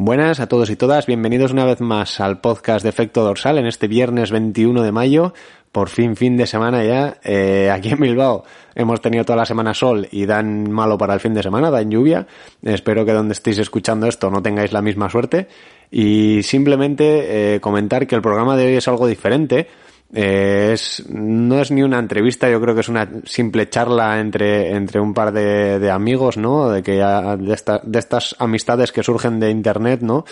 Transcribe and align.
Buenas 0.00 0.38
a 0.38 0.46
todos 0.46 0.70
y 0.70 0.76
todas, 0.76 1.06
bienvenidos 1.06 1.50
una 1.50 1.64
vez 1.64 1.80
más 1.80 2.20
al 2.20 2.40
podcast 2.40 2.84
de 2.84 2.88
Efecto 2.88 3.24
Dorsal 3.24 3.58
en 3.58 3.66
este 3.66 3.88
viernes 3.88 4.30
21 4.30 4.84
de 4.84 4.92
mayo, 4.92 5.34
por 5.72 5.88
fin 5.88 6.14
fin 6.14 6.36
de 6.36 6.46
semana 6.46 6.84
ya. 6.84 7.18
Eh, 7.24 7.68
aquí 7.68 7.88
en 7.88 7.98
Bilbao 7.98 8.44
hemos 8.76 9.00
tenido 9.00 9.24
toda 9.24 9.38
la 9.38 9.44
semana 9.44 9.74
sol 9.74 10.06
y 10.12 10.24
dan 10.24 10.70
malo 10.70 10.96
para 10.96 11.14
el 11.14 11.20
fin 11.20 11.34
de 11.34 11.42
semana, 11.42 11.72
dan 11.72 11.90
lluvia. 11.90 12.28
Espero 12.62 13.04
que 13.04 13.12
donde 13.12 13.32
estéis 13.32 13.58
escuchando 13.58 14.06
esto 14.06 14.30
no 14.30 14.40
tengáis 14.40 14.72
la 14.72 14.82
misma 14.82 15.10
suerte. 15.10 15.48
Y 15.90 16.44
simplemente 16.44 17.56
eh, 17.56 17.60
comentar 17.60 18.06
que 18.06 18.14
el 18.14 18.22
programa 18.22 18.56
de 18.56 18.68
hoy 18.68 18.74
es 18.76 18.86
algo 18.86 19.08
diferente 19.08 19.66
eh, 20.14 20.70
es, 20.72 21.04
no 21.08 21.60
es 21.60 21.70
ni 21.70 21.82
una 21.82 21.98
entrevista, 21.98 22.48
yo 22.48 22.60
creo 22.60 22.74
que 22.74 22.80
es 22.80 22.88
una 22.88 23.08
simple 23.24 23.68
charla 23.68 24.20
entre, 24.20 24.70
entre 24.70 25.00
un 25.00 25.12
par 25.12 25.32
de, 25.32 25.90
amigos, 25.90 26.36
¿no? 26.36 26.70
De 26.70 26.82
que 26.82 26.92
de, 26.92 27.52
esta, 27.52 27.80
de 27.82 27.98
estas 27.98 28.34
amistades 28.38 28.92
que 28.92 29.02
surgen 29.02 29.38
de 29.38 29.50
internet, 29.50 30.00
¿no? 30.00 30.24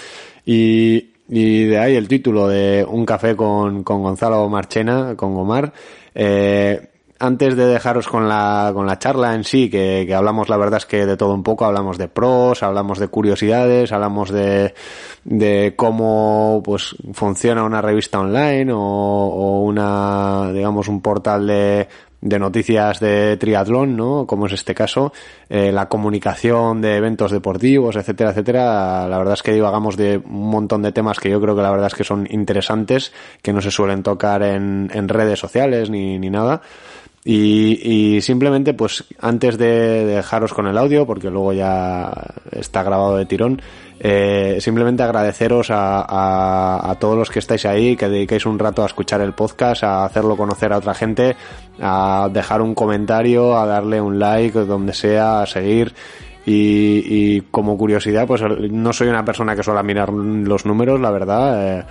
Y, 0.45 1.11
y 1.29 1.65
de 1.65 1.79
ahí 1.79 1.95
el 1.95 2.09
título 2.09 2.49
de 2.49 2.87
Un 2.89 3.05
café 3.05 3.37
con, 3.37 3.83
con 3.83 4.03
Gonzalo 4.03 4.49
Marchena, 4.49 5.15
con 5.17 5.35
Gomar. 5.35 5.73
Eh, 6.15 6.81
antes 7.19 7.57
de 7.57 7.67
dejaros 7.67 8.09
con 8.09 8.29
la, 8.29 8.71
con 8.75 8.87
la 8.87 8.99
charla 8.99 9.35
en 9.35 9.45
sí, 9.45 9.71
que, 9.71 10.05
que, 10.07 10.15
hablamos, 10.15 10.49
la 10.49 10.57
verdad 10.57 10.79
es 10.79 10.87
que 10.87 11.07
de 11.07 11.17
todo 11.17 11.35
un 11.35 11.43
poco, 11.43 11.65
hablamos 11.65 11.99
de 11.99 12.09
pros, 12.09 12.63
hablamos 12.63 12.99
de 12.99 13.09
curiosidades, 13.09 13.93
hablamos 13.93 14.31
de, 14.31 14.75
de 15.25 15.75
cómo 15.77 16.63
pues 16.65 16.97
funciona 17.13 17.65
una 17.65 17.81
revista 17.81 18.21
online 18.21 18.73
o, 18.73 18.79
o 18.79 19.63
una, 19.63 20.51
digamos, 20.53 20.89
un 20.89 21.01
portal 21.01 21.47
de, 21.47 21.89
de 22.21 22.39
noticias 22.39 22.99
de 23.01 23.37
triatlón, 23.37 23.97
¿no? 23.97 24.27
Como 24.27 24.47
es 24.47 24.53
este 24.53 24.75
caso, 24.75 25.13
eh, 25.49 25.71
la 25.71 25.89
comunicación 25.89 26.81
de 26.81 26.97
eventos 26.97 27.31
deportivos, 27.31 27.97
etcétera, 27.97 28.31
etcétera. 28.31 29.07
La 29.09 29.19
verdad 29.19 29.35
es 29.35 29.43
que 29.43 29.53
divagamos 29.53 29.97
de 29.97 30.19
un 30.19 30.51
montón 30.51 30.83
de 30.83 30.93
temas 30.93 31.21
que 31.21 31.31
yo 31.31 31.41
creo 31.41 31.55
que 31.55 31.63
la 31.63 31.71
verdad 31.71 31.87
es 31.89 31.95
que 31.95 32.05
son 32.05 32.27
interesantes, 32.31 33.13
que 33.43 33.53
no 33.53 33.61
se 33.61 33.71
suelen 33.71 34.03
tocar 34.03 34.43
en, 34.43 34.91
en 34.93 35.09
redes 35.09 35.39
sociales 35.39 35.91
ni, 35.91 36.19
ni 36.19 36.31
nada. 36.31 36.63
Y, 37.29 37.81
y, 37.83 38.21
simplemente, 38.21 38.73
pues, 38.73 39.03
antes 39.21 39.59
de 39.59 40.07
dejaros 40.07 40.55
con 40.55 40.69
el 40.69 40.79
audio, 40.79 41.05
porque 41.07 41.29
luego 41.29 41.53
ya 41.53 42.13
está 42.53 42.85
grabado 42.85 43.17
de 43.17 43.27
tirón, 43.27 43.61
eh, 43.99 44.59
simplemente 44.61 45.03
agradeceros 45.03 45.73
a, 45.73 46.03
a, 46.03 46.89
a, 46.89 46.95
todos 47.01 47.19
los 47.19 47.29
que 47.29 47.41
estáis 47.41 47.67
ahí, 47.67 47.97
que 47.97 48.09
dediquéis 48.09 48.47
un 48.47 48.61
rato 48.61 48.85
a 48.85 48.87
escuchar 48.87 49.23
el 49.23 49.33
podcast, 49.33 49.83
a 49.83 50.05
hacerlo 50.05 50.37
conocer 50.37 50.73
a 50.73 50.79
otra 50.79 50.95
gente, 50.95 51.35
a 51.81 52.31
dejar 52.33 52.63
un 52.63 52.77
comentario, 52.77 53.59
a 53.59 53.67
darle 53.67 54.01
un 54.01 54.21
like, 54.21 54.61
donde 54.61 54.93
sea, 54.93 55.43
a 55.43 55.47
seguir. 55.47 55.95
Y, 56.47 57.03
y 57.07 57.41
como 57.51 57.77
curiosidad, 57.77 58.29
pues 58.29 58.41
no 58.71 58.93
soy 58.93 59.09
una 59.09 59.25
persona 59.25 59.57
que 59.57 59.65
suele 59.65 59.83
mirar 59.83 60.13
los 60.13 60.65
números, 60.65 61.01
la 61.01 61.11
verdad. 61.11 61.79
Eh, 61.81 61.85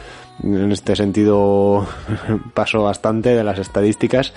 en 0.43 0.71
este 0.71 0.95
sentido 0.95 1.85
paso 2.53 2.83
bastante 2.83 3.35
de 3.35 3.43
las 3.43 3.59
estadísticas. 3.59 4.33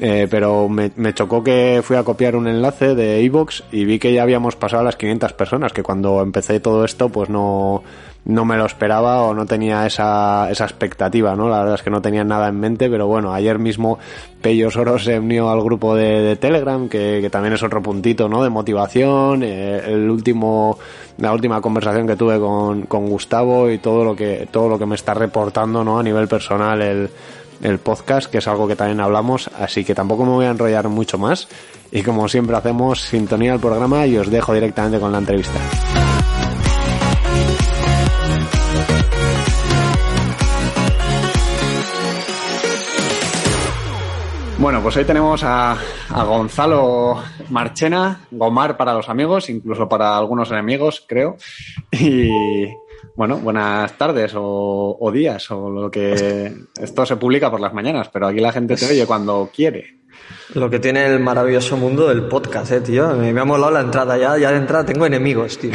Eh, 0.00 0.28
pero 0.30 0.68
me, 0.68 0.92
me, 0.94 1.12
chocó 1.12 1.42
que 1.42 1.80
fui 1.82 1.96
a 1.96 2.04
copiar 2.04 2.36
un 2.36 2.46
enlace 2.46 2.94
de 2.94 3.20
iVoox 3.22 3.64
y 3.72 3.84
vi 3.84 3.98
que 3.98 4.12
ya 4.12 4.22
habíamos 4.22 4.54
pasado 4.54 4.82
a 4.82 4.84
las 4.84 4.94
500 4.94 5.32
personas, 5.32 5.72
que 5.72 5.82
cuando 5.82 6.22
empecé 6.22 6.60
todo 6.60 6.84
esto 6.84 7.08
pues 7.08 7.28
no, 7.28 7.82
no 8.28 8.44
me 8.44 8.56
lo 8.56 8.66
esperaba 8.66 9.22
o 9.22 9.34
no 9.34 9.46
tenía 9.46 9.86
esa, 9.86 10.50
esa 10.50 10.64
expectativa, 10.64 11.34
¿no? 11.34 11.48
La 11.48 11.60
verdad 11.60 11.74
es 11.76 11.82
que 11.82 11.90
no 11.90 12.02
tenía 12.02 12.24
nada 12.24 12.48
en 12.48 12.60
mente, 12.60 12.90
pero 12.90 13.06
bueno, 13.06 13.32
ayer 13.32 13.58
mismo 13.58 13.98
Pello 14.42 14.70
Soro 14.70 14.98
se 14.98 15.18
unió 15.18 15.50
al 15.50 15.62
grupo 15.62 15.96
de, 15.96 16.20
de 16.20 16.36
Telegram, 16.36 16.88
que, 16.88 17.20
que, 17.22 17.30
también 17.30 17.54
es 17.54 17.62
otro 17.62 17.82
puntito, 17.82 18.28
¿no? 18.28 18.42
De 18.44 18.50
motivación, 18.50 19.42
eh, 19.42 19.82
el 19.86 20.10
último, 20.10 20.78
la 21.16 21.32
última 21.32 21.60
conversación 21.62 22.06
que 22.06 22.16
tuve 22.16 22.38
con, 22.38 22.82
con 22.82 23.08
Gustavo 23.08 23.70
y 23.70 23.78
todo 23.78 24.04
lo 24.04 24.14
que, 24.14 24.46
todo 24.50 24.68
lo 24.68 24.78
que 24.78 24.86
me 24.86 24.94
está 24.94 25.14
reportando, 25.14 25.82
¿no? 25.82 25.98
A 25.98 26.02
nivel 26.02 26.28
personal 26.28 26.82
el, 26.82 27.10
el 27.62 27.78
podcast, 27.78 28.30
que 28.30 28.38
es 28.38 28.48
algo 28.48 28.68
que 28.68 28.76
también 28.76 29.00
hablamos, 29.00 29.50
así 29.58 29.84
que 29.84 29.94
tampoco 29.94 30.24
me 30.24 30.32
voy 30.32 30.46
a 30.46 30.50
enrollar 30.50 30.88
mucho 30.88 31.18
más. 31.18 31.48
Y 31.90 32.02
como 32.02 32.28
siempre 32.28 32.56
hacemos, 32.56 33.00
sintonía 33.00 33.54
al 33.54 33.60
programa 33.60 34.06
y 34.06 34.16
os 34.18 34.30
dejo 34.30 34.52
directamente 34.52 35.00
con 35.00 35.12
la 35.12 35.18
entrevista. 35.18 35.58
Bueno, 44.58 44.82
pues 44.82 44.96
hoy 44.96 45.04
tenemos 45.04 45.42
a, 45.44 45.78
Gonzalo 46.10 47.22
Marchena, 47.48 48.26
Gomar 48.32 48.76
para 48.76 48.92
los 48.92 49.08
amigos, 49.08 49.48
incluso 49.50 49.88
para 49.88 50.18
algunos 50.18 50.50
enemigos, 50.50 51.04
creo. 51.06 51.36
Bueno, 53.18 53.38
buenas 53.38 53.98
tardes 53.98 54.32
o, 54.36 54.96
o, 55.00 55.10
días 55.10 55.50
o 55.50 55.68
lo 55.68 55.90
que 55.90 56.52
esto 56.80 57.04
se 57.04 57.16
publica 57.16 57.50
por 57.50 57.58
las 57.58 57.74
mañanas, 57.74 58.08
pero 58.12 58.28
aquí 58.28 58.38
la 58.38 58.52
gente 58.52 58.76
te 58.76 58.86
oye 58.86 59.06
cuando 59.06 59.50
quiere. 59.52 59.98
Lo 60.54 60.70
que 60.70 60.78
tiene 60.78 61.04
el 61.04 61.18
maravilloso 61.18 61.76
mundo 61.76 62.06
del 62.06 62.28
podcast, 62.28 62.70
eh, 62.70 62.80
tío. 62.80 63.08
Me, 63.16 63.32
me 63.32 63.40
ha 63.40 63.44
molado 63.44 63.72
la 63.72 63.80
entrada 63.80 64.16
ya, 64.16 64.38
ya 64.38 64.52
de 64.52 64.58
entrada 64.58 64.86
tengo 64.86 65.04
enemigos, 65.04 65.58
tío. 65.58 65.72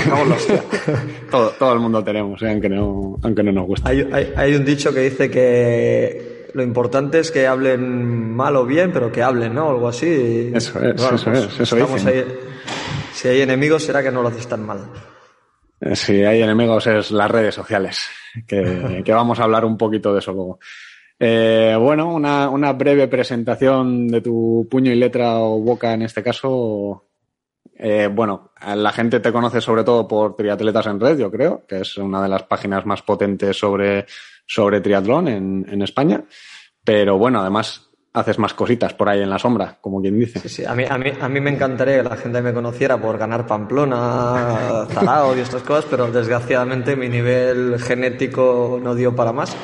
todo, 1.31 1.49
todo 1.59 1.73
el 1.73 1.79
mundo 1.81 2.01
tenemos, 2.01 2.41
eh, 2.43 2.49
aunque 2.49 2.69
no, 2.69 3.19
aunque 3.21 3.43
no 3.43 3.51
nos 3.51 3.67
guste. 3.67 3.89
Hay, 3.89 4.07
hay, 4.09 4.33
hay 4.37 4.55
un 4.55 4.63
dicho 4.63 4.93
que 4.93 5.01
dice 5.01 5.29
que 5.29 6.47
lo 6.53 6.63
importante 6.63 7.19
es 7.19 7.29
que 7.29 7.45
hablen 7.45 8.33
mal 8.33 8.55
o 8.55 8.65
bien, 8.65 8.93
pero 8.93 9.11
que 9.11 9.21
hablen, 9.21 9.53
¿no? 9.53 9.69
Algo 9.69 9.89
así. 9.89 10.51
Eso 10.53 10.79
es, 10.79 10.95
bueno, 10.95 11.15
eso 11.15 11.25
pues 11.25 11.27
es, 11.27 11.59
eso 11.59 11.75
estamos 11.75 12.05
ahí. 12.05 12.23
Si 13.11 13.27
hay 13.27 13.41
enemigos, 13.41 13.83
será 13.83 14.01
que 14.01 14.11
no 14.11 14.21
lo 14.21 14.29
haces 14.29 14.47
tan 14.47 14.65
mal. 14.65 14.79
Si 15.93 16.23
hay 16.23 16.41
enemigos, 16.41 16.87
es 16.87 17.11
las 17.11 17.29
redes 17.29 17.55
sociales, 17.55 18.07
que, 18.47 19.03
vamos 19.07 19.39
a 19.39 19.43
hablar 19.43 19.65
un 19.65 19.77
poquito 19.77 20.13
de 20.13 20.19
eso 20.19 20.31
luego. 20.31 20.59
Eh, 21.19 21.75
bueno, 21.79 22.13
una, 22.13 22.49
una, 22.49 22.73
breve 22.73 23.07
presentación 23.07 24.07
de 24.07 24.21
tu 24.21 24.67
puño 24.69 24.91
y 24.91 24.95
letra 24.95 25.39
o 25.39 25.59
boca 25.59 25.93
en 25.93 26.03
este 26.03 26.23
caso. 26.23 27.05
Eh, 27.75 28.09
bueno, 28.11 28.51
la 28.75 28.91
gente 28.91 29.19
te 29.19 29.31
conoce 29.31 29.61
sobre 29.61 29.83
todo 29.83 30.07
por 30.07 30.35
Triatletas 30.35 30.87
en 30.87 30.99
Red, 30.99 31.19
yo 31.19 31.31
creo, 31.31 31.65
que 31.67 31.81
es 31.81 31.97
una 31.97 32.21
de 32.21 32.29
las 32.29 32.43
páginas 32.43 32.85
más 32.85 33.01
potentes 33.01 33.57
sobre, 33.57 34.05
sobre 34.45 34.81
triatlón 34.81 35.27
en 35.27 35.81
España. 35.81 36.23
Pero 36.83 37.17
bueno, 37.17 37.39
además 37.39 37.92
haces 38.13 38.37
más 38.37 38.53
cositas 38.53 38.93
por 38.93 39.09
ahí 39.09 39.21
en 39.21 39.29
la 39.29 39.39
sombra, 39.39 39.77
como 39.81 39.99
quien 39.99 40.19
dice. 40.19 40.39
Sí, 40.39 40.49
sí. 40.49 40.65
A, 40.65 40.75
mí, 40.75 40.85
a, 40.87 40.97
mí, 40.97 41.11
a 41.19 41.27
mí 41.27 41.41
me 41.41 41.49
encantaría 41.49 41.97
que 41.97 42.09
la 42.09 42.15
gente 42.15 42.41
me 42.41 42.53
conociera 42.53 43.01
por 43.01 43.17
ganar 43.17 43.47
Pamplona, 43.47 44.85
Zarao 44.89 45.35
y 45.35 45.39
estas 45.39 45.63
cosas, 45.63 45.85
pero 45.89 46.11
desgraciadamente 46.11 46.95
mi 46.95 47.09
nivel 47.09 47.79
genético 47.79 48.79
no 48.81 48.93
dio 48.93 49.15
para 49.15 49.33
más. 49.33 49.55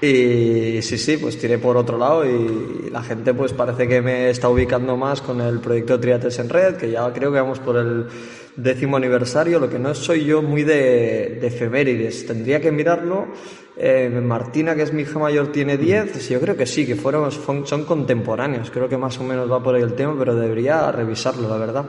Y 0.00 0.82
sí, 0.82 0.98
sí, 0.98 1.16
pues 1.16 1.38
tiré 1.38 1.58
por 1.58 1.76
otro 1.76 1.96
lado 1.96 2.24
y 2.24 2.90
la 2.90 3.02
gente 3.02 3.32
pues 3.32 3.54
parece 3.54 3.88
que 3.88 4.02
me 4.02 4.28
está 4.28 4.48
ubicando 4.48 4.96
más 4.96 5.22
con 5.22 5.40
el 5.40 5.58
proyecto 5.58 5.98
Triates 5.98 6.38
en 6.38 6.50
Red, 6.50 6.76
que 6.76 6.90
ya 6.90 7.10
creo 7.12 7.32
que 7.32 7.40
vamos 7.40 7.60
por 7.60 7.78
el 7.78 8.06
décimo 8.56 8.98
aniversario, 8.98 9.58
lo 9.58 9.70
que 9.70 9.78
no 9.78 9.94
soy 9.94 10.24
yo 10.24 10.42
muy 10.42 10.64
de, 10.64 11.38
de 11.40 11.46
efemérides, 11.46 12.26
tendría 12.26 12.60
que 12.60 12.70
mirarlo. 12.70 13.28
Eh, 13.78 14.08
Martina, 14.22 14.74
que 14.74 14.82
es 14.82 14.92
mi 14.92 15.02
hija 15.02 15.18
mayor, 15.18 15.52
tiene 15.52 15.76
10, 15.76 16.28
yo 16.30 16.40
creo 16.40 16.56
que 16.56 16.64
sí, 16.64 16.86
que 16.86 16.96
fueron, 16.96 17.30
son 17.30 17.84
contemporáneos, 17.84 18.70
creo 18.70 18.88
que 18.88 18.96
más 18.96 19.18
o 19.18 19.24
menos 19.24 19.50
va 19.50 19.62
por 19.62 19.74
ahí 19.74 19.82
el 19.82 19.92
tema, 19.92 20.14
pero 20.18 20.34
debería 20.34 20.90
revisarlo, 20.90 21.48
la 21.48 21.58
verdad. 21.58 21.84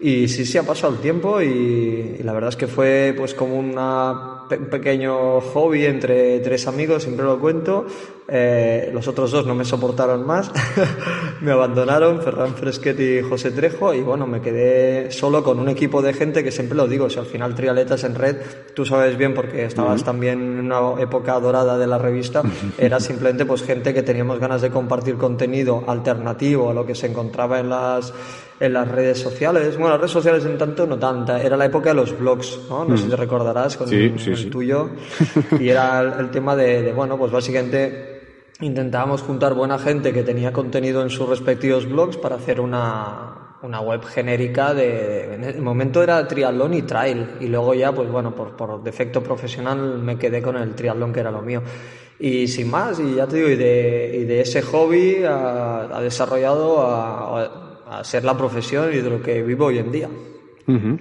Y 0.00 0.28
sí, 0.28 0.44
sí, 0.44 0.58
ha 0.58 0.64
pasado 0.64 0.92
el 0.94 1.00
tiempo 1.00 1.40
y, 1.40 2.16
y 2.18 2.22
la 2.22 2.32
verdad 2.32 2.50
es 2.50 2.56
que 2.56 2.66
fue 2.66 3.14
pues 3.16 3.32
como 3.32 3.56
una, 3.56 4.42
un 4.50 4.66
pequeño 4.66 5.40
hobby 5.40 5.86
entre 5.86 6.40
tres 6.40 6.66
amigos, 6.66 7.04
siempre 7.04 7.24
lo 7.24 7.38
cuento. 7.38 7.86
Eh, 8.26 8.90
los 8.94 9.06
otros 9.06 9.30
dos 9.32 9.46
no 9.46 9.54
me 9.54 9.66
soportaron 9.66 10.26
más, 10.26 10.50
me 11.42 11.52
abandonaron, 11.52 12.22
Ferran 12.22 12.54
Fresquet 12.54 12.98
y 12.98 13.20
José 13.20 13.50
Trejo, 13.50 13.92
y 13.92 14.00
bueno, 14.00 14.26
me 14.26 14.40
quedé 14.40 15.10
solo 15.10 15.44
con 15.44 15.60
un 15.60 15.68
equipo 15.68 16.00
de 16.00 16.14
gente 16.14 16.42
que 16.42 16.50
siempre 16.50 16.74
lo 16.74 16.88
digo, 16.88 17.10
si 17.10 17.18
al 17.18 17.26
final 17.26 17.54
trialetas 17.54 18.02
en 18.04 18.14
red, 18.14 18.36
tú 18.74 18.86
sabes 18.86 19.18
bien 19.18 19.34
porque 19.34 19.66
estabas 19.66 20.00
uh 20.00 20.02
-huh. 20.02 20.06
también 20.06 20.40
en 20.40 20.72
una 20.72 21.02
época 21.02 21.38
dorada 21.38 21.76
de 21.76 21.86
la 21.86 21.98
revista, 21.98 22.42
era 22.78 22.98
simplemente 22.98 23.44
pues 23.44 23.62
gente 23.62 23.92
que 23.92 24.02
teníamos 24.02 24.38
ganas 24.38 24.62
de 24.62 24.70
compartir 24.70 25.16
contenido 25.16 25.84
alternativo 25.86 26.70
a 26.70 26.72
lo 26.72 26.86
que 26.86 26.94
se 26.94 27.08
encontraba 27.08 27.60
en 27.60 27.68
las 27.68 28.14
en 28.60 28.72
las 28.72 28.88
redes 28.88 29.18
sociales. 29.18 29.76
Bueno, 29.76 29.90
las 29.90 30.00
redes 30.00 30.12
sociales 30.12 30.44
en 30.44 30.58
tanto 30.58 30.86
no 30.86 30.98
tanta. 30.98 31.42
Era 31.42 31.56
la 31.56 31.66
época 31.66 31.90
de 31.90 31.96
los 31.96 32.18
blogs, 32.18 32.60
¿no? 32.68 32.84
No 32.84 32.94
mm. 32.94 32.96
sé 32.98 33.04
si 33.04 33.10
te 33.10 33.16
recordarás 33.16 33.76
con 33.76 33.88
sí, 33.88 34.14
sí, 34.18 34.30
el 34.30 34.36
sí. 34.36 34.46
tuyo. 34.46 34.90
Y 35.60 35.68
era 35.68 36.00
el, 36.00 36.12
el 36.20 36.30
tema 36.30 36.56
de, 36.56 36.82
de, 36.82 36.92
bueno, 36.92 37.16
pues 37.18 37.32
básicamente 37.32 38.14
intentábamos 38.60 39.22
juntar 39.22 39.54
buena 39.54 39.78
gente 39.78 40.12
que 40.12 40.22
tenía 40.22 40.52
contenido 40.52 41.02
en 41.02 41.10
sus 41.10 41.28
respectivos 41.28 41.88
blogs 41.88 42.16
para 42.16 42.36
hacer 42.36 42.60
una, 42.60 43.44
una 43.62 43.80
web 43.80 44.04
genérica 44.04 44.74
de, 44.74 45.34
en 45.34 45.44
el 45.44 45.62
momento 45.62 46.02
era 46.02 46.26
triatlón 46.28 46.74
y 46.74 46.82
trail 46.82 47.36
y 47.40 47.48
luego 47.48 47.74
ya 47.74 47.92
pues 47.92 48.10
bueno 48.10 48.34
por, 48.34 48.56
por 48.56 48.82
defecto 48.82 49.22
profesional 49.22 49.98
me 49.98 50.16
quedé 50.16 50.42
con 50.42 50.56
el 50.56 50.74
triatlón 50.74 51.12
que 51.12 51.20
era 51.20 51.30
lo 51.30 51.42
mío 51.42 51.62
y 52.18 52.46
sin 52.46 52.70
más 52.70 53.00
y 53.00 53.14
ya 53.14 53.26
te 53.26 53.36
digo 53.36 53.48
y 53.48 53.56
de, 53.56 54.18
y 54.20 54.24
de 54.24 54.40
ese 54.42 54.62
hobby 54.62 55.24
ha, 55.24 55.96
ha 55.96 56.00
desarrollado 56.00 56.80
a, 56.82 57.42
a, 57.42 57.73
ser 58.02 58.24
la 58.24 58.36
profesión 58.36 58.92
y 58.92 58.96
de 58.96 59.10
lo 59.10 59.22
que 59.22 59.42
vivo 59.42 59.66
hoy 59.66 59.78
en 59.78 59.92
día 59.92 60.08
uh 60.08 60.72
-huh. 60.72 61.00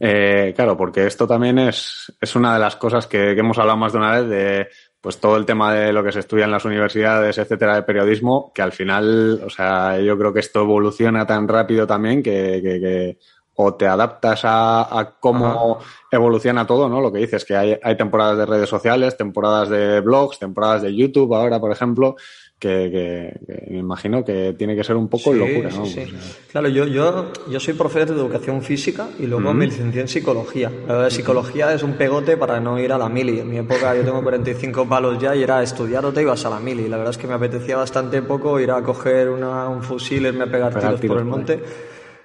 Eh, 0.00 0.52
claro, 0.54 0.76
porque 0.76 1.06
esto 1.06 1.26
también 1.26 1.58
es, 1.58 2.16
es 2.20 2.36
una 2.36 2.54
de 2.54 2.60
las 2.60 2.76
cosas 2.76 3.08
que, 3.08 3.34
que, 3.34 3.40
hemos 3.40 3.58
hablado 3.58 3.78
más 3.78 3.92
de 3.92 3.98
una 3.98 4.20
vez 4.20 4.28
de 4.28 4.68
pues 5.00 5.18
todo 5.18 5.36
el 5.36 5.44
tema 5.46 5.74
de 5.74 5.92
lo 5.92 6.04
que 6.04 6.12
se 6.12 6.20
estudia 6.20 6.44
en 6.44 6.50
las 6.50 6.64
universidades, 6.64 7.38
etcétera, 7.38 7.74
de 7.74 7.82
periodismo, 7.82 8.52
que 8.54 8.62
al 8.62 8.72
final, 8.72 9.42
o 9.44 9.50
sea, 9.50 9.98
yo 10.00 10.18
creo 10.18 10.32
que 10.32 10.40
esto 10.40 10.60
evoluciona 10.60 11.26
tan 11.26 11.48
rápido 11.48 11.86
también 11.86 12.22
que, 12.22 12.60
que, 12.62 12.80
que 12.80 13.18
o 13.60 13.74
te 13.74 13.88
adaptas 13.88 14.44
a, 14.44 14.98
a 15.00 15.18
cómo 15.18 15.78
Ajá. 15.80 15.90
evoluciona 16.12 16.64
todo, 16.64 16.88
¿no? 16.88 17.00
Lo 17.00 17.12
que 17.12 17.18
dices, 17.18 17.44
que 17.44 17.56
hay, 17.56 17.76
hay 17.82 17.96
temporadas 17.96 18.38
de 18.38 18.46
redes 18.46 18.68
sociales, 18.68 19.16
temporadas 19.16 19.68
de 19.68 20.00
blogs, 20.00 20.38
temporadas 20.38 20.82
de 20.82 20.94
YouTube 20.94 21.34
ahora, 21.34 21.58
por 21.58 21.72
ejemplo, 21.72 22.14
que, 22.58 22.90
que, 22.90 23.46
que, 23.46 23.70
me 23.70 23.78
imagino 23.78 24.24
que 24.24 24.54
tiene 24.58 24.74
que 24.74 24.82
ser 24.82 24.96
un 24.96 25.08
poco 25.08 25.32
sí, 25.32 25.38
locura, 25.38 25.70
¿no? 25.70 25.86
Sí, 25.86 26.06
sí. 26.06 26.14
Claro, 26.50 26.68
yo, 26.68 26.86
yo, 26.86 27.32
yo 27.48 27.60
soy 27.60 27.74
profesor 27.74 28.08
de 28.08 28.20
educación 28.20 28.62
física 28.62 29.08
y 29.18 29.26
luego 29.26 29.52
mm. 29.52 29.56
me 29.56 29.66
licencié 29.66 30.00
en 30.00 30.08
psicología. 30.08 30.70
La 30.86 31.10
psicología 31.10 31.72
es 31.72 31.82
un 31.82 31.92
pegote 31.94 32.36
para 32.36 32.58
no 32.58 32.78
ir 32.78 32.92
a 32.92 32.98
la 32.98 33.08
mili. 33.08 33.38
En 33.40 33.48
mi 33.48 33.58
época 33.58 33.94
yo 33.94 34.02
tengo 34.02 34.22
45 34.22 34.88
palos 34.88 35.18
ya 35.20 35.36
y 35.36 35.42
era 35.42 35.62
estudiar 35.62 36.04
o 36.04 36.12
te 36.12 36.22
ibas 36.22 36.44
a 36.44 36.50
la 36.50 36.58
mili. 36.58 36.88
La 36.88 36.96
verdad 36.96 37.12
es 37.12 37.18
que 37.18 37.28
me 37.28 37.34
apetecía 37.34 37.76
bastante 37.76 38.22
poco 38.22 38.58
ir 38.58 38.72
a 38.72 38.82
coger 38.82 39.28
una, 39.28 39.68
un 39.68 39.82
fusil, 39.82 40.26
irme 40.26 40.44
a 40.44 40.50
pegar, 40.50 40.72
pegar 40.72 40.98
tiros, 40.98 41.00
tiros, 41.00 41.14
por 41.14 41.22
el 41.22 41.28
monte. 41.28 41.62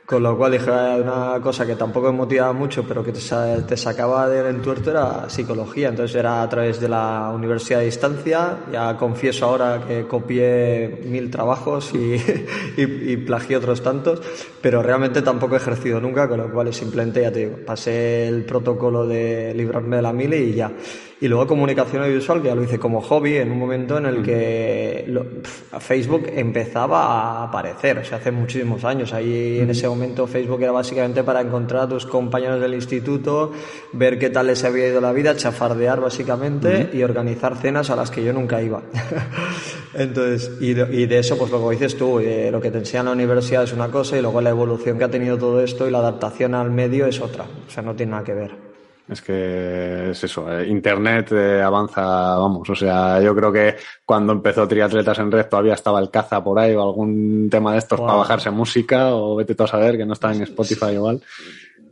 Con 0.05 0.21
lo 0.21 0.37
cual 0.37 0.51
dije, 0.51 0.69
una 0.69 1.39
cosa 1.41 1.65
que 1.65 1.77
tampoco 1.77 2.11
me 2.11 2.17
motivaba 2.17 2.51
mucho, 2.51 2.83
pero 2.85 3.05
que 3.05 3.13
te, 3.13 3.77
sacaba 3.77 4.27
del 4.27 4.47
entuerto 4.47 4.91
era 4.91 5.29
psicología. 5.29 5.87
Entonces 5.87 6.17
era 6.17 6.41
a 6.41 6.49
través 6.49 6.81
de 6.81 6.89
la 6.89 7.31
universidad 7.33 7.79
de 7.79 7.85
distancia. 7.85 8.57
Ya 8.69 8.97
confieso 8.97 9.45
ahora 9.45 9.81
que 9.87 10.05
copié 10.05 11.03
mil 11.05 11.31
trabajos 11.31 11.93
y, 11.93 12.15
y, 12.77 12.81
y 13.11 13.17
plagié 13.17 13.55
otros 13.55 13.81
tantos, 13.81 14.21
pero 14.61 14.83
realmente 14.83 15.21
tampoco 15.21 15.55
he 15.55 15.57
ejercido 15.57 16.01
nunca, 16.01 16.27
con 16.27 16.37
lo 16.37 16.51
cual 16.51 16.73
simplemente, 16.73 17.21
ya 17.21 17.31
te 17.31 17.39
digo, 17.39 17.57
pasé 17.65 18.27
el 18.27 18.43
protocolo 18.43 19.07
de 19.07 19.53
librarme 19.55 19.95
de 19.95 20.01
la 20.01 20.11
mili 20.11 20.37
y 20.37 20.53
ya. 20.55 20.69
Y 21.23 21.29
luego 21.29 21.47
comunicación 21.47 22.03
audiovisual, 22.03 22.41
que 22.41 22.49
ya 22.49 22.55
lo 22.55 22.63
hice 22.63 22.77
como 22.77 22.99
hobby 22.99 23.37
en 23.37 23.49
un 23.49 23.57
momento 23.57 23.97
en 23.97 24.07
el 24.07 24.21
que 24.21 25.05
lo, 25.07 25.23
pff, 25.23 25.79
Facebook 25.79 26.25
empezaba 26.35 27.05
a 27.05 27.43
aparecer, 27.45 27.99
o 27.99 28.03
sea, 28.03 28.17
hace 28.17 28.29
muchísimos 28.29 28.83
años. 28.83 29.13
Ahí 29.13 29.59
en 29.61 29.69
ese 29.69 29.87
momento 29.87 30.27
Facebook 30.27 30.61
era 30.61 30.73
básicamente 30.73 31.23
para 31.23 31.39
encontrar 31.39 31.83
a 31.83 31.87
tus 31.87 32.05
compañeros 32.05 32.59
del 32.59 32.73
instituto, 32.73 33.53
ver 33.93 34.19
qué 34.19 34.31
tal 34.31 34.47
les 34.47 34.65
había 34.65 34.89
ido 34.89 34.99
la 34.99 35.13
vida, 35.13 35.33
chafardear 35.33 36.01
básicamente 36.01 36.89
y 36.91 37.03
organizar 37.03 37.55
cenas 37.55 37.89
a 37.89 37.95
las 37.95 38.11
que 38.11 38.21
yo 38.21 38.33
nunca 38.33 38.61
iba. 38.61 38.81
Entonces, 39.93 40.51
y 40.59 40.73
de, 40.73 40.93
y 40.93 41.05
de, 41.05 41.19
eso, 41.19 41.37
pues 41.37 41.49
lo 41.51 41.69
que 41.69 41.75
dices 41.75 41.95
tú, 41.95 42.19
eh, 42.19 42.51
lo 42.51 42.59
que 42.59 42.69
te 42.69 42.79
enseña 42.79 42.99
en 42.99 43.05
la 43.05 43.11
universidad 43.13 43.63
es 43.63 43.71
una 43.71 43.87
cosa 43.87 44.17
y 44.17 44.21
luego 44.21 44.41
la 44.41 44.49
evolución 44.49 44.97
que 44.97 45.05
ha 45.05 45.09
tenido 45.09 45.37
todo 45.37 45.63
esto 45.63 45.87
y 45.87 45.91
la 45.91 45.99
adaptación 45.99 46.53
al 46.53 46.69
medio 46.69 47.05
es 47.05 47.21
otra. 47.21 47.45
O 47.65 47.71
sea, 47.71 47.81
no 47.81 47.95
tiene 47.95 48.11
nada 48.11 48.25
que 48.25 48.33
ver. 48.33 48.62
Es 49.07 49.21
que 49.21 50.11
es 50.11 50.23
eso, 50.23 50.49
eh, 50.49 50.67
Internet 50.69 51.33
eh, 51.33 51.61
avanza, 51.61 52.01
vamos, 52.37 52.69
o 52.69 52.75
sea, 52.75 53.21
yo 53.21 53.35
creo 53.35 53.51
que 53.51 53.75
cuando 54.05 54.31
empezó 54.31 54.65
Triatletas 54.65 55.19
en 55.19 55.29
Red 55.29 55.47
todavía 55.47 55.73
estaba 55.73 55.99
el 55.99 56.09
caza 56.09 56.41
por 56.41 56.57
ahí 56.57 56.73
o 56.73 56.81
algún 56.81 57.49
tema 57.51 57.73
de 57.73 57.79
estos 57.79 57.99
wow. 57.99 58.07
para 58.07 58.19
bajarse 58.19 58.49
música 58.49 59.13
o 59.13 59.35
vete 59.35 59.55
tú 59.55 59.63
a 59.63 59.67
saber 59.67 59.97
que 59.97 60.05
no 60.05 60.13
está 60.13 60.33
en 60.33 60.43
Spotify 60.43 60.93
igual. 60.93 61.21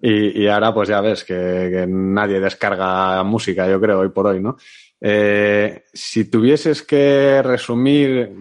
Y, 0.01 0.41
y 0.41 0.47
ahora 0.47 0.73
pues 0.73 0.87
ya 0.87 1.01
ves 1.01 1.25
que, 1.25 1.33
que, 1.33 1.85
nadie 1.87 2.39
descarga 2.39 3.21
música, 3.23 3.67
yo 3.67 3.79
creo, 3.79 3.99
hoy 3.99 4.09
por 4.09 4.27
hoy, 4.27 4.41
¿no? 4.41 4.55
Eh, 5.01 5.83
si 5.93 6.29
tuvieses 6.29 6.81
que 6.81 7.41
resumir 7.43 8.31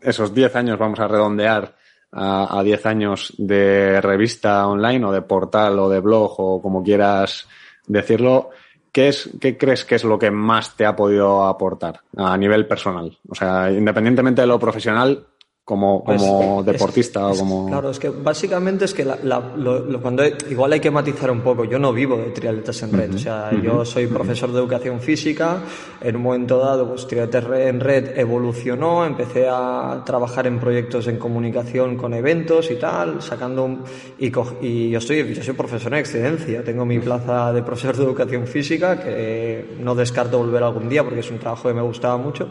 esos 0.00 0.32
10 0.32 0.56
años, 0.56 0.78
vamos 0.78 1.00
a 1.00 1.08
redondear, 1.08 1.74
a 2.18 2.62
10 2.64 2.86
años 2.86 3.34
de 3.36 4.00
revista 4.00 4.66
online 4.66 5.04
o 5.04 5.12
de 5.12 5.20
portal 5.20 5.78
o 5.78 5.90
de 5.90 6.00
blog 6.00 6.34
o 6.38 6.62
como 6.62 6.82
quieras 6.82 7.46
decirlo, 7.86 8.50
¿qué, 8.92 9.08
es, 9.08 9.30
¿qué 9.40 9.56
crees 9.56 9.84
que 9.84 9.94
es 9.96 10.04
lo 10.04 10.18
que 10.18 10.30
más 10.30 10.76
te 10.76 10.86
ha 10.86 10.96
podido 10.96 11.44
aportar 11.46 12.00
a 12.16 12.36
nivel 12.36 12.66
personal? 12.66 13.16
O 13.28 13.34
sea, 13.34 13.70
independientemente 13.70 14.40
de 14.40 14.46
lo 14.46 14.58
profesional, 14.58 15.26
como, 15.66 16.04
como 16.04 16.62
pues, 16.62 16.74
deportista 16.74 17.28
es, 17.32 17.36
o 17.36 17.40
como... 17.40 17.66
Claro, 17.66 17.90
es 17.90 17.98
que 17.98 18.08
básicamente 18.08 18.84
es 18.84 18.94
que 18.94 19.04
la, 19.04 19.18
la, 19.24 19.40
lo, 19.56 19.80
lo, 19.80 20.00
cuando 20.00 20.22
igual 20.48 20.72
hay 20.72 20.78
que 20.78 20.92
matizar 20.92 21.28
un 21.28 21.40
poco. 21.40 21.64
Yo 21.64 21.76
no 21.80 21.92
vivo 21.92 22.16
de 22.16 22.30
triatletas 22.30 22.84
en 22.84 22.92
red. 22.92 23.10
Uh 23.10 23.12
-huh, 23.12 23.16
o 23.16 23.18
sea, 23.18 23.50
uh 23.50 23.56
-huh. 23.56 23.62
yo 23.62 23.84
soy 23.84 24.06
profesor 24.06 24.52
de 24.52 24.58
educación 24.60 25.00
física. 25.00 25.58
En 26.00 26.14
un 26.14 26.22
momento 26.22 26.60
dado, 26.60 26.86
pues 26.88 27.08
triatletas 27.08 27.50
en 27.58 27.80
red 27.80 28.16
evolucionó. 28.16 29.04
Empecé 29.04 29.48
a 29.50 30.04
trabajar 30.06 30.46
en 30.46 30.60
proyectos 30.60 31.08
en 31.08 31.18
comunicación 31.18 31.96
con 31.96 32.14
eventos 32.14 32.70
y 32.70 32.76
tal, 32.76 33.20
sacando 33.20 33.64
un, 33.64 33.82
y, 34.20 34.30
y 34.60 34.90
yo 34.90 34.98
estoy 34.98 35.34
yo 35.34 35.42
soy 35.42 35.54
profesor 35.54 35.92
en 35.94 35.98
excedencia. 35.98 36.62
Tengo 36.62 36.84
mi 36.86 37.00
plaza 37.00 37.52
de 37.52 37.64
profesor 37.64 37.96
de 37.96 38.04
educación 38.04 38.46
física 38.46 39.00
que 39.00 39.78
no 39.80 39.96
descarto 39.96 40.38
volver 40.38 40.62
algún 40.62 40.88
día 40.88 41.02
porque 41.02 41.20
es 41.26 41.30
un 41.32 41.40
trabajo 41.40 41.66
que 41.66 41.74
me 41.74 41.82
gustaba 41.82 42.16
mucho 42.18 42.46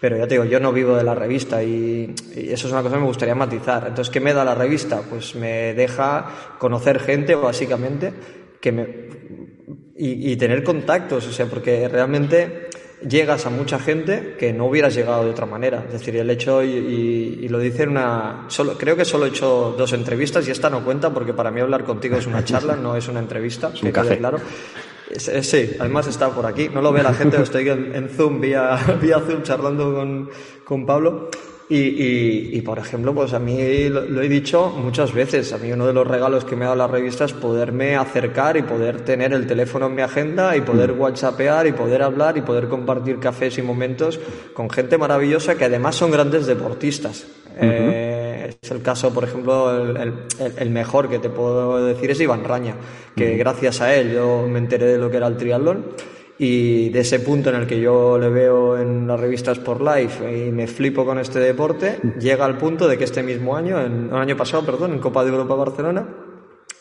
pero 0.00 0.16
ya 0.16 0.26
te 0.26 0.34
digo, 0.34 0.44
yo 0.44 0.60
no 0.60 0.72
vivo 0.72 0.96
de 0.96 1.04
la 1.04 1.14
revista 1.14 1.62
y, 1.62 2.14
y, 2.34 2.50
eso 2.50 2.66
es 2.66 2.72
una 2.72 2.82
cosa 2.82 2.94
que 2.94 3.00
me 3.00 3.06
gustaría 3.06 3.34
matizar. 3.34 3.86
Entonces, 3.88 4.12
¿qué 4.12 4.20
me 4.20 4.34
da 4.34 4.44
la 4.44 4.54
revista? 4.54 5.02
Pues 5.08 5.34
me 5.34 5.74
deja 5.74 6.56
conocer 6.58 7.00
gente, 7.00 7.34
básicamente, 7.34 8.12
que 8.60 8.72
me, 8.72 8.86
y, 9.96 10.32
y 10.32 10.36
tener 10.36 10.62
contactos, 10.62 11.26
o 11.26 11.32
sea, 11.32 11.46
porque 11.46 11.88
realmente 11.88 12.68
llegas 13.06 13.46
a 13.46 13.50
mucha 13.50 13.78
gente 13.78 14.36
que 14.38 14.52
no 14.52 14.66
hubieras 14.66 14.94
llegado 14.94 15.24
de 15.24 15.30
otra 15.30 15.46
manera. 15.46 15.84
Es 15.86 15.92
decir, 15.92 16.16
el 16.16 16.30
hecho, 16.30 16.62
y, 16.62 16.70
y, 16.70 17.38
y, 17.44 17.48
lo 17.48 17.58
dice 17.58 17.84
en 17.84 17.90
una. 17.90 18.44
Solo, 18.48 18.76
creo 18.78 18.96
que 18.96 19.04
solo 19.04 19.26
he 19.26 19.28
hecho 19.28 19.74
dos 19.76 19.92
entrevistas 19.92 20.46
y 20.48 20.50
esta 20.50 20.70
no 20.70 20.84
cuenta 20.84 21.12
porque 21.12 21.32
para 21.32 21.50
mí 21.50 21.60
hablar 21.60 21.84
contigo 21.84 22.16
es 22.16 22.26
una 22.26 22.44
charla, 22.44 22.76
no 22.76 22.96
es 22.96 23.08
una 23.08 23.20
entrevista. 23.20 23.70
Es 23.74 23.82
un 23.82 23.92
café. 23.92 24.18
Claro. 24.18 24.38
Sí, 25.14 25.70
además 25.78 26.06
está 26.06 26.30
por 26.30 26.46
aquí. 26.46 26.68
No 26.68 26.82
lo 26.82 26.92
ve 26.92 27.02
la 27.02 27.14
gente, 27.14 27.40
estoy 27.40 27.68
en, 27.68 27.94
en 27.94 28.08
Zoom, 28.08 28.40
vía, 28.40 28.78
vía 29.00 29.20
Zoom, 29.20 29.42
charlando 29.42 29.94
con, 29.94 30.30
con 30.64 30.86
Pablo. 30.86 31.30
Y, 31.68 31.78
y, 31.78 32.50
y, 32.52 32.60
por 32.62 32.78
ejemplo, 32.78 33.12
pues 33.12 33.32
a 33.32 33.40
mí 33.40 33.88
lo, 33.88 34.02
lo, 34.02 34.22
he 34.22 34.28
dicho 34.28 34.68
muchas 34.68 35.12
veces, 35.12 35.52
a 35.52 35.58
mí 35.58 35.72
uno 35.72 35.88
de 35.88 35.92
los 35.92 36.06
regalos 36.06 36.44
que 36.44 36.54
me 36.54 36.64
ha 36.64 36.68
dado 36.68 36.78
la 36.78 36.86
revista 36.86 37.24
es 37.24 37.32
poderme 37.32 37.96
acercar 37.96 38.56
y 38.56 38.62
poder 38.62 39.00
tener 39.00 39.32
el 39.32 39.48
teléfono 39.48 39.86
en 39.86 39.96
mi 39.96 40.02
agenda 40.02 40.56
y 40.56 40.60
poder 40.60 40.92
mm. 40.92 41.00
whatsappear 41.00 41.66
y 41.66 41.72
poder 41.72 42.02
hablar 42.04 42.38
y 42.38 42.42
poder 42.42 42.68
compartir 42.68 43.18
cafés 43.18 43.58
y 43.58 43.62
momentos 43.62 44.20
con 44.54 44.70
gente 44.70 44.96
maravillosa 44.96 45.56
que 45.56 45.64
además 45.64 45.96
son 45.96 46.12
grandes 46.12 46.46
deportistas. 46.46 47.26
Uh 47.56 47.62
-huh. 47.62 47.90
eh, 47.90 48.15
es 48.60 48.70
el 48.70 48.82
caso, 48.82 49.12
por 49.12 49.24
ejemplo, 49.24 49.74
el, 49.74 49.96
el, 49.96 50.12
el, 50.56 50.70
mejor 50.70 51.08
que 51.08 51.18
te 51.18 51.28
puedo 51.28 51.84
decir 51.84 52.10
es 52.10 52.20
Iván 52.20 52.44
Raña, 52.44 52.76
que 53.14 53.36
gracias 53.36 53.80
a 53.80 53.94
él 53.94 54.12
yo 54.12 54.46
me 54.48 54.58
enteré 54.58 54.86
de 54.86 54.98
lo 54.98 55.10
que 55.10 55.16
era 55.16 55.26
el 55.26 55.36
triatlón 55.36 55.86
y 56.38 56.90
de 56.90 57.00
ese 57.00 57.20
punto 57.20 57.50
en 57.50 57.56
el 57.56 57.66
que 57.66 57.80
yo 57.80 58.18
le 58.18 58.28
veo 58.28 58.76
en 58.78 59.06
las 59.06 59.18
revistas 59.18 59.58
por 59.58 59.80
Life 59.80 60.46
y 60.46 60.50
me 60.50 60.66
flipo 60.66 61.04
con 61.04 61.18
este 61.18 61.38
deporte, 61.38 61.98
llega 62.18 62.44
al 62.44 62.58
punto 62.58 62.86
de 62.88 62.98
que 62.98 63.04
este 63.04 63.22
mismo 63.22 63.56
año, 63.56 63.80
en, 63.80 64.10
el 64.10 64.16
año 64.16 64.36
pasado, 64.36 64.64
perdón, 64.64 64.92
en 64.92 64.98
Copa 64.98 65.24
de 65.24 65.30
Europa 65.30 65.54
Barcelona, 65.54 66.06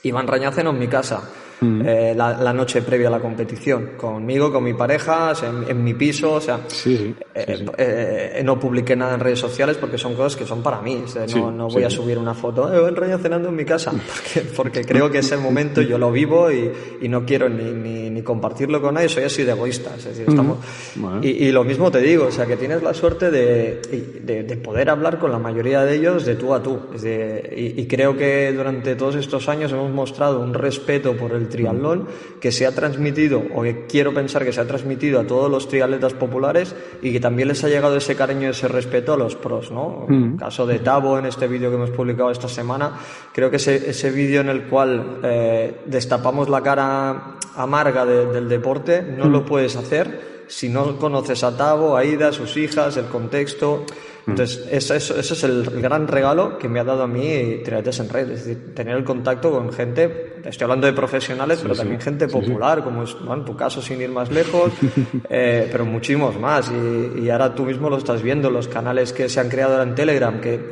Iván 0.04 0.28
Rañaceno 0.28 0.72
en 0.72 0.80
mi 0.80 0.88
casa 0.88 1.30
mm. 1.62 1.82
eh, 1.86 2.14
la, 2.16 2.38
la, 2.38 2.54
noche 2.54 2.82
previa 2.82 3.08
a 3.08 3.12
la 3.12 3.20
competición, 3.20 3.92
conmigo, 3.98 4.52
con 4.52 4.64
mi 4.64 4.74
pareja, 4.74 5.34
en, 5.44 5.70
en 5.70 5.84
mi 5.84 5.94
piso, 5.94 6.34
o 6.34 6.42
sea, 6.42 6.60
sí, 6.68 6.98
sí, 6.98 7.16
eh, 7.34 7.56
sí, 7.58 7.66
eh, 7.78 8.42
no 8.44 8.60
publiqué 8.60 8.96
nada 8.96 9.16
en 9.16 9.20
redes 9.20 9.40
sociales 9.40 9.78
porque 9.78 9.98
son 9.98 10.16
cosas 10.16 10.36
que 10.36 10.46
son 10.46 10.62
para 10.62 10.82
mí, 10.82 11.02
o 11.04 11.08
sea, 11.08 11.26
no, 11.28 11.52
no, 11.52 11.68
voy 11.68 11.84
a 11.84 11.90
subir 11.90 12.18
una 12.18 12.34
foto, 12.34 12.72
eh, 12.74 12.92
Raña 12.92 13.18
cenando 13.18 13.50
en 13.50 13.56
mi 13.56 13.66
casa, 13.66 13.92
porque, 14.16 14.48
porque, 14.56 14.86
creo 14.86 15.10
que 15.10 15.20
es 15.20 15.32
el 15.32 15.40
momento, 15.40 15.82
yo 15.82 15.98
lo 15.98 16.12
vivo 16.12 16.52
y, 16.52 16.72
y 17.02 17.10
no 17.10 17.26
quiero 17.26 17.50
ni, 17.50 17.72
ni, 17.72 18.10
ni, 18.10 18.22
compartirlo 18.22 18.82
con 18.82 18.96
nadie, 18.96 19.10
soy 19.10 19.24
así 19.24 19.44
de 19.44 19.52
egoísta, 19.52 19.96
es 19.98 20.06
decir, 20.06 20.26
estamos... 20.28 20.58
bueno. 20.96 21.20
y, 21.22 21.30
y, 21.30 21.52
lo 21.52 21.64
mismo 21.64 21.92
te 21.92 22.00
digo, 22.00 22.26
o 22.28 22.32
sea, 22.32 22.46
que 22.46 22.58
tienes 22.58 22.82
la 22.82 22.94
suerte 22.94 23.32
de, 23.32 23.82
de, 24.24 24.44
de 24.44 24.58
poder 24.58 24.90
hablar 24.90 25.20
con 25.20 25.32
la 25.32 25.40
mayoría 25.40 25.84
de 25.84 25.96
ellos 25.96 26.26
de 26.26 26.36
tú 26.36 26.54
a 26.54 26.62
tú, 26.62 26.80
y, 27.04 27.82
y 27.82 27.88
creo 27.88 28.16
que 28.18 28.52
durante 28.54 28.96
todos 28.96 29.16
estos 29.16 29.48
años 29.50 29.72
hemos 29.72 29.92
mostrado 29.92 30.40
un 30.40 30.54
respeto 30.54 31.16
por 31.16 31.32
el 31.32 31.45
triatlón 31.48 32.08
que 32.40 32.52
se 32.52 32.66
ha 32.66 32.74
transmitido, 32.74 33.44
o 33.54 33.64
que 33.64 33.86
quiero 33.88 34.14
pensar 34.14 34.44
que 34.44 34.54
se 34.54 34.62
ha 34.62 34.68
transmitido 34.68 35.20
a 35.20 35.28
todos 35.28 35.50
los 35.50 35.68
triatletas 35.68 36.14
populares 36.14 36.76
y 37.02 37.12
que 37.12 37.20
también 37.20 37.48
les 37.48 37.64
ha 37.64 37.70
llegado 37.70 37.96
ese 37.96 38.16
cariño, 38.16 38.50
ese 38.50 38.68
respeto 38.68 39.14
a 39.14 39.18
los 39.18 39.36
pros, 39.36 39.72
¿no? 39.72 40.06
Mm. 40.08 40.34
El 40.34 40.38
caso 40.38 40.66
de 40.66 40.80
Tavo 40.80 41.18
en 41.18 41.26
este 41.26 41.48
vídeo 41.48 41.70
que 41.70 41.76
hemos 41.76 41.92
publicado 41.92 42.32
esta 42.32 42.48
semana, 42.48 42.94
creo 43.34 43.50
que 43.50 43.58
ese, 43.58 43.90
ese 43.90 44.12
vídeo 44.12 44.42
en 44.42 44.50
el 44.50 44.64
cual 44.64 45.20
eh, 45.24 45.82
destapamos 45.86 46.50
la 46.50 46.62
cara 46.62 47.38
amarga 47.56 48.06
de, 48.06 48.26
del 48.28 48.50
deporte, 48.50 49.02
no 49.02 49.26
mm. 49.26 49.32
lo 49.32 49.46
puedes 49.46 49.76
hacer 49.76 50.36
si 50.48 50.70
no 50.70 50.98
conoces 50.98 51.44
a 51.44 51.58
Tavo, 51.58 51.98
a 51.98 52.06
Ida, 52.06 52.32
sus 52.32 52.56
hijas, 52.58 52.98
el 52.98 53.06
contexto. 53.06 53.86
Entonces, 54.28 54.68
ese, 54.72 54.96
ese 54.98 55.20
es 55.20 55.44
el 55.44 55.64
gran 55.82 56.08
regalo 56.08 56.58
que 56.58 56.68
me 56.68 56.80
ha 56.80 56.84
dado 56.84 57.04
a 57.04 57.08
mí 57.08 57.62
Triatletas 57.64 58.00
en 58.00 58.10
Red, 58.10 58.32
es 58.32 58.46
decir, 58.46 58.74
tener 58.74 58.98
el 58.98 59.04
contacto 59.04 59.52
con 59.52 59.72
gente, 59.72 60.38
estoy 60.44 60.66
hablando 60.66 60.88
de 60.88 60.94
profesionales, 60.94 61.60
sí, 61.60 61.64
pero 61.64 61.76
sí, 61.76 61.82
también 61.82 62.02
gente 62.02 62.28
popular, 62.28 62.80
sí, 62.80 62.84
como 62.84 63.04
es 63.04 63.16
bueno, 63.20 63.36
en 63.36 63.46
tu 63.46 63.56
caso, 63.56 63.82
sin 63.82 64.02
ir 64.02 64.10
más 64.10 64.32
lejos, 64.32 64.72
eh, 65.30 65.70
pero 65.72 65.86
muchísimos 65.86 66.40
más. 66.40 66.72
Y, 66.72 67.22
y, 67.22 67.30
ahora 67.30 67.54
tú 67.54 67.66
mismo 67.66 67.90
lo 67.90 67.98
estás 67.98 68.22
viendo, 68.22 68.50
los 68.50 68.68
canales 68.68 69.14
que 69.14 69.30
se 69.30 69.40
han 69.40 69.50
creado 69.50 69.74
ahora 69.74 69.84
en 69.84 69.96
Telegram, 69.96 70.42
que 70.42 70.70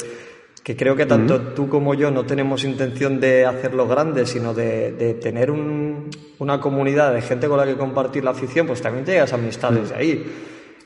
que 0.64 0.78
creo 0.78 0.96
que 0.96 1.06
tanto 1.06 1.42
tú 1.54 1.68
como 1.68 1.94
yo 1.94 2.10
no 2.10 2.26
tenemos 2.26 2.64
intención 2.64 3.20
de 3.20 3.46
hacerlo 3.46 3.86
grande, 3.86 4.26
sino 4.26 4.54
de, 4.54 5.18
tener 5.22 5.52
una 5.52 6.60
comunidad 6.62 7.14
de 7.14 7.22
gente 7.22 7.50
con 7.50 7.58
la 7.58 7.66
que 7.66 7.76
compartir 7.76 8.24
la 8.24 8.32
afición, 8.32 8.66
pues 8.66 8.82
también 8.82 9.04
te 9.04 9.12
llegas 9.12 9.34
amistades 9.34 9.90
de 9.90 9.96
ahí. 9.96 10.26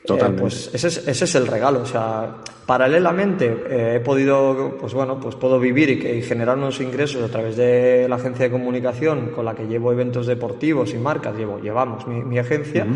Totalmente. 0.08 0.40
Eh, 0.40 0.42
pues 0.42 0.70
ese 0.72 0.88
es, 0.88 1.06
ese 1.06 1.24
es, 1.26 1.34
el 1.34 1.46
regalo. 1.46 1.82
O 1.82 1.86
sea, 1.86 2.36
paralelamente 2.64 3.44
eh, 3.68 3.96
he 3.96 4.00
podido, 4.00 4.78
pues 4.80 4.94
bueno, 4.94 5.20
pues 5.20 5.34
puedo 5.34 5.60
vivir 5.60 5.90
y, 5.90 6.22
generar 6.22 6.56
unos 6.56 6.80
ingresos 6.80 7.22
a 7.22 7.30
través 7.30 7.56
de 7.58 8.06
la 8.08 8.16
agencia 8.16 8.46
de 8.46 8.50
comunicación 8.50 9.32
con 9.34 9.44
la 9.44 9.54
que 9.54 9.66
llevo 9.66 9.92
eventos 9.92 10.26
deportivos 10.26 10.94
y 10.94 10.96
marcas, 10.96 11.36
llevo, 11.36 11.60
llevamos 11.60 12.06
mi, 12.06 12.38
agencia. 12.38 12.86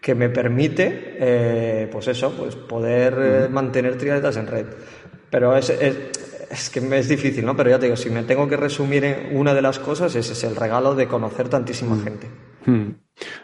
que 0.00 0.14
me 0.14 0.30
permite, 0.30 1.16
eh, 1.18 1.88
pues 1.92 2.08
eso, 2.08 2.32
pues 2.32 2.56
poder 2.56 3.50
mantener 3.50 3.98
triatletas 3.98 4.38
en 4.38 4.46
red. 4.46 4.66
Pero 5.28 5.54
es, 5.54 5.68
es, 5.68 6.70
que 6.70 6.98
es 6.98 7.08
difícil, 7.08 7.44
¿no? 7.44 7.54
Pero 7.54 7.68
ya 7.68 7.78
te 7.78 7.86
digo, 7.86 7.96
si 7.96 8.08
me 8.08 8.22
tengo 8.22 8.48
que 8.48 8.56
resumir 8.56 9.04
en 9.04 9.36
una 9.36 9.52
de 9.52 9.60
las 9.60 9.78
cosas, 9.78 10.14
ese 10.14 10.32
es 10.32 10.44
el 10.44 10.56
regalo 10.56 10.94
de 10.94 11.08
conocer 11.08 11.50
tantísima 11.50 12.02
gente. 12.02 12.28
Hmm. 12.68 12.92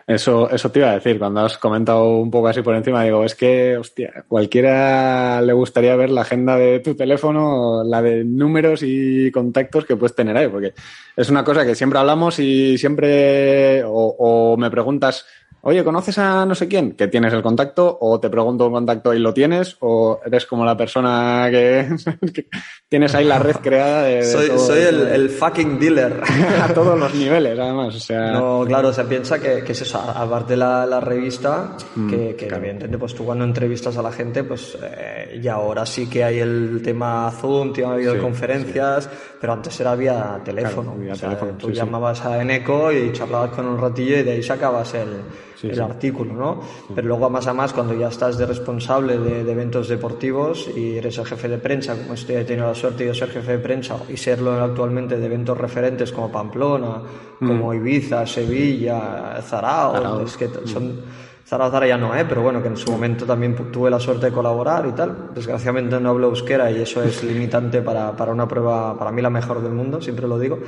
Eso, 0.07 0.49
eso 0.50 0.71
te 0.71 0.78
iba 0.81 0.90
a 0.90 0.95
decir, 0.95 1.19
cuando 1.19 1.40
has 1.40 1.59
comentado 1.59 2.19
un 2.19 2.31
poco 2.31 2.47
así 2.47 2.62
por 2.62 2.76
encima, 2.76 3.02
digo, 3.02 3.25
es 3.25 3.35
que, 3.35 3.76
hostia, 3.76 4.25
cualquiera 4.28 5.40
le 5.40 5.52
gustaría 5.52 5.97
ver 5.97 6.11
la 6.11 6.21
agenda 6.21 6.57
de 6.57 6.78
tu 6.78 6.95
teléfono, 6.95 7.83
la 7.83 8.00
de 8.00 8.23
números 8.23 8.83
y 8.85 9.33
contactos 9.33 9.85
que 9.85 9.97
puedes 9.97 10.14
tener 10.14 10.37
ahí, 10.37 10.47
porque 10.49 10.75
es 11.16 11.28
una 11.31 11.43
cosa 11.43 11.64
que 11.64 11.75
siempre 11.75 11.99
hablamos 11.99 12.38
y 12.38 12.78
siempre, 12.78 13.83
o 13.85 14.57
me 14.57 14.71
preguntas, 14.71 15.26
oye, 15.66 15.83
¿conoces 15.83 16.19
a 16.19 16.45
no 16.45 16.54
sé 16.54 16.69
quién? 16.69 16.93
Que 16.93 17.09
tienes 17.09 17.33
el 17.33 17.43
contacto, 17.43 17.97
o 18.00 18.21
te 18.21 18.28
pregunto 18.28 18.66
un 18.66 18.75
contacto 18.75 19.14
y 19.14 19.19
lo 19.19 19.33
tienes, 19.33 19.76
o 19.81 20.21
eres 20.25 20.45
como 20.45 20.64
la 20.64 20.76
persona 20.76 21.49
que, 21.50 21.88
tienes 22.95 23.13
ahí 23.17 23.25
la 23.25 23.41
red 23.41 23.57
creada 23.57 24.05
de. 24.05 24.23
soy, 24.57 24.79
el, 24.79 25.29
fucking 25.29 25.81
dealer. 25.81 26.21
a 26.63 26.73
todos 26.73 26.97
los 26.97 27.13
niveles, 27.13 27.59
además. 27.59 27.97
O 27.97 27.99
sea... 27.99 28.31
No, 28.31 28.65
claro, 28.65 28.93
se 28.93 29.03
piensa 29.05 29.41
que, 29.41 29.65
es 29.67 29.83
eso, 29.83 29.99
aparte 29.99 30.53
de 30.53 30.59
la, 30.59 31.01
revista, 31.01 31.77
mm, 31.97 32.09
que, 32.09 32.37
que 32.37 32.47
evidentemente, 32.47 32.97
pues 32.97 33.13
tú 33.13 33.25
cuando 33.25 33.45
entrevistas 33.45 33.97
a 33.97 34.03
la 34.03 34.13
gente, 34.13 34.45
pues 34.45 34.79
eh, 34.81 35.41
y 35.43 35.49
ahora 35.49 35.85
sí 35.85 36.09
que 36.09 36.23
hay 36.23 36.39
el 36.39 36.83
tema 36.85 37.33
Zoom, 37.33 37.73
tema 37.73 37.97
videoconferencias, 37.97 39.11
pero 39.41 39.55
antes 39.55 39.81
era 39.81 39.97
vía 39.97 40.41
teléfono. 40.45 40.95
vía 40.95 41.15
teléfono 41.15 41.55
tú 41.59 41.73
llamabas 41.73 42.25
a 42.25 42.41
Eneco 42.41 42.93
y 42.93 43.11
charlabas 43.11 43.51
con 43.51 43.67
un 43.67 43.77
ratillo 43.77 44.19
y 44.19 44.23
de 44.23 44.33
ahí 44.35 44.43
sacabas 44.43 44.95
el 44.95 45.25
el 45.71 45.81
artículo, 45.81 46.35
¿no? 46.35 46.61
Pero 46.95 47.09
luego 47.09 47.31
más 47.31 47.47
a 47.47 47.55
más, 47.55 47.73
cuando 47.73 47.95
ya 47.95 48.09
estás 48.09 48.39
de 48.39 48.47
responsable 48.47 49.19
de, 49.19 49.51
eventos 49.51 49.89
deportivos 49.89 50.69
y 50.75 50.97
eres 50.97 51.19
el 51.19 51.27
jefe 51.27 51.49
de 51.49 51.59
prensa, 51.59 51.97
como 51.97 52.15
estoy, 52.15 52.37
he 52.37 52.45
tenido 52.45 52.67
la 52.67 52.75
suerte 52.85 53.07
de 53.07 53.14
ser 53.14 53.31
jefe 53.31 53.53
de 53.53 53.59
prensa 53.59 53.97
y 54.11 54.17
serlo 54.19 54.53
actualmente 54.62 55.17
de 55.17 55.25
eventos 55.25 55.57
referentes 55.57 56.12
como 56.12 56.31
Pamplona, 56.31 57.00
como 57.38 57.71
mm. 57.71 57.76
Ibiza, 57.76 58.26
Sevilla, 58.26 59.41
Zarao, 59.41 60.21
es 60.21 60.37
que 60.37 60.50
son 60.67 61.00
Zara 61.47 61.87
ya 61.87 61.97
no, 61.97 62.14
¿eh? 62.14 62.26
pero 62.29 62.43
bueno, 62.43 62.62
que 62.62 62.69
en 62.69 62.76
su 62.76 62.91
momento 62.91 63.25
también 63.25 63.55
tuve 63.71 63.91
la 63.91 64.00
suerte 64.00 64.26
de 64.26 64.33
colaborar 64.33 64.87
y 64.87 64.93
tal. 64.93 65.31
Desgraciadamente 65.35 65.99
no 65.99 66.11
hablo 66.11 66.29
euskera 66.29 66.71
y 66.71 66.81
eso 66.83 67.03
es 67.03 67.23
limitante 67.25 67.81
para, 67.81 68.12
para, 68.12 68.33
una 68.33 68.47
prueba, 68.47 68.99
para 68.99 69.11
mí 69.11 69.23
la 69.23 69.31
mejor 69.31 69.62
del 69.62 69.73
mundo, 69.73 70.03
siempre 70.03 70.29
lo 70.29 70.38
digo. 70.38 70.59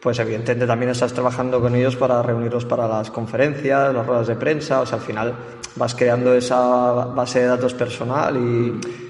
Pues 0.00 0.18
evidentemente 0.18 0.66
también 0.66 0.90
estás 0.90 1.14
trabajando 1.14 1.58
con 1.60 1.74
ellos 1.74 1.96
para 1.96 2.22
reunirlos 2.22 2.66
para 2.66 2.86
las 2.86 3.10
conferencias, 3.10 3.94
las 3.94 4.06
ruedas 4.06 4.26
de 4.26 4.36
prensa, 4.36 4.80
o 4.82 4.86
sea, 4.86 4.98
al 4.98 5.04
final 5.04 5.34
vas 5.76 5.94
creando 5.94 6.34
esa 6.34 6.92
base 7.06 7.40
de 7.40 7.46
datos 7.46 7.72
personal 7.72 8.36
y, 8.36 9.01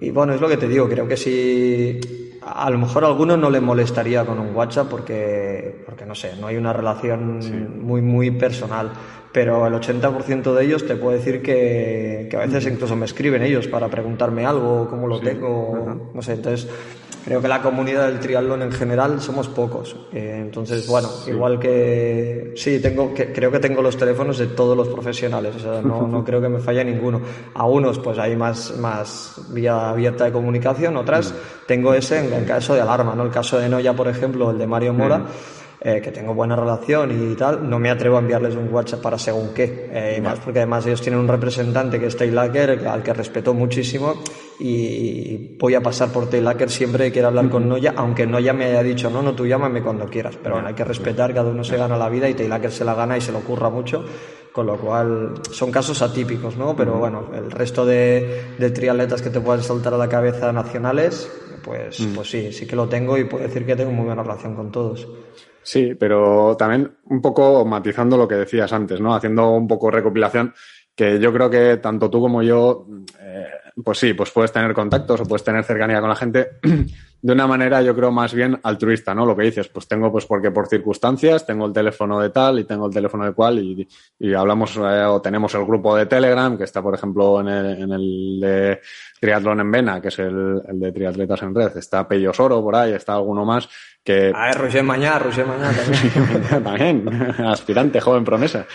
y 0.00 0.10
bueno, 0.10 0.34
es 0.34 0.40
lo 0.40 0.48
que 0.48 0.56
te 0.56 0.68
digo, 0.68 0.88
creo 0.88 1.06
que 1.06 1.16
si 1.16 2.00
a 2.42 2.70
lo 2.70 2.78
mejor 2.78 3.04
a 3.04 3.08
alguno 3.08 3.36
no 3.36 3.50
le 3.50 3.60
molestaría 3.60 4.24
con 4.24 4.38
un 4.38 4.54
WhatsApp 4.54 4.88
porque, 4.88 5.82
porque 5.84 6.06
no 6.06 6.14
sé, 6.14 6.36
no 6.40 6.46
hay 6.46 6.56
una 6.56 6.72
relación 6.72 7.40
muy, 7.82 8.00
muy 8.00 8.30
personal 8.30 8.90
pero 9.32 9.66
el 9.66 9.74
80% 9.74 10.54
de 10.54 10.64
ellos 10.64 10.86
te 10.86 10.96
puedo 10.96 11.16
decir 11.16 11.42
que, 11.42 12.26
que, 12.30 12.36
a 12.36 12.40
veces 12.40 12.66
incluso 12.66 12.96
me 12.96 13.06
escriben 13.06 13.42
ellos 13.42 13.68
para 13.68 13.88
preguntarme 13.88 14.44
algo, 14.44 14.88
cómo 14.88 15.06
lo 15.06 15.20
tengo, 15.20 16.10
no 16.12 16.22
sé, 16.22 16.32
entonces 16.32 16.68
creo 17.24 17.40
que 17.40 17.48
la 17.48 17.62
comunidad 17.62 18.06
del 18.06 18.20
triatlón 18.20 18.62
en 18.62 18.72
general 18.72 19.20
somos 19.20 19.48
pocos. 19.48 19.96
Eh, 20.12 20.38
entonces, 20.40 20.86
bueno, 20.86 21.08
igual 21.26 21.58
que 21.58 22.52
sí, 22.56 22.80
tengo, 22.80 23.14
que, 23.14 23.32
creo 23.32 23.50
que 23.50 23.58
tengo 23.58 23.82
los 23.82 23.96
teléfonos 23.96 24.38
de 24.38 24.48
todos 24.48 24.76
los 24.76 24.88
profesionales, 24.88 25.56
o 25.56 25.58
sea, 25.58 25.82
no, 25.82 26.06
no 26.06 26.24
creo 26.26 26.40
que 26.40 26.48
me 26.48 26.60
falle 26.60 26.84
ninguno. 26.84 27.20
A 27.54 27.66
unos, 27.66 27.98
pues 27.98 28.18
hay 28.18 28.36
más, 28.36 28.76
más 28.78 29.40
vía 29.50 29.90
abierta 29.90 30.24
de 30.24 30.32
comunicación, 30.32 30.96
otras 30.96 31.34
tengo 31.66 31.94
ese 31.94 32.26
en 32.26 32.32
el 32.32 32.44
caso 32.44 32.74
de 32.74 32.80
alarma, 32.80 33.14
¿no? 33.14 33.22
El 33.22 33.30
caso 33.30 33.58
de 33.58 33.68
Noya, 33.68 33.94
por 33.94 34.08
ejemplo, 34.08 34.50
el 34.50 34.58
de 34.58 34.66
Mario 34.66 34.92
Mora. 34.92 35.24
Eh, 35.82 36.02
que 36.02 36.10
tengo 36.10 36.34
buena 36.34 36.54
relación 36.54 37.32
y 37.32 37.34
tal, 37.36 37.66
no 37.66 37.78
me 37.78 37.88
atrevo 37.88 38.16
a 38.16 38.20
enviarles 38.20 38.54
un 38.54 38.70
WhatsApp 38.70 39.00
para 39.00 39.16
según 39.16 39.54
qué. 39.54 39.88
Eh, 39.90 40.16
y 40.18 40.20
más 40.20 40.38
porque 40.38 40.58
además 40.58 40.84
ellos 40.84 41.00
tienen 41.00 41.18
un 41.18 41.26
representante 41.26 41.98
que 41.98 42.04
es 42.04 42.16
Taylaker, 42.18 42.86
al 42.86 43.02
que 43.02 43.14
respeto 43.14 43.54
muchísimo 43.54 44.22
y 44.58 45.56
voy 45.56 45.74
a 45.74 45.80
pasar 45.80 46.10
por 46.10 46.28
Taylaker 46.28 46.68
siempre 46.68 47.06
que 47.06 47.12
quiera 47.12 47.28
hablar 47.28 47.48
con 47.48 47.66
Noya, 47.66 47.94
aunque 47.96 48.26
Noya 48.26 48.52
me 48.52 48.66
haya 48.66 48.82
dicho, 48.82 49.08
no, 49.08 49.22
no, 49.22 49.34
tú 49.34 49.46
llámame 49.46 49.82
cuando 49.82 50.04
quieras. 50.04 50.36
Pero 50.36 50.56
bueno, 50.56 50.68
hay 50.68 50.74
que 50.74 50.84
respetar, 50.84 51.32
cada 51.32 51.48
uno 51.48 51.64
se 51.64 51.78
gana 51.78 51.96
la 51.96 52.10
vida 52.10 52.28
y 52.28 52.34
Taylaker 52.34 52.72
se 52.72 52.84
la 52.84 52.92
gana 52.92 53.16
y 53.16 53.22
se 53.22 53.32
lo 53.32 53.38
ocurra 53.38 53.70
mucho 53.70 54.04
con 54.52 54.66
lo 54.66 54.76
cual 54.76 55.34
son 55.50 55.70
casos 55.70 56.02
atípicos, 56.02 56.56
¿no? 56.56 56.74
Pero 56.76 56.98
bueno, 56.98 57.30
el 57.32 57.50
resto 57.52 57.86
de, 57.86 58.56
de 58.58 58.70
triatletas 58.70 59.22
que 59.22 59.30
te 59.30 59.40
puedan 59.40 59.62
saltar 59.62 59.94
a 59.94 59.96
la 59.96 60.08
cabeza 60.08 60.52
nacionales, 60.52 61.30
pues, 61.62 62.06
pues 62.14 62.28
sí, 62.28 62.52
sí 62.52 62.66
que 62.66 62.76
lo 62.76 62.88
tengo 62.88 63.16
y 63.16 63.24
puedo 63.24 63.44
decir 63.44 63.64
que 63.64 63.76
tengo 63.76 63.92
muy 63.92 64.06
buena 64.06 64.22
relación 64.22 64.56
con 64.56 64.70
todos. 64.72 65.06
Sí, 65.70 65.94
pero 65.94 66.56
también 66.56 66.96
un 67.04 67.22
poco 67.22 67.64
matizando 67.64 68.16
lo 68.16 68.26
que 68.26 68.34
decías 68.34 68.72
antes, 68.72 69.00
¿no? 69.00 69.14
Haciendo 69.14 69.52
un 69.52 69.68
poco 69.68 69.88
recopilación, 69.88 70.52
que 70.96 71.20
yo 71.20 71.32
creo 71.32 71.48
que 71.48 71.76
tanto 71.76 72.10
tú 72.10 72.20
como 72.20 72.42
yo, 72.42 72.88
eh, 73.20 73.46
pues 73.84 73.98
sí, 73.98 74.12
pues 74.14 74.32
puedes 74.32 74.50
tener 74.50 74.74
contactos 74.74 75.20
o 75.20 75.24
puedes 75.26 75.44
tener 75.44 75.62
cercanía 75.62 76.00
con 76.00 76.08
la 76.08 76.16
gente 76.16 76.58
de 77.22 77.32
una 77.32 77.46
manera, 77.46 77.82
yo 77.82 77.94
creo, 77.94 78.10
más 78.10 78.34
bien 78.34 78.58
altruista, 78.64 79.14
¿no? 79.14 79.24
Lo 79.24 79.36
que 79.36 79.44
dices, 79.44 79.68
pues 79.68 79.86
tengo, 79.86 80.10
pues 80.10 80.26
porque 80.26 80.50
por 80.50 80.66
circunstancias, 80.66 81.46
tengo 81.46 81.66
el 81.66 81.72
teléfono 81.72 82.18
de 82.18 82.30
tal 82.30 82.58
y 82.58 82.64
tengo 82.64 82.86
el 82.86 82.92
teléfono 82.92 83.24
de 83.24 83.32
cual 83.32 83.60
y, 83.60 83.86
y 84.18 84.34
hablamos 84.34 84.76
eh, 84.76 85.04
o 85.04 85.22
tenemos 85.22 85.54
el 85.54 85.64
grupo 85.64 85.94
de 85.94 86.06
Telegram, 86.06 86.58
que 86.58 86.64
está, 86.64 86.82
por 86.82 86.96
ejemplo, 86.96 87.40
en 87.42 87.48
el, 87.48 88.40
de 88.40 88.80
Triatlón 89.20 89.60
en 89.60 89.70
Vena, 89.70 90.00
que 90.00 90.08
es 90.08 90.18
el, 90.18 90.62
el 90.66 90.80
de 90.80 90.90
Triatletas 90.90 91.42
en 91.42 91.54
Red, 91.54 91.76
está 91.76 92.08
Pello 92.08 92.32
Soro 92.32 92.60
por 92.60 92.74
ahí, 92.74 92.92
está 92.92 93.14
alguno 93.14 93.44
más 93.44 93.68
que... 94.04 94.32
Ah, 94.34 94.52
Roger 94.52 94.82
Mañá, 94.82 95.18
Roger 95.18 95.46
Mañá 95.46 95.70
también. 95.72 96.64
también, 96.64 97.44
aspirante, 97.44 98.00
joven 98.00 98.24
promesa. 98.24 98.66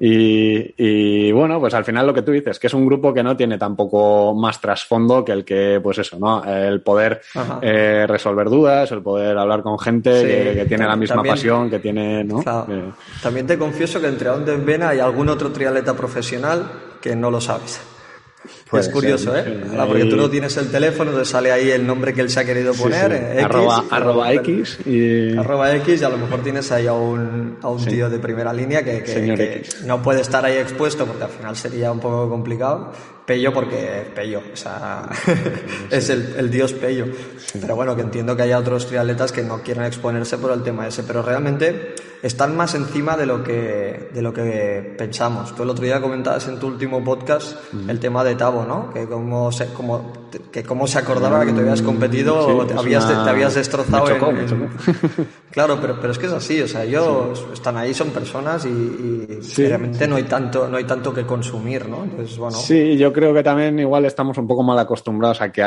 Y, 0.00 0.74
y, 0.76 1.32
bueno, 1.32 1.58
pues 1.58 1.74
al 1.74 1.84
final 1.84 2.06
lo 2.06 2.14
que 2.14 2.22
tú 2.22 2.30
dices, 2.30 2.60
que 2.60 2.68
es 2.68 2.74
un 2.74 2.86
grupo 2.86 3.12
que 3.12 3.24
no 3.24 3.36
tiene 3.36 3.58
tampoco 3.58 4.32
más 4.32 4.60
trasfondo 4.60 5.24
que 5.24 5.32
el 5.32 5.44
que, 5.44 5.80
pues 5.82 5.98
eso, 5.98 6.20
¿no? 6.20 6.44
El 6.44 6.82
poder 6.82 7.20
eh, 7.60 8.06
resolver 8.06 8.48
dudas, 8.48 8.92
el 8.92 9.02
poder 9.02 9.36
hablar 9.36 9.62
con 9.62 9.76
gente 9.76 10.54
que, 10.54 10.66
tiene 10.66 10.86
la 10.86 10.94
misma 10.94 11.24
pasión, 11.24 11.68
que 11.68 11.80
tiene, 11.80 12.22
¿no? 12.22 12.44
También 13.20 13.48
te 13.48 13.58
confieso 13.58 14.00
que 14.00 14.06
entre 14.06 14.28
donde 14.28 14.56
ven 14.56 14.84
hay 14.84 15.00
algún 15.00 15.28
otro 15.28 15.50
triatleta 15.50 15.96
profesional 15.96 16.70
que 17.00 17.16
no 17.16 17.32
lo 17.32 17.40
sabes 17.40 17.80
es 18.72 18.88
curioso, 18.88 19.36
¿eh? 19.36 19.60
porque 19.86 20.04
tú 20.04 20.16
no 20.16 20.28
tienes 20.28 20.56
el 20.56 20.70
teléfono, 20.70 21.12
te 21.12 21.24
sale 21.24 21.50
ahí 21.52 21.70
el 21.70 21.86
nombre 21.86 22.12
que 22.12 22.20
él 22.20 22.28
se 22.28 22.40
ha 22.40 22.44
querido 22.44 22.74
poner. 22.74 23.12
Eh, 23.12 23.42
arroba, 23.90 24.32
X. 24.34 24.80
Y... 24.86 25.36
Arroba 25.36 25.74
X 25.76 26.00
y 26.00 26.04
a 26.04 26.08
lo 26.08 26.18
mejor 26.18 26.42
tienes 26.42 26.70
ahí 26.72 26.86
a 26.86 26.92
un, 26.92 27.58
a 27.62 27.68
un 27.68 27.84
tío 27.84 28.10
de 28.10 28.18
primera 28.18 28.52
línea 28.52 28.84
que, 28.84 29.02
que, 29.02 29.62
no 29.84 30.02
puede 30.02 30.20
estar 30.20 30.44
ahí 30.44 30.56
expuesto 30.56 31.06
porque 31.06 31.24
al 31.24 31.30
final 31.30 31.56
sería 31.56 31.90
un 31.92 32.00
poco 32.00 32.28
complicado. 32.28 32.92
Pello 33.24 33.52
porque 33.52 34.06
Pello, 34.14 34.42
o 34.52 34.56
sea, 34.56 35.08
es 35.90 36.08
el, 36.10 36.34
el, 36.38 36.50
dios 36.50 36.72
Pello. 36.72 37.06
Pero 37.60 37.76
bueno, 37.76 37.94
que 37.94 38.02
entiendo 38.02 38.36
que 38.36 38.42
haya 38.42 38.58
otros 38.58 38.86
triatletas 38.86 39.32
que 39.32 39.42
no 39.42 39.62
quieran 39.62 39.86
exponerse 39.86 40.38
por 40.38 40.52
el 40.52 40.62
tema 40.62 40.88
ese, 40.88 41.02
pero 41.02 41.22
realmente 41.22 41.94
están 42.22 42.56
más 42.56 42.74
encima 42.74 43.16
de 43.16 43.26
lo 43.26 43.42
que, 43.42 44.10
de 44.12 44.22
lo 44.22 44.32
que 44.32 44.94
pensamos. 44.96 45.54
Tú 45.54 45.62
el 45.62 45.70
otro 45.70 45.84
día 45.84 46.00
comentabas 46.00 46.48
en 46.48 46.58
tu 46.58 46.66
último 46.66 47.02
podcast 47.04 47.56
el 47.88 48.00
tema 48.00 48.24
de 48.24 48.34
Tavo, 48.34 48.64
¿no? 48.64 48.92
Que 48.92 49.06
cómo 49.06 49.52
se, 49.52 49.72
como, 49.72 50.12
que 50.50 50.62
cómo 50.62 50.86
se 50.86 50.98
acordaba 50.98 51.44
que 51.44 51.52
te 51.52 51.60
habías 51.60 51.82
competido 51.82 52.58
o 52.58 52.66
te 52.66 52.74
habías, 52.74 53.06
te 53.06 53.14
habías 53.14 53.54
destrozado. 53.54 54.06
claro, 55.50 55.78
pero, 55.80 56.00
pero 56.00 56.12
es 56.12 56.18
que 56.18 56.26
es 56.26 56.32
así, 56.32 56.60
o 56.60 56.68
sea, 56.68 56.84
ellos 56.84 57.46
están 57.52 57.76
ahí, 57.76 57.94
son 57.94 58.10
personas 58.10 58.64
y, 58.64 58.68
y 58.68 59.66
realmente 59.66 60.06
no 60.08 60.16
hay, 60.16 60.24
tanto, 60.24 60.68
no 60.68 60.76
hay 60.76 60.84
tanto 60.84 61.12
que 61.14 61.24
consumir, 61.24 61.88
¿no? 61.88 62.04
Entonces, 62.04 62.36
bueno. 62.36 62.56
Sí, 62.56 62.96
yo 62.96 63.12
creo 63.12 63.32
que 63.32 63.42
también 63.42 63.78
igual 63.78 64.04
estamos 64.04 64.36
un 64.38 64.46
poco 64.46 64.62
mal 64.62 64.78
acostumbrados 64.78 65.40
a 65.40 65.52
que 65.52 65.62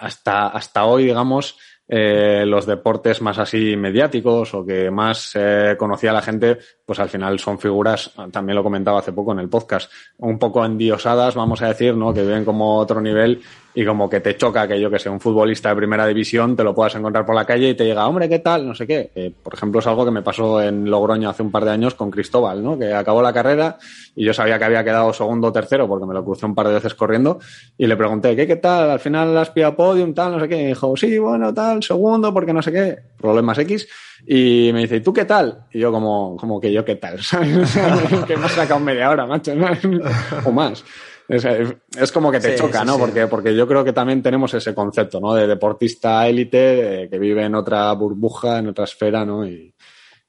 hasta, 0.00 0.48
hasta 0.48 0.84
hoy, 0.84 1.04
digamos, 1.04 1.56
eh, 1.88 2.44
los 2.46 2.66
deportes 2.66 3.22
más 3.22 3.38
así 3.38 3.76
mediáticos 3.76 4.54
o 4.54 4.64
que 4.64 4.90
más 4.90 5.32
eh, 5.34 5.76
conocía 5.78 6.12
la 6.12 6.22
gente, 6.22 6.58
pues 6.86 7.00
al 7.00 7.08
final 7.08 7.38
son 7.40 7.58
figuras, 7.58 8.12
también 8.30 8.54
lo 8.54 8.62
comentaba 8.62 9.00
hace 9.00 9.12
poco 9.12 9.32
en 9.32 9.40
el 9.40 9.48
podcast, 9.48 9.90
un 10.18 10.38
poco 10.38 10.64
endiosadas, 10.64 11.34
vamos 11.34 11.60
a 11.60 11.68
decir, 11.68 11.96
¿no? 11.96 12.14
Que 12.14 12.22
viven 12.22 12.44
como 12.44 12.76
otro 12.78 13.00
nivel 13.00 13.42
y 13.74 13.84
como 13.84 14.08
que 14.08 14.20
te 14.20 14.36
choca 14.38 14.66
que 14.66 14.80
yo 14.80 14.88
que 14.88 14.98
sé, 14.98 15.10
un 15.10 15.20
futbolista 15.20 15.68
de 15.68 15.76
primera 15.76 16.06
división 16.06 16.56
te 16.56 16.64
lo 16.64 16.74
puedas 16.74 16.94
encontrar 16.94 17.26
por 17.26 17.34
la 17.34 17.44
calle 17.44 17.68
y 17.68 17.74
te 17.74 17.84
llega, 17.84 18.06
hombre, 18.06 18.28
¿qué 18.28 18.38
tal? 18.38 18.66
No 18.66 18.74
sé 18.74 18.86
qué. 18.86 19.10
Eh, 19.14 19.30
por 19.42 19.52
ejemplo, 19.52 19.80
es 19.80 19.86
algo 19.86 20.04
que 20.04 20.12
me 20.12 20.22
pasó 20.22 20.62
en 20.62 20.88
Logroño 20.88 21.28
hace 21.28 21.42
un 21.42 21.50
par 21.50 21.64
de 21.64 21.72
años 21.72 21.94
con 21.94 22.10
Cristóbal, 22.10 22.62
¿no? 22.62 22.78
Que 22.78 22.94
acabó 22.94 23.20
la 23.20 23.34
carrera 23.34 23.76
y 24.14 24.24
yo 24.24 24.32
sabía 24.32 24.58
que 24.58 24.64
había 24.64 24.82
quedado 24.82 25.12
segundo 25.12 25.48
o 25.48 25.52
tercero 25.52 25.86
porque 25.88 26.06
me 26.06 26.14
lo 26.14 26.24
crucé 26.24 26.46
un 26.46 26.54
par 26.54 26.68
de 26.68 26.74
veces 26.74 26.94
corriendo 26.94 27.38
y 27.76 27.86
le 27.86 27.96
pregunté, 27.96 28.34
¿qué, 28.34 28.46
qué 28.46 28.56
tal? 28.56 28.90
Al 28.90 29.00
final 29.00 29.36
has 29.36 29.50
pillado 29.50 29.76
podium, 29.76 30.14
tal, 30.14 30.32
no 30.32 30.40
sé 30.40 30.48
qué. 30.48 30.62
Y 30.62 30.66
dijo, 30.68 30.96
sí, 30.96 31.18
bueno, 31.18 31.52
tal, 31.52 31.82
segundo, 31.82 32.32
porque 32.32 32.54
no 32.54 32.62
sé 32.62 32.72
qué. 32.72 32.96
Problemas 33.18 33.58
X. 33.58 33.88
Y 34.26 34.70
me 34.72 34.82
dice, 34.82 34.96
¿y 34.96 35.00
tú 35.00 35.12
qué 35.12 35.24
tal? 35.24 35.66
Y 35.72 35.80
yo 35.80 35.90
como, 35.90 36.36
como 36.36 36.60
que 36.60 36.72
yo 36.72 36.84
qué 36.84 36.96
tal, 36.96 37.18
¿sabes? 37.22 37.76
que 38.26 38.34
has 38.34 38.52
sacado 38.52 38.80
media 38.80 39.10
hora, 39.10 39.26
macho, 39.26 39.52
o 40.44 40.52
más. 40.52 40.84
Es, 41.28 42.12
como 42.12 42.30
que 42.30 42.38
te 42.38 42.54
choca, 42.54 42.84
¿no? 42.84 42.98
Porque, 42.98 43.26
porque 43.26 43.54
yo 43.56 43.66
creo 43.66 43.82
que 43.84 43.92
también 43.92 44.22
tenemos 44.22 44.54
ese 44.54 44.72
concepto, 44.72 45.18
¿no? 45.18 45.34
De 45.34 45.48
deportista 45.48 46.28
élite 46.28 47.08
que 47.10 47.18
vive 47.18 47.44
en 47.44 47.56
otra 47.56 47.92
burbuja, 47.94 48.58
en 48.60 48.68
otra 48.68 48.84
esfera, 48.84 49.24
¿no? 49.24 49.44
Y, 49.44 49.74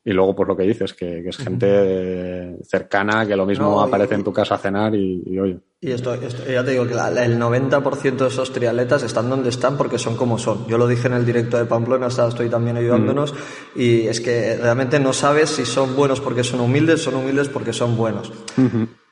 y 0.08 0.14
luego, 0.14 0.34
pues 0.34 0.48
lo 0.48 0.56
que 0.56 0.64
dices, 0.64 0.94
que, 0.94 1.20
es 1.20 1.38
gente 1.38 2.56
cercana, 2.64 3.28
que 3.28 3.36
lo 3.36 3.46
mismo 3.46 3.82
aparece 3.82 4.16
en 4.16 4.24
tu 4.24 4.32
casa 4.32 4.56
a 4.56 4.58
cenar 4.58 4.96
y, 4.96 5.38
oye. 5.38 5.60
Y 5.80 5.92
esto, 5.92 6.16
ya 6.16 6.64
te 6.64 6.72
digo 6.72 6.88
que 6.88 6.94
el 6.94 7.40
90% 7.40 8.18
de 8.18 8.28
esos 8.30 8.52
triatletas 8.52 9.04
están 9.04 9.30
donde 9.30 9.50
están 9.50 9.78
porque 9.78 10.00
son 10.00 10.18
como 10.18 10.40
son. 10.40 10.66
Yo 10.66 10.80
lo 10.80 10.88
dije 10.88 11.06
en 11.06 11.14
el 11.14 11.24
directo 11.24 11.56
de 11.56 11.66
Pamplona, 11.66 12.08
estoy 12.08 12.50
también 12.50 12.78
ayudándonos, 12.78 13.36
y 13.76 14.08
es 14.08 14.20
que 14.20 14.58
realmente 14.58 15.00
no 15.00 15.14
sabes 15.14 15.52
si 15.52 15.66
son 15.66 15.96
buenos 15.96 16.20
porque 16.20 16.44
son 16.44 16.62
humildes, 16.62 17.04
son 17.04 17.14
humildes 17.14 17.50
porque 17.50 17.74
son 17.74 17.96
buenos. 17.96 18.32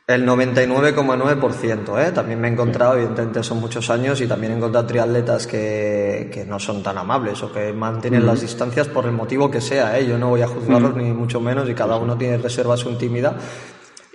El 0.08 0.26
99,9%, 0.28 2.04
¿eh? 2.04 2.12
También 2.12 2.42
me 2.42 2.48
he 2.48 2.52
encontrado, 2.52 2.96
evidentemente 2.96 3.44
son 3.44 3.60
muchos 3.60 3.92
años, 3.92 4.20
y 4.22 4.28
también 4.28 4.54
he 4.54 4.56
encontrado 4.58 4.88
triatletas 4.88 5.46
que, 5.46 6.32
que 6.34 6.46
no 6.46 6.60
son 6.60 6.82
tan 6.82 6.98
amables 6.98 7.44
o 7.44 7.54
que 7.54 7.74
mantienen 7.74 8.26
las 8.26 8.42
distancias 8.42 8.88
por 8.88 9.06
el 9.06 9.12
motivo 9.12 9.52
que 9.52 9.62
sea, 9.62 10.00
¿eh? 10.00 10.08
Yo 10.08 10.18
no 10.18 10.30
voy 10.30 10.42
a 10.42 10.48
juzgarlos 10.48 10.96
ni 10.96 11.12
mucho 11.12 11.40
menos 11.40 11.70
y 11.70 11.76
cada 11.76 11.98
uno 11.98 12.18
tiene 12.18 12.40
reserva 12.40 12.76
su 12.76 12.90
intimidad 12.90 13.36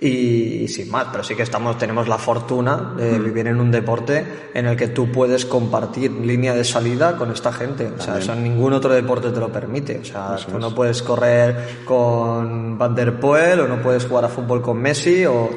y, 0.03 0.67
sin 0.67 0.89
más, 0.89 1.09
pero 1.11 1.23
sí 1.23 1.35
que 1.35 1.43
estamos, 1.43 1.77
tenemos 1.77 2.07
la 2.07 2.17
fortuna 2.17 2.95
de 2.97 3.19
mm. 3.19 3.23
vivir 3.23 3.47
en 3.47 3.61
un 3.61 3.69
deporte 3.69 4.25
en 4.51 4.65
el 4.65 4.75
que 4.75 4.87
tú 4.87 5.11
puedes 5.11 5.45
compartir 5.45 6.11
línea 6.11 6.55
de 6.55 6.63
salida 6.63 7.15
con 7.15 7.31
esta 7.31 7.53
gente. 7.53 7.85
O 7.85 8.01
sea, 8.01 8.17
eso 8.17 8.33
ningún 8.33 8.73
otro 8.73 8.91
deporte 8.91 9.29
te 9.29 9.39
lo 9.39 9.51
permite. 9.51 9.99
O 9.99 10.05
sea, 10.05 10.37
tú 10.37 10.57
no 10.57 10.73
puedes 10.73 11.03
correr 11.03 11.81
con 11.85 12.79
Van 12.79 12.95
der 12.95 13.19
Poel 13.19 13.59
o 13.59 13.67
no 13.67 13.79
puedes 13.79 14.05
jugar 14.05 14.25
a 14.25 14.29
fútbol 14.29 14.63
con 14.63 14.81
Messi 14.81 15.23
o... 15.25 15.51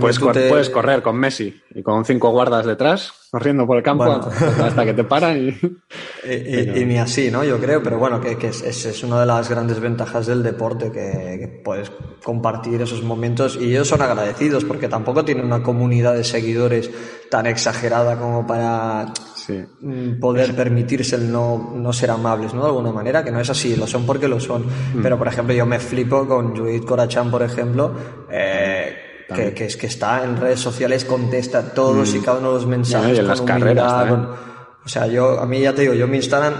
puedes, 0.00 0.18
puedes 0.18 0.70
correr 0.70 1.02
con 1.02 1.16
Messi 1.16 1.60
y 1.74 1.82
con 1.82 2.04
cinco 2.04 2.30
guardas 2.30 2.66
detrás 2.66 3.12
corriendo 3.36 3.66
por 3.66 3.76
el 3.76 3.82
campo 3.82 4.04
hasta 4.04 4.84
que 4.84 4.94
te 4.94 5.04
paran 5.04 5.36
y... 5.36 5.48
y, 6.26 6.84
ni 6.86 6.96
así, 6.96 7.30
¿no? 7.30 7.44
Yo 7.44 7.58
creo, 7.58 7.82
pero 7.82 7.98
bueno, 7.98 8.18
que, 8.18 8.38
que 8.38 8.48
es, 8.48 8.62
es, 8.62 9.02
una 9.04 9.20
de 9.20 9.26
las 9.26 9.50
grandes 9.50 9.78
ventajas 9.78 10.26
del 10.26 10.42
deporte, 10.42 10.90
que, 10.90 11.60
puedes 11.62 11.92
compartir 12.24 12.80
esos 12.80 13.02
momentos 13.02 13.58
y 13.60 13.70
ellos 13.70 13.88
son 13.88 14.00
agradecidos 14.00 14.64
porque 14.64 14.88
tampoco 14.88 15.24
tienen 15.24 15.44
una 15.44 15.62
comunidad 15.62 16.14
de 16.14 16.24
seguidores 16.24 16.90
tan 17.30 17.46
exagerada 17.46 18.18
como 18.18 18.46
para 18.46 19.12
mm, 19.80 20.18
poder 20.18 20.54
permitirse 20.54 21.16
el 21.16 21.30
no, 21.30 21.74
no 21.76 21.92
ser 21.92 22.10
amables, 22.10 22.54
¿no? 22.54 22.62
De 22.62 22.68
alguna 22.68 22.92
manera, 22.92 23.22
que 23.22 23.30
no 23.30 23.40
es 23.40 23.50
así, 23.50 23.76
lo 23.76 23.86
son 23.86 24.06
porque 24.06 24.28
lo 24.28 24.40
son. 24.40 24.64
Mm. 24.64 25.02
Pero, 25.02 25.18
por 25.18 25.28
ejemplo, 25.28 25.54
yo 25.54 25.66
me 25.66 25.78
flipo 25.78 26.26
con 26.26 26.56
Judith 26.56 26.84
Corachán, 26.84 27.30
por 27.30 27.42
ejemplo, 27.42 27.92
eh, 28.30 29.05
que, 29.34 29.64
es 29.64 29.76
que 29.76 29.86
está 29.86 30.24
en 30.24 30.36
redes 30.36 30.60
sociales, 30.60 31.04
contesta 31.04 31.72
todos 31.72 32.14
y 32.14 32.18
mm. 32.18 32.22
cada 32.22 32.38
uno 32.38 32.48
de 32.48 32.54
los 32.54 32.66
mensajes. 32.66 33.22
las 33.22 33.40
carreras. 33.40 34.10
o 34.84 34.88
sea, 34.88 35.06
yo, 35.06 35.40
a 35.40 35.46
mí 35.46 35.60
ya 35.60 35.74
te 35.74 35.82
digo, 35.82 35.94
yo 35.94 36.06
mi 36.06 36.16
Instagram 36.16 36.54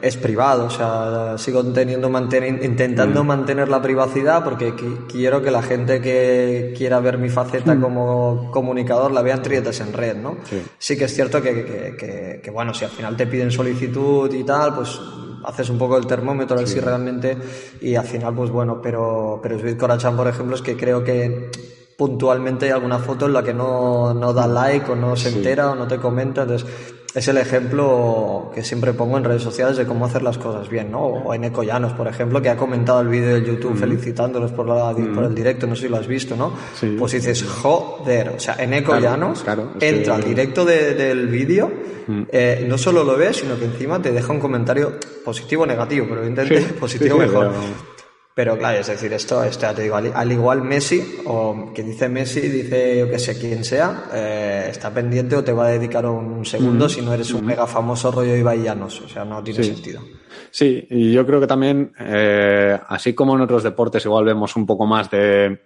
es 0.00 0.16
privado, 0.16 0.64
o 0.64 0.70
sea, 0.70 1.36
sigo 1.36 1.62
teniendo, 1.64 2.08
mantener, 2.08 2.64
intentando 2.64 3.22
mm. 3.22 3.26
mantener 3.26 3.68
la 3.68 3.82
privacidad 3.82 4.42
porque 4.42 4.74
quiero 5.10 5.42
que 5.42 5.50
la 5.50 5.62
gente 5.62 6.00
que 6.00 6.74
quiera 6.76 7.00
ver 7.00 7.18
mi 7.18 7.28
faceta 7.28 7.74
mm. 7.74 7.80
como 7.80 8.50
comunicador 8.50 9.12
la 9.12 9.20
vean 9.20 9.42
trietas 9.42 9.80
en 9.80 9.92
red, 9.92 10.16
¿no? 10.16 10.38
Sí, 10.78 10.96
que 10.96 11.04
es 11.04 11.14
cierto 11.14 11.42
que, 11.42 11.96
que, 11.98 12.40
que, 12.42 12.50
bueno, 12.50 12.72
si 12.72 12.86
al 12.86 12.90
final 12.90 13.14
te 13.16 13.26
piden 13.26 13.50
solicitud 13.50 14.32
y 14.32 14.42
tal, 14.44 14.74
pues 14.74 14.98
haces 15.44 15.68
un 15.68 15.76
poco 15.76 15.98
el 15.98 16.06
termómetro 16.06 16.56
a 16.56 16.60
ver 16.60 16.68
si 16.68 16.80
realmente 16.80 17.36
y 17.82 17.94
al 17.96 18.06
final 18.06 18.34
pues 18.34 18.48
bueno 18.48 18.80
pero 18.80 19.40
pero 19.42 19.58
Sweet 19.58 19.76
Corachán 19.76 20.16
por 20.16 20.26
ejemplo 20.26 20.56
es 20.56 20.62
que 20.62 20.74
creo 20.74 21.04
que 21.04 21.50
puntualmente 21.96 22.66
hay 22.66 22.72
alguna 22.72 22.98
foto 22.98 23.26
en 23.26 23.32
la 23.32 23.42
que 23.42 23.54
no, 23.54 24.14
no 24.14 24.32
da 24.32 24.46
like 24.46 24.90
o 24.90 24.96
no 24.96 25.16
se 25.16 25.28
entera 25.30 25.70
o 25.70 25.74
no 25.74 25.86
te 25.86 25.98
comenta. 25.98 26.42
Entonces, 26.42 26.68
es 27.14 27.28
el 27.28 27.38
ejemplo 27.38 28.50
que 28.52 28.64
siempre 28.64 28.92
pongo 28.92 29.16
en 29.16 29.24
redes 29.24 29.42
sociales 29.42 29.76
de 29.76 29.86
cómo 29.86 30.04
hacer 30.04 30.22
las 30.22 30.36
cosas 30.36 30.68
bien, 30.68 30.90
¿no? 30.90 31.04
O 31.04 31.32
en 31.32 31.52
Llanos, 31.52 31.92
por 31.92 32.08
ejemplo, 32.08 32.42
que 32.42 32.50
ha 32.50 32.56
comentado 32.56 33.00
el 33.00 33.08
vídeo 33.08 33.34
de 33.34 33.44
YouTube 33.44 33.76
felicitándolos 33.76 34.50
por, 34.50 34.66
la, 34.66 34.92
por 35.14 35.24
el 35.24 35.34
directo, 35.34 35.68
no 35.68 35.76
sé 35.76 35.82
si 35.82 35.88
lo 35.88 35.96
has 35.96 36.08
visto, 36.08 36.34
¿no? 36.34 36.52
Pues 36.98 37.12
dices, 37.12 37.44
joder, 37.44 38.30
o 38.30 38.40
sea, 38.40 38.56
en 38.58 38.72
Llanos 38.72 39.44
entra 39.80 40.16
al 40.16 40.24
directo 40.24 40.64
del 40.64 41.28
vídeo, 41.28 41.70
eh, 42.32 42.66
no 42.68 42.76
solo 42.76 43.04
lo 43.04 43.16
ves, 43.16 43.36
sino 43.36 43.56
que 43.56 43.66
encima 43.66 44.02
te 44.02 44.10
deja 44.10 44.32
un 44.32 44.40
comentario 44.40 44.94
positivo 45.24 45.62
o 45.62 45.66
negativo, 45.66 46.06
pero 46.08 46.24
evidentemente 46.24 46.74
positivo 46.80 47.18
mejor. 47.18 47.52
Pero 47.52 47.93
claro, 48.34 48.80
es 48.80 48.86
decir, 48.88 49.12
esto, 49.12 49.44
esto 49.44 49.72
te 49.74 49.82
digo, 49.82 49.96
al, 49.96 50.32
igual 50.32 50.62
Messi, 50.62 51.20
o 51.26 51.72
que 51.72 51.82
dice 51.84 52.08
Messi, 52.08 52.40
dice 52.40 52.98
yo 52.98 53.08
que 53.08 53.18
sé 53.18 53.38
quién 53.38 53.64
sea, 53.64 54.04
eh, 54.12 54.66
está 54.70 54.92
pendiente 54.92 55.36
o 55.36 55.44
te 55.44 55.52
va 55.52 55.66
a 55.66 55.70
dedicar 55.70 56.04
un 56.06 56.44
segundo 56.44 56.88
si 56.88 57.00
no 57.00 57.14
eres 57.14 57.32
un 57.32 57.46
mega 57.46 57.66
famoso 57.66 58.10
rollo 58.10 58.36
Ibaillanos. 58.36 59.00
O 59.02 59.08
sea, 59.08 59.24
no 59.24 59.42
tiene 59.42 59.62
sentido. 59.62 60.02
Sí, 60.50 60.86
y 60.90 61.12
yo 61.12 61.24
creo 61.24 61.40
que 61.40 61.46
también, 61.46 61.92
eh, 61.98 62.78
así 62.88 63.14
como 63.14 63.36
en 63.36 63.42
otros 63.42 63.62
deportes, 63.62 64.04
igual 64.04 64.24
vemos 64.24 64.56
un 64.56 64.66
poco 64.66 64.84
más 64.84 65.10
de 65.10 65.62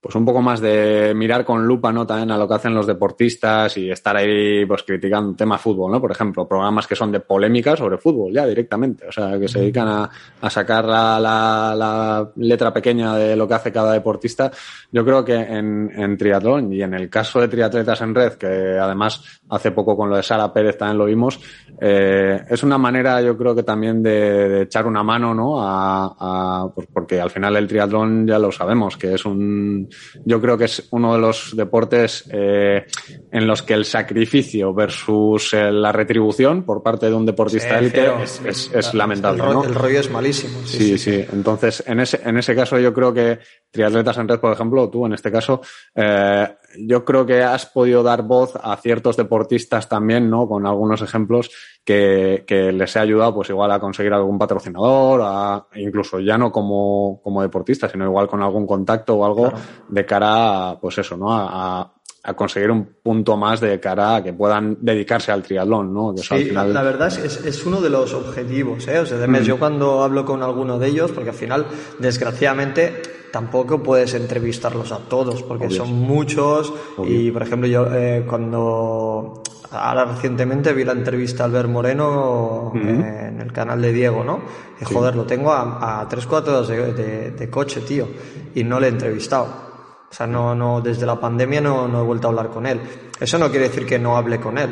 pues 0.00 0.14
un 0.14 0.24
poco 0.24 0.40
más 0.40 0.60
de 0.60 1.12
mirar 1.14 1.44
con 1.44 1.66
lupa, 1.66 1.92
¿no? 1.92 2.06
También 2.06 2.30
a 2.30 2.38
lo 2.38 2.48
que 2.48 2.54
hacen 2.54 2.74
los 2.74 2.86
deportistas 2.86 3.76
y 3.76 3.90
estar 3.90 4.16
ahí, 4.16 4.64
pues 4.64 4.82
criticando 4.82 5.36
tema 5.36 5.58
fútbol, 5.58 5.92
¿no? 5.92 6.00
Por 6.00 6.10
ejemplo, 6.10 6.48
programas 6.48 6.86
que 6.86 6.96
son 6.96 7.12
de 7.12 7.20
polémica 7.20 7.76
sobre 7.76 7.98
fútbol, 7.98 8.32
ya 8.32 8.46
directamente. 8.46 9.06
O 9.06 9.12
sea, 9.12 9.38
que 9.38 9.46
se 9.46 9.60
dedican 9.60 9.88
a, 9.88 10.10
a 10.40 10.48
sacar 10.48 10.86
la, 10.86 11.20
la, 11.20 12.30
letra 12.36 12.72
pequeña 12.72 13.14
de 13.14 13.36
lo 13.36 13.46
que 13.46 13.54
hace 13.54 13.72
cada 13.72 13.92
deportista. 13.92 14.50
Yo 14.90 15.04
creo 15.04 15.22
que 15.22 15.34
en, 15.34 15.90
en 15.94 16.16
triatlón 16.16 16.72
y 16.72 16.82
en 16.82 16.94
el 16.94 17.10
caso 17.10 17.38
de 17.40 17.48
triatletas 17.48 18.00
en 18.00 18.14
red, 18.14 18.32
que 18.34 18.46
además 18.46 19.39
hace 19.50 19.72
poco 19.72 19.96
con 19.96 20.08
lo 20.10 20.16
de 20.16 20.22
Sara 20.22 20.52
Pérez 20.52 20.78
también 20.78 20.98
lo 20.98 21.04
vimos, 21.06 21.40
eh, 21.80 22.40
es 22.48 22.62
una 22.62 22.78
manera, 22.78 23.20
yo 23.22 23.36
creo 23.36 23.54
que 23.54 23.62
también 23.62 24.02
de, 24.02 24.48
de 24.48 24.62
echar 24.62 24.86
una 24.86 25.02
mano, 25.02 25.34
¿no? 25.34 25.60
A, 25.60 26.14
a, 26.18 26.68
pues 26.74 26.86
porque 26.92 27.20
al 27.20 27.30
final 27.30 27.56
el 27.56 27.66
triatlón 27.66 28.26
ya 28.26 28.38
lo 28.38 28.52
sabemos, 28.52 28.96
que 28.96 29.14
es 29.14 29.24
un 29.24 29.88
yo 30.24 30.40
creo 30.40 30.58
que 30.58 30.64
es 30.64 30.88
uno 30.90 31.14
de 31.14 31.20
los 31.20 31.56
deportes 31.56 32.28
eh, 32.32 32.86
en 33.32 33.46
los 33.46 33.62
que 33.62 33.74
el 33.74 33.84
sacrificio 33.84 34.74
versus 34.74 35.52
eh, 35.54 35.70
la 35.70 35.92
retribución 35.92 36.64
por 36.64 36.82
parte 36.82 37.06
de 37.06 37.14
un 37.14 37.26
deportista 37.26 37.78
élite 37.78 38.10
es, 38.44 38.94
lamentable. 38.94 39.42
El, 39.42 39.52
¿no? 39.52 39.64
el, 39.64 39.74
rollo 39.74 40.00
es 40.00 40.10
malísimo. 40.10 40.58
Sí, 40.64 40.98
sí, 40.98 41.24
Entonces, 41.32 41.82
en 41.86 42.00
ese, 42.00 42.20
en 42.24 42.36
ese 42.38 42.54
caso, 42.54 42.78
yo 42.78 42.92
creo 42.92 43.12
que 43.12 43.38
Triatletas 43.70 44.18
en 44.18 44.28
Red, 44.28 44.40
por 44.40 44.52
ejemplo, 44.52 44.88
tú 44.88 45.06
en 45.06 45.12
este 45.12 45.30
caso, 45.30 45.60
eh, 45.94 46.48
yo 46.78 47.04
creo 47.04 47.26
que 47.26 47.42
has 47.42 47.66
podido 47.66 48.02
dar 48.02 48.22
voz 48.22 48.54
a 48.60 48.76
ciertos 48.76 49.16
deportistas 49.16 49.88
también, 49.88 50.30
¿no? 50.30 50.46
Con 50.46 50.66
algunos 50.66 51.02
ejemplos 51.02 51.50
que, 51.84 52.44
que 52.46 52.72
les 52.72 52.96
ha 52.96 53.00
ayudado, 53.00 53.34
pues 53.34 53.50
igual 53.50 53.72
a 53.72 53.80
conseguir 53.80 54.12
algún 54.12 54.38
patrocinador, 54.38 55.20
a, 55.24 55.66
incluso 55.76 56.20
ya 56.20 56.38
no 56.38 56.52
como, 56.52 57.20
como 57.22 57.42
deportista, 57.42 57.88
sino 57.88 58.04
igual 58.04 58.28
con 58.28 58.42
algún 58.42 58.66
contacto 58.66 59.16
o 59.16 59.24
algo 59.24 59.52
de 59.88 60.06
cara 60.06 60.70
a, 60.70 60.80
pues 60.80 60.98
eso, 60.98 61.16
¿no? 61.16 61.32
A, 61.32 61.80
a 61.80 61.99
conseguir 62.34 62.70
un 62.70 62.84
punto 63.02 63.36
más 63.36 63.60
de 63.60 63.80
cara 63.80 64.16
a 64.16 64.22
que 64.22 64.32
puedan 64.32 64.76
dedicarse 64.80 65.32
al 65.32 65.42
triatlón, 65.42 65.92
¿no? 65.92 66.14
sí, 66.16 66.34
al 66.34 66.44
final... 66.44 66.74
la 66.74 66.82
verdad 66.82 67.08
es, 67.08 67.44
es 67.44 67.66
uno 67.66 67.80
de 67.80 67.88
los 67.88 68.12
objetivos, 68.12 68.86
¿eh? 68.88 68.98
O 68.98 69.06
sea, 69.06 69.26
mm. 69.26 69.36
yo 69.42 69.58
cuando 69.58 70.02
hablo 70.02 70.24
con 70.24 70.42
alguno 70.42 70.78
de 70.78 70.88
ellos, 70.88 71.12
porque 71.12 71.30
al 71.30 71.36
final, 71.36 71.66
desgraciadamente, 71.98 73.02
tampoco 73.32 73.82
puedes 73.82 74.14
entrevistarlos 74.14 74.92
a 74.92 74.98
todos, 74.98 75.42
porque 75.42 75.70
son 75.70 75.92
muchos, 75.92 76.72
y 77.06 77.30
por 77.30 77.42
ejemplo, 77.42 77.68
yo 77.68 77.86
eh, 77.92 78.24
cuando... 78.28 79.42
Ahora 79.72 80.04
recientemente 80.04 80.72
vi 80.72 80.82
la 80.82 80.90
entrevista 80.90 81.44
a 81.44 81.46
Albert 81.46 81.68
Moreno 81.68 82.72
en 82.74 83.40
el 83.40 83.52
canal 83.52 83.80
de 83.80 83.92
Diego, 83.92 84.24
¿no? 84.24 84.40
Y 84.80 84.84
joder, 84.84 85.14
lo 85.14 85.26
tengo 85.26 85.52
a, 85.52 86.04
tres, 86.10 86.26
cuatro 86.26 86.58
horas 86.58 86.66
de, 86.66 87.30
de 87.30 87.50
coche, 87.50 87.80
tío, 87.82 88.08
y 88.52 88.64
no 88.64 88.80
le 88.80 88.88
he 88.88 88.90
entrevistado. 88.90 89.69
O 90.10 90.14
sea, 90.14 90.26
no, 90.26 90.54
no, 90.54 90.80
desde 90.80 91.06
la 91.06 91.20
pandemia 91.20 91.60
no, 91.60 91.86
no 91.86 92.00
he 92.00 92.04
vuelto 92.04 92.26
a 92.26 92.30
hablar 92.30 92.48
con 92.48 92.66
él. 92.66 92.80
Eso 93.20 93.38
no 93.38 93.48
quiere 93.50 93.68
decir 93.68 93.86
que 93.86 93.98
no 93.98 94.16
hable 94.16 94.40
con 94.40 94.58
él, 94.58 94.70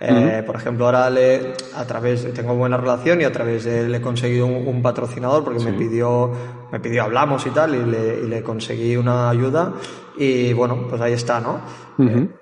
Eh, 0.00 0.44
por 0.46 0.54
ejemplo, 0.54 0.86
ahora 0.86 1.10
le, 1.10 1.54
a 1.74 1.84
través, 1.84 2.32
tengo 2.32 2.54
buena 2.54 2.76
relación 2.76 3.20
y 3.20 3.24
a 3.24 3.32
través 3.32 3.64
de 3.64 3.80
él 3.80 3.94
he 3.94 4.00
conseguido 4.00 4.46
un, 4.46 4.80
patrocinador 4.80 5.42
porque 5.42 5.58
me 5.64 5.72
pidió, 5.72 6.30
me 6.70 6.78
pidió 6.78 7.02
hablamos 7.02 7.44
y 7.46 7.50
tal 7.50 7.74
y 7.74 7.84
le, 7.84 8.20
y 8.20 8.28
le 8.28 8.40
conseguí 8.44 8.96
una 8.96 9.28
ayuda 9.28 9.72
y 10.18 10.52
bueno, 10.52 10.86
pues 10.88 11.00
ahí 11.00 11.12
está, 11.12 11.40
¿no? 11.40 11.60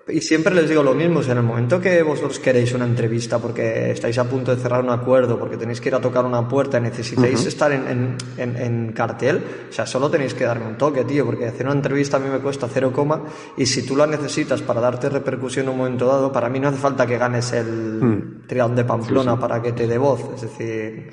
Y 0.08 0.20
siempre 0.20 0.54
les 0.54 0.68
digo 0.68 0.82
lo 0.82 0.94
mismo, 0.94 1.22
en 1.22 1.38
el 1.38 1.42
momento 1.42 1.80
que 1.80 2.02
vosotros 2.02 2.38
queréis 2.38 2.74
una 2.74 2.84
entrevista 2.84 3.38
porque 3.38 3.90
estáis 3.90 4.18
a 4.18 4.24
punto 4.24 4.54
de 4.54 4.60
cerrar 4.60 4.82
un 4.82 4.90
acuerdo, 4.90 5.38
porque 5.38 5.56
tenéis 5.56 5.80
que 5.80 5.88
ir 5.88 5.94
a 5.94 6.00
tocar 6.00 6.24
una 6.24 6.46
puerta 6.46 6.76
y 6.78 6.82
necesitáis 6.82 7.44
estar 7.46 7.72
en, 7.72 8.16
en, 8.36 8.56
en, 8.56 8.92
cartel, 8.92 9.42
o 9.70 9.72
sea, 9.72 9.86
solo 9.86 10.10
tenéis 10.10 10.34
que 10.34 10.44
darme 10.44 10.66
un 10.66 10.76
toque, 10.76 11.04
tío, 11.04 11.24
porque 11.24 11.46
hacer 11.46 11.66
una 11.66 11.74
entrevista 11.74 12.18
a 12.18 12.20
mí 12.20 12.28
me 12.28 12.38
cuesta 12.38 12.68
cero 12.72 12.92
coma 12.92 13.24
y 13.56 13.64
si 13.64 13.84
tú 13.84 13.96
la 13.96 14.06
necesitas 14.06 14.60
para 14.60 14.80
darte 14.80 15.08
repercusión 15.08 15.66
en 15.66 15.72
un 15.72 15.78
momento 15.78 16.06
dado, 16.06 16.30
para 16.30 16.48
mí 16.50 16.60
no 16.60 16.68
hace 16.68 16.78
falta 16.78 17.06
que 17.06 17.16
ganes 17.16 17.52
el 17.52 17.66
mm. 17.66 18.46
triatlón 18.46 18.76
de 18.76 18.84
Pamplona 18.84 19.38
para 19.38 19.62
que 19.62 19.72
te 19.72 19.86
dé 19.86 19.98
voz, 19.98 20.20
es 20.34 20.42
decir... 20.42 21.12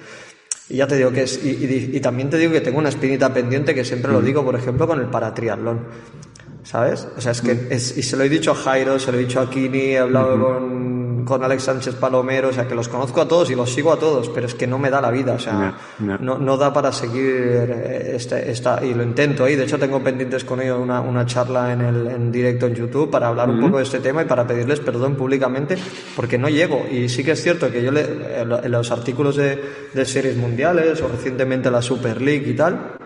Y 0.69 0.77
ya 0.77 0.87
te 0.87 0.95
digo 0.95 1.11
que 1.11 1.23
es, 1.23 1.43
y, 1.43 1.99
también 1.99 2.29
te 2.29 2.37
digo 2.37 2.51
que 2.51 2.61
tengo 2.61 2.79
una 2.79 2.89
espinita 2.89 3.33
pendiente 3.33 3.75
que 3.75 3.83
siempre 3.83 4.11
lo 4.11 4.21
digo, 4.21 4.43
por 4.45 4.55
ejemplo, 4.55 4.87
con 4.87 4.99
el 4.99 5.07
paratriatlón. 5.07 5.81
¿Sabes? 6.63 7.07
O 7.17 7.21
sea, 7.21 7.33
es 7.33 7.41
que, 7.41 7.67
es, 7.69 7.97
y 7.97 8.03
se 8.03 8.17
lo 8.17 8.23
he 8.23 8.29
dicho 8.29 8.51
a 8.51 8.55
Jairo, 8.55 8.97
se 8.99 9.11
lo 9.11 9.17
he 9.17 9.21
dicho 9.21 9.39
a 9.39 9.49
Kini, 9.49 9.79
he 9.79 9.99
hablado 9.99 10.39
con, 10.41 11.25
con, 11.25 11.43
Alex 11.43 11.63
Sánchez 11.63 11.95
Palomero, 11.95 12.49
o 12.49 12.53
sea, 12.53 12.67
que 12.67 12.75
los 12.75 12.87
conozco 12.87 13.21
a 13.21 13.27
todos 13.27 13.51
y 13.51 13.55
los 13.55 13.69
sigo 13.71 13.91
a 13.91 13.99
todos, 13.99 14.29
pero 14.29 14.47
es 14.47 14.53
que 14.53 14.65
no 14.65 14.79
me 14.79 14.89
da 14.89 15.01
la 15.01 15.11
vida, 15.11 15.33
o 15.33 15.39
sea, 15.39 15.77
no, 15.99 16.37
no 16.37 16.57
da 16.57 16.71
para 16.73 16.91
seguir 16.91 17.69
eh, 17.69 18.13
este, 18.15 18.49
esta, 18.49 18.83
y 18.83 18.93
lo 18.93 19.03
intento, 19.03 19.47
y 19.47 19.55
de 19.55 19.63
hecho 19.63 19.77
tengo 19.77 20.01
pendientes 20.01 20.43
con 20.45 20.61
ellos 20.61 20.79
una, 20.79 21.01
una 21.01 21.25
charla 21.25 21.73
en, 21.73 21.81
el, 21.81 22.07
en 22.07 22.31
directo 22.31 22.67
en 22.67 22.75
YouTube 22.75 23.11
para 23.11 23.27
hablar 23.27 23.49
un 23.49 23.59
poco 23.59 23.77
de 23.77 23.83
este 23.83 23.99
tema 23.99 24.21
y 24.21 24.25
para 24.25 24.47
pedirles 24.47 24.79
perdón 24.79 25.15
públicamente, 25.15 25.77
porque 26.15 26.37
no 26.37 26.47
llego, 26.49 26.85
y 26.89 27.09
sí 27.09 27.23
que 27.23 27.31
es 27.31 27.41
cierto 27.41 27.69
que 27.69 27.83
yo 27.83 27.91
le, 27.91 28.03
en 28.41 28.71
los 28.71 28.91
artículos 28.91 29.35
de, 29.35 29.61
de 29.93 30.05
series 30.05 30.37
mundiales 30.37 31.01
o 31.01 31.09
recientemente 31.09 31.69
la 31.69 31.81
Super 31.81 32.21
League 32.21 32.49
y 32.49 32.53
tal, 32.55 32.97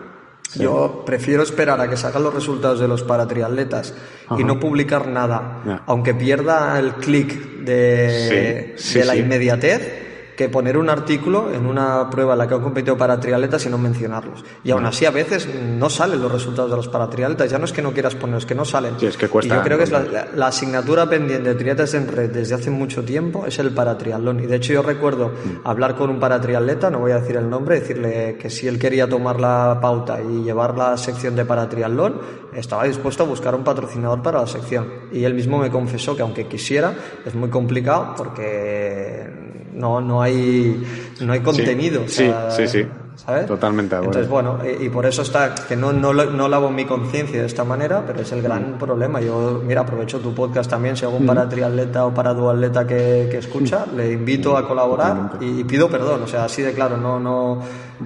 yo 0.54 1.02
prefiero 1.04 1.42
esperar 1.42 1.80
a 1.80 1.88
que 1.88 1.96
salgan 1.96 2.22
los 2.22 2.34
resultados 2.34 2.80
de 2.80 2.88
los 2.88 3.02
paratriatletas 3.02 3.94
y 4.38 4.44
no 4.44 4.58
publicar 4.58 5.08
nada, 5.08 5.82
aunque 5.86 6.14
pierda 6.14 6.78
el 6.78 6.94
clic 6.94 7.60
de, 7.60 8.76
de 8.94 9.04
la 9.04 9.16
inmediatez 9.16 10.07
que 10.38 10.48
poner 10.48 10.78
un 10.78 10.88
artículo 10.88 11.52
en 11.52 11.66
una 11.66 12.08
prueba 12.10 12.34
en 12.34 12.38
la 12.38 12.46
que 12.46 12.54
han 12.54 12.62
competido 12.62 12.96
para 12.96 13.18
triatletas 13.18 13.66
y 13.66 13.70
no 13.70 13.76
mencionarlos. 13.76 14.44
Y 14.62 14.70
aún 14.70 14.86
así 14.86 15.04
a 15.04 15.10
veces 15.10 15.48
no 15.76 15.90
salen 15.90 16.22
los 16.22 16.30
resultados 16.30 16.70
de 16.70 16.76
los 16.76 16.86
paratriatletas, 16.86 17.50
ya 17.50 17.58
no 17.58 17.64
es 17.64 17.72
que 17.72 17.82
no 17.82 17.92
quieras 17.92 18.14
poner, 18.14 18.38
es 18.38 18.46
que 18.46 18.54
no 18.54 18.64
salen. 18.64 18.94
es 19.02 19.16
que 19.16 19.28
cuesta. 19.28 19.52
Y 19.52 19.58
yo 19.58 19.64
creo 19.64 19.78
que 19.78 19.82
es 19.82 19.90
la, 19.90 20.46
asignatura 20.46 21.10
pendiente 21.10 21.48
de 21.48 21.54
triatletas 21.56 21.94
en 21.94 22.06
red 22.06 22.30
desde 22.30 22.54
hace 22.54 22.70
mucho 22.70 23.02
tiempo 23.02 23.46
es 23.46 23.58
el 23.58 23.70
paratriatlón. 23.70 24.38
Y 24.38 24.46
de 24.46 24.54
hecho 24.54 24.72
yo 24.74 24.82
recuerdo 24.82 25.30
mm. 25.30 25.66
hablar 25.66 25.96
con 25.96 26.08
un 26.08 26.20
paratriatleta, 26.20 26.88
no 26.88 27.00
voy 27.00 27.10
a 27.10 27.18
decir 27.18 27.34
el 27.34 27.50
nombre, 27.50 27.80
decirle 27.80 28.36
que 28.40 28.48
si 28.48 28.68
él 28.68 28.78
quería 28.78 29.08
tomar 29.08 29.40
la 29.40 29.80
pauta 29.82 30.20
y 30.22 30.44
llevar 30.44 30.78
la 30.78 30.96
sección 30.96 31.34
de 31.34 31.46
paratriatlón, 31.46 32.20
estaba 32.54 32.84
dispuesto 32.84 33.24
a 33.24 33.26
buscar 33.26 33.56
un 33.56 33.64
patrocinador 33.64 34.22
para 34.22 34.40
la 34.40 34.46
sección. 34.46 34.86
Y 35.10 35.24
él 35.24 35.34
mismo 35.34 35.58
me 35.58 35.68
confesó 35.68 36.14
que 36.14 36.22
aunque 36.22 36.46
quisiera, 36.46 36.94
es 37.26 37.34
muy 37.34 37.50
complicado 37.50 38.14
porque 38.16 39.47
no, 39.78 40.00
no 40.00 40.20
hay, 40.20 40.84
no 41.20 41.32
hay 41.32 41.40
contenido. 41.40 42.02
Sí, 42.08 42.30
sí, 42.50 42.66
sí, 42.66 42.86
¿sabes? 43.14 43.46
Totalmente. 43.46 43.96
Entonces, 43.96 44.28
bueno, 44.28 44.58
y, 44.80 44.88
por 44.88 45.06
eso 45.06 45.22
está, 45.22 45.54
que 45.54 45.76
no, 45.76 45.92
no, 45.92 46.12
no 46.12 46.48
lavo 46.48 46.70
mi 46.70 46.84
conciencia 46.84 47.40
de 47.40 47.46
esta 47.46 47.64
manera, 47.64 48.02
pero 48.06 48.20
es 48.20 48.32
el 48.32 48.42
gran 48.42 48.74
mm. 48.74 48.78
problema. 48.78 49.20
Yo, 49.20 49.62
mira, 49.64 49.82
aprovecho 49.82 50.18
tu 50.18 50.34
podcast 50.34 50.68
también, 50.68 50.96
si 50.96 51.04
algún 51.04 51.24
mm. 51.24 51.26
para 51.26 51.48
triatleta 51.48 52.06
o 52.06 52.12
para 52.12 52.34
duatleta 52.34 52.86
que, 52.86 53.28
que 53.30 53.38
escucha, 53.38 53.86
mm. 53.86 53.96
le 53.96 54.12
invito 54.12 54.56
a 54.56 54.66
colaborar 54.66 55.38
y, 55.40 55.62
pido 55.64 55.88
perdón, 55.88 56.22
o 56.22 56.26
sea, 56.26 56.44
así 56.44 56.62
de 56.62 56.72
claro, 56.72 56.96
no, 56.96 57.20
no, 57.20 57.62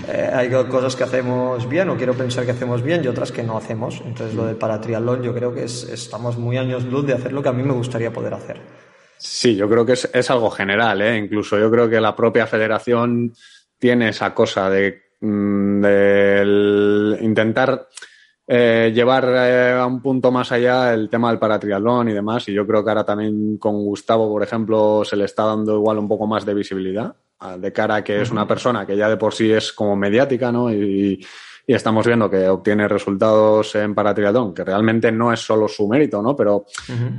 eh, 0.08 0.30
hay 0.32 0.50
cosas 0.66 0.94
que 0.94 1.04
hacemos 1.04 1.68
bien 1.68 1.88
o 1.88 1.96
quiero 1.96 2.14
pensar 2.14 2.44
que 2.44 2.50
hacemos 2.50 2.82
bien 2.82 3.02
y 3.02 3.08
otras 3.08 3.32
que 3.32 3.42
no 3.42 3.56
hacemos. 3.56 4.02
Entonces, 4.04 4.34
lo 4.34 4.44
de 4.44 4.54
para 4.54 4.80
triatlón 4.80 5.22
yo 5.22 5.34
creo 5.34 5.54
que 5.54 5.64
es, 5.64 5.84
estamos 5.84 6.36
muy 6.36 6.58
años 6.58 6.84
luz 6.84 7.06
de 7.06 7.14
hacer 7.14 7.32
lo 7.32 7.42
que 7.42 7.48
a 7.48 7.52
mí 7.52 7.62
me 7.62 7.72
gustaría 7.72 8.12
poder 8.12 8.34
hacer. 8.34 8.60
Sí, 9.24 9.54
yo 9.54 9.68
creo 9.68 9.86
que 9.86 9.92
es, 9.92 10.10
es 10.12 10.30
algo 10.32 10.50
general, 10.50 11.00
¿eh? 11.00 11.16
incluso 11.16 11.56
yo 11.56 11.70
creo 11.70 11.88
que 11.88 12.00
la 12.00 12.16
propia 12.16 12.44
federación 12.44 13.32
tiene 13.78 14.08
esa 14.08 14.34
cosa 14.34 14.68
de, 14.68 15.00
mm, 15.20 15.84
intentar 17.22 17.88
eh, 18.48 18.90
llevar 18.92 19.24
eh, 19.28 19.78
a 19.78 19.86
un 19.86 20.02
punto 20.02 20.32
más 20.32 20.50
allá 20.50 20.92
el 20.92 21.08
tema 21.08 21.30
del 21.30 21.38
paratriatlón 21.38 22.08
y 22.08 22.12
demás. 22.12 22.48
Y 22.48 22.52
yo 22.52 22.66
creo 22.66 22.82
que 22.82 22.90
ahora 22.90 23.04
también 23.04 23.58
con 23.58 23.84
Gustavo, 23.84 24.28
por 24.28 24.42
ejemplo, 24.42 25.04
se 25.04 25.16
le 25.16 25.26
está 25.26 25.44
dando 25.44 25.76
igual 25.76 25.98
un 25.98 26.08
poco 26.08 26.26
más 26.26 26.44
de 26.44 26.54
visibilidad, 26.54 27.14
de 27.58 27.72
cara 27.72 27.96
a 27.96 28.04
que 28.04 28.20
es 28.20 28.32
una 28.32 28.48
persona 28.48 28.84
que 28.84 28.96
ya 28.96 29.08
de 29.08 29.16
por 29.16 29.34
sí 29.34 29.52
es 29.52 29.72
como 29.72 29.94
mediática, 29.94 30.50
¿no? 30.50 30.72
Y, 30.72 31.24
y 31.66 31.74
estamos 31.74 32.06
viendo 32.06 32.28
que 32.28 32.48
obtiene 32.48 32.88
resultados 32.88 33.74
en 33.76 33.94
paratriatlón, 33.94 34.52
que 34.52 34.64
realmente 34.64 35.12
no 35.12 35.32
es 35.32 35.40
solo 35.40 35.68
su 35.68 35.86
mérito, 35.86 36.20
¿no? 36.20 36.34
Pero 36.34 36.66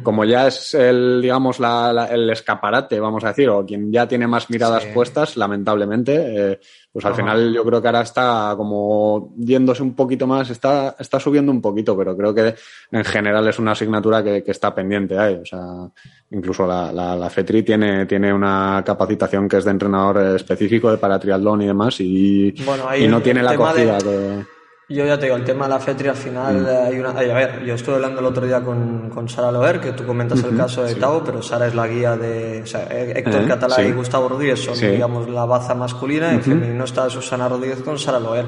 como 0.04 0.26
ya 0.26 0.48
es 0.48 0.74
el, 0.74 1.22
digamos, 1.22 1.60
la, 1.60 2.10
el 2.12 2.30
escaparate, 2.30 3.00
vamos 3.00 3.24
a 3.24 3.30
decir, 3.30 3.50
o 3.50 3.66
quien 3.66 3.92
ya 3.92 4.08
tiene 4.08 4.28
más 4.28 4.50
miradas 4.50 4.86
puestas, 4.88 5.38
lamentablemente, 5.38 6.52
eh, 6.52 6.60
pues 6.94 7.06
al 7.06 7.16
final 7.16 7.52
yo 7.52 7.66
creo 7.66 7.82
que 7.82 7.88
ahora 7.88 8.02
está 8.02 8.54
como 8.56 9.34
yéndose 9.36 9.82
un 9.82 9.96
poquito 9.96 10.28
más, 10.28 10.52
está, 10.52 10.96
está 11.00 11.20
subiendo 11.20 11.52
un 11.52 11.60
poquito, 11.60 11.98
pero 11.98 12.16
creo 12.16 12.36
que 12.36 12.54
en 12.92 13.04
general 13.04 13.48
es 13.48 13.58
una 13.58 13.72
asignatura 13.72 14.24
que, 14.24 14.44
que 14.44 14.52
está 14.52 14.76
pendiente 14.76 15.18
ahí. 15.18 15.34
O 15.42 15.46
sea, 15.46 15.90
incluso 16.30 16.68
la, 16.68 16.92
la, 16.94 17.16
la, 17.16 17.32
FETRI 17.32 17.64
tiene, 17.64 18.06
tiene 18.06 18.32
una 18.32 18.84
capacitación 18.86 19.50
que 19.50 19.58
es 19.58 19.66
de 19.66 19.72
entrenador 19.72 20.36
específico 20.36 20.92
de 20.92 20.98
para 20.98 21.18
triatlón 21.18 21.64
y 21.64 21.66
demás 21.66 22.00
y, 22.00 22.54
y 23.00 23.08
no 23.08 23.22
tiene 23.24 23.42
la 23.42 23.52
acogida 23.52 23.98
que 23.98 24.46
yo 24.94 25.06
ya 25.06 25.18
te 25.18 25.26
digo, 25.26 25.36
el 25.36 25.44
tema 25.44 25.66
de 25.66 25.72
la 25.72 25.80
FETRI 25.80 26.10
al 26.10 26.16
final 26.16 26.62
mm. 26.62 26.88
hay 26.88 27.00
una... 27.00 27.10
a 27.10 27.14
ver, 27.14 27.64
yo 27.66 27.76
estuve 27.76 27.96
hablando 27.96 28.20
el 28.20 28.26
otro 28.26 28.46
día 28.46 28.62
con, 28.62 29.10
con 29.10 29.28
Sara 29.28 29.52
Loer, 29.52 29.80
que 29.80 29.92
tú 29.94 30.06
comentas 30.06 30.44
el 30.44 30.56
caso 30.56 30.84
de 30.84 30.96
Tau, 30.96 31.24
pero 31.24 31.42
Sara 31.42 31.68
es 31.68 31.76
la 31.76 31.88
guía 31.88 32.16
de... 32.16 32.62
O 32.64 32.66
sea, 32.66 32.84
Héctor 32.90 33.48
Catalá 33.48 33.82
y 33.82 33.92
Gustavo 33.92 34.30
Rodríguez 34.30 34.60
son, 34.60 34.80
digamos, 34.80 35.30
la 35.30 35.46
baza 35.46 35.74
masculina, 35.76 36.32
en 36.32 36.42
femenino 36.42 36.84
está 36.84 37.10
Susana 37.10 37.48
Rodríguez 37.50 37.82
con 37.82 37.98
Sara 37.98 38.20
Loer. 38.20 38.46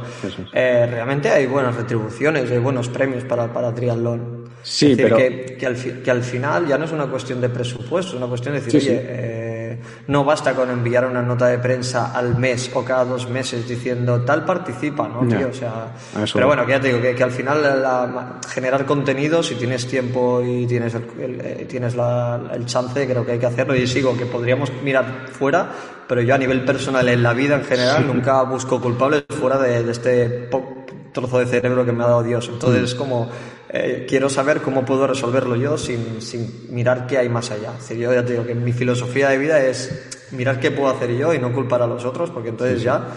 Eh, 0.54 0.88
realmente 0.90 1.30
hay 1.30 1.46
buenas 1.48 1.76
retribuciones, 1.76 2.50
hay 2.50 2.60
buenos 2.60 2.90
premios 2.90 3.24
para, 3.24 3.52
para 3.52 3.74
triatlón. 3.74 4.46
Sí, 4.62 4.92
es 4.92 4.98
decir, 4.98 5.04
pero... 5.04 5.18
Que, 5.18 5.58
que, 5.58 5.66
al, 5.66 6.02
que 6.04 6.12
al 6.12 6.24
final 6.24 6.68
ya 6.68 6.78
no 6.78 6.86
es 6.86 6.92
una 6.92 7.08
cuestión 7.08 7.40
de 7.42 7.50
presupuesto, 7.50 8.12
es 8.12 8.18
una 8.18 8.28
cuestión 8.28 8.56
de 8.56 8.62
decir, 8.62 8.82
oye... 8.82 9.02
Eh, 9.04 9.45
no 10.08 10.24
basta 10.24 10.54
con 10.54 10.70
enviar 10.70 11.06
una 11.06 11.22
nota 11.22 11.48
de 11.48 11.58
prensa 11.58 12.12
al 12.14 12.38
mes 12.38 12.70
o 12.74 12.84
cada 12.84 13.06
dos 13.06 13.30
meses 13.30 13.68
diciendo 13.68 14.22
tal 14.22 14.46
participa, 14.46 15.08
¿no, 15.08 15.28
tío? 15.28 15.50
O 15.50 15.54
sea, 15.54 15.88
pero 16.34 16.48
bueno, 16.48 16.66
que 16.66 16.74
ya 16.74 16.80
te 16.80 16.88
digo 16.90 17.02
que, 17.02 17.24
al 17.24 17.32
final 17.32 18.40
generar 18.48 18.86
contenido, 18.86 19.42
si 19.42 19.56
tienes 19.56 19.88
tiempo 19.88 20.42
y 20.44 20.68
tienes 20.68 20.94
el, 20.94 21.04
eh, 21.20 21.66
tienes 21.68 21.96
el 21.96 22.66
chance, 22.66 23.08
creo 23.08 23.26
que 23.26 23.34
hay 23.34 23.40
que 23.40 23.46
hacerlo. 23.48 23.76
Y 23.76 23.88
sigo 23.88 24.16
que 24.16 24.26
podríamos 24.26 24.72
mirar 24.84 25.28
fuera, 25.32 25.70
pero 26.08 26.22
yo 26.22 26.36
a 26.36 26.38
nivel 26.38 26.64
personal 26.66 27.08
en 27.10 27.24
la 27.24 27.34
vida 27.34 27.56
en 27.56 27.64
general 27.64 28.06
nunca 28.06 28.44
busco 28.44 28.80
culpables 28.80 29.26
fuera 29.30 29.58
de, 29.58 29.90
este 29.90 30.50
trozo 31.14 31.40
de 31.40 31.46
cerebro 31.46 31.86
que 31.86 31.92
me 31.92 32.04
ha 32.04 32.08
dado 32.08 32.24
Dios. 32.24 32.50
Entonces, 32.52 32.84
es 32.84 32.96
como 32.96 33.30
eh, 33.70 34.06
quiero 34.08 34.30
saber 34.30 34.62
cómo 34.62 34.86
puedo 34.86 35.08
resolverlo 35.08 35.56
yo 35.56 35.78
sin, 35.78 36.22
sin 36.22 36.68
mirar 36.70 37.08
qué 37.08 37.18
hay 37.18 37.30
más 37.30 37.52
allá. 37.52 37.74
yo 37.90 38.14
ya 38.14 38.24
te 38.24 38.34
digo 38.34 38.46
que 38.46 38.56
mi 38.56 38.72
filosofía 38.72 39.30
de 39.30 39.38
vida 39.38 39.64
es 39.66 40.10
mirar 40.32 40.60
qué 40.60 40.72
puedo 40.72 40.90
hacer 40.90 41.16
yo 41.16 41.34
y 41.34 41.40
no 41.40 41.52
culpar 41.52 41.82
a 41.82 41.88
los 41.88 42.06
otros, 42.06 42.30
porque 42.30 42.50
entonces 42.50 42.82
ya 42.82 43.08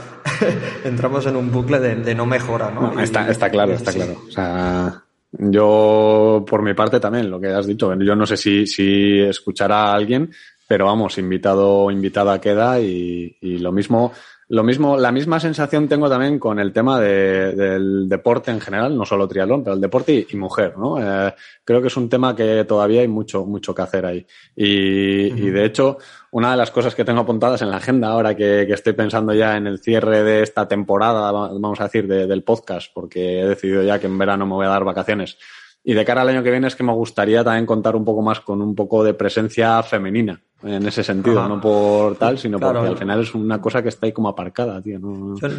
entramos 0.84 1.26
en 1.26 1.36
un 1.36 1.50
bucle 1.50 1.80
de, 1.80 2.14
no 2.14 2.26
mejora, 2.26 2.70
¿no? 2.70 2.98
está, 3.00 3.28
está 3.28 3.50
claro, 3.50 3.72
está 3.72 3.92
claro. 3.92 4.22
O 4.26 4.30
sea, 4.30 5.02
yo, 5.32 6.44
por 6.48 6.62
mi 6.62 6.74
parte 6.74 7.00
también, 7.00 7.30
lo 7.30 7.40
que 7.40 7.48
has 7.48 7.66
dicho, 7.66 7.94
yo 7.94 8.16
no 8.16 8.26
sé 8.26 8.36
si, 8.36 8.66
si 8.66 9.20
escuchará 9.20 9.86
a 9.86 9.94
alguien, 9.94 10.30
pero 10.66 10.86
vamos, 10.86 11.18
invitado 11.18 11.90
invitada 11.90 12.40
queda 12.40 12.80
y, 12.80 13.36
y 13.40 13.58
lo 13.58 13.72
mismo 13.72 14.12
lo 14.50 14.62
mismo, 14.62 14.96
la 14.96 15.12
misma 15.12 15.38
sensación 15.38 15.88
tengo 15.88 16.08
también 16.08 16.38
con 16.38 16.58
el 16.58 16.72
tema 16.72 16.98
de, 16.98 17.52
del 17.52 18.08
deporte 18.08 18.50
en 18.50 18.60
general, 18.60 18.96
no 18.96 19.04
solo 19.04 19.28
triatlón, 19.28 19.62
pero 19.62 19.74
el 19.74 19.80
deporte 19.80 20.26
y, 20.26 20.36
mujer, 20.36 20.78
¿no? 20.78 20.98
Eh, 20.98 21.34
creo 21.64 21.82
que 21.82 21.88
es 21.88 21.96
un 21.98 22.08
tema 22.08 22.34
que 22.34 22.64
todavía 22.64 23.02
hay 23.02 23.08
mucho, 23.08 23.44
mucho 23.44 23.74
que 23.74 23.82
hacer 23.82 24.06
ahí. 24.06 24.26
Y, 24.56 25.26
y, 25.26 25.50
de 25.50 25.66
hecho, 25.66 25.98
una 26.30 26.52
de 26.52 26.56
las 26.56 26.70
cosas 26.70 26.94
que 26.94 27.04
tengo 27.04 27.20
apuntadas 27.20 27.60
en 27.60 27.70
la 27.70 27.76
agenda 27.76 28.08
ahora 28.08 28.34
que, 28.34 28.64
que 28.66 28.72
estoy 28.72 28.94
pensando 28.94 29.34
ya 29.34 29.54
en 29.58 29.66
el 29.66 29.80
cierre 29.80 30.22
de 30.22 30.42
esta 30.42 30.66
temporada, 30.66 31.30
vamos 31.30 31.80
a 31.80 31.84
decir, 31.84 32.08
del 32.08 32.42
podcast, 32.42 32.90
porque 32.94 33.40
he 33.40 33.46
decidido 33.46 33.82
ya 33.82 33.98
que 33.98 34.06
en 34.06 34.16
verano 34.16 34.46
me 34.46 34.54
voy 34.54 34.66
a 34.66 34.70
dar 34.70 34.84
vacaciones. 34.84 35.36
Y 35.84 35.92
de 35.92 36.06
cara 36.06 36.22
al 36.22 36.28
año 36.30 36.42
que 36.42 36.50
viene 36.50 36.68
es 36.68 36.74
que 36.74 36.84
me 36.84 36.92
gustaría 36.92 37.44
también 37.44 37.66
contar 37.66 37.94
un 37.96 38.04
poco 38.04 38.22
más 38.22 38.40
con 38.40 38.62
un 38.62 38.74
poco 38.74 39.04
de 39.04 39.12
presencia 39.12 39.82
femenina 39.82 40.42
en 40.62 40.84
ese 40.86 41.04
sentido, 41.04 41.48
no 41.48 41.60
por 41.60 42.16
tal, 42.16 42.36
sino 42.36 42.58
porque 42.58 42.88
al 42.88 42.96
final 42.96 43.20
es 43.20 43.32
una 43.34 43.60
cosa 43.60 43.80
que 43.80 43.90
está 43.90 44.06
ahí 44.06 44.12
como 44.12 44.28
aparcada, 44.28 44.82
tío. 44.82 44.98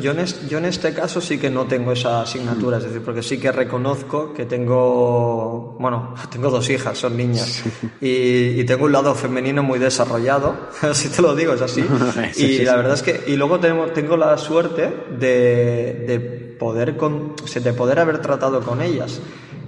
Yo, 0.02 0.12
en 0.12 0.66
este 0.66 0.94
caso 0.94 1.22
sí 1.22 1.38
que 1.38 1.50
no 1.50 1.66
tengo 1.66 1.94
esa 1.94 2.22
asignatura, 2.22 2.78
es 2.78 2.84
decir, 2.84 3.02
porque 3.02 3.24
sí 3.24 3.40
que 3.40 3.52
reconozco 3.52 4.34
que 4.34 4.46
tengo, 4.46 5.78
bueno, 5.80 6.14
tengo 6.32 6.50
dos 6.50 6.70
hijas, 6.70 6.98
son 6.98 7.16
niñas, 7.16 7.64
y, 8.02 8.64
tengo 8.66 8.86
un 8.86 8.92
lado 8.92 9.16
femenino 9.16 9.64
muy 9.64 9.80
desarrollado, 9.80 10.70
así 10.82 11.08
te 11.08 11.22
lo 11.22 11.34
digo, 11.34 11.54
es 11.54 11.62
así. 11.62 11.84
y 12.36 12.60
la 12.60 12.76
verdad 12.76 12.96
es 12.96 13.02
que, 13.02 13.24
y 13.28 13.38
luego 13.38 13.60
tengo, 13.60 13.86
tengo 13.88 14.18
la 14.18 14.38
suerte 14.38 15.06
de, 15.18 16.04
de 16.08 16.20
poder, 16.60 16.98
con, 16.98 17.36
de 17.38 17.74
poder 17.74 18.00
haber 18.00 18.20
tratado 18.20 18.60
con 18.62 18.82
ellas. 18.82 19.22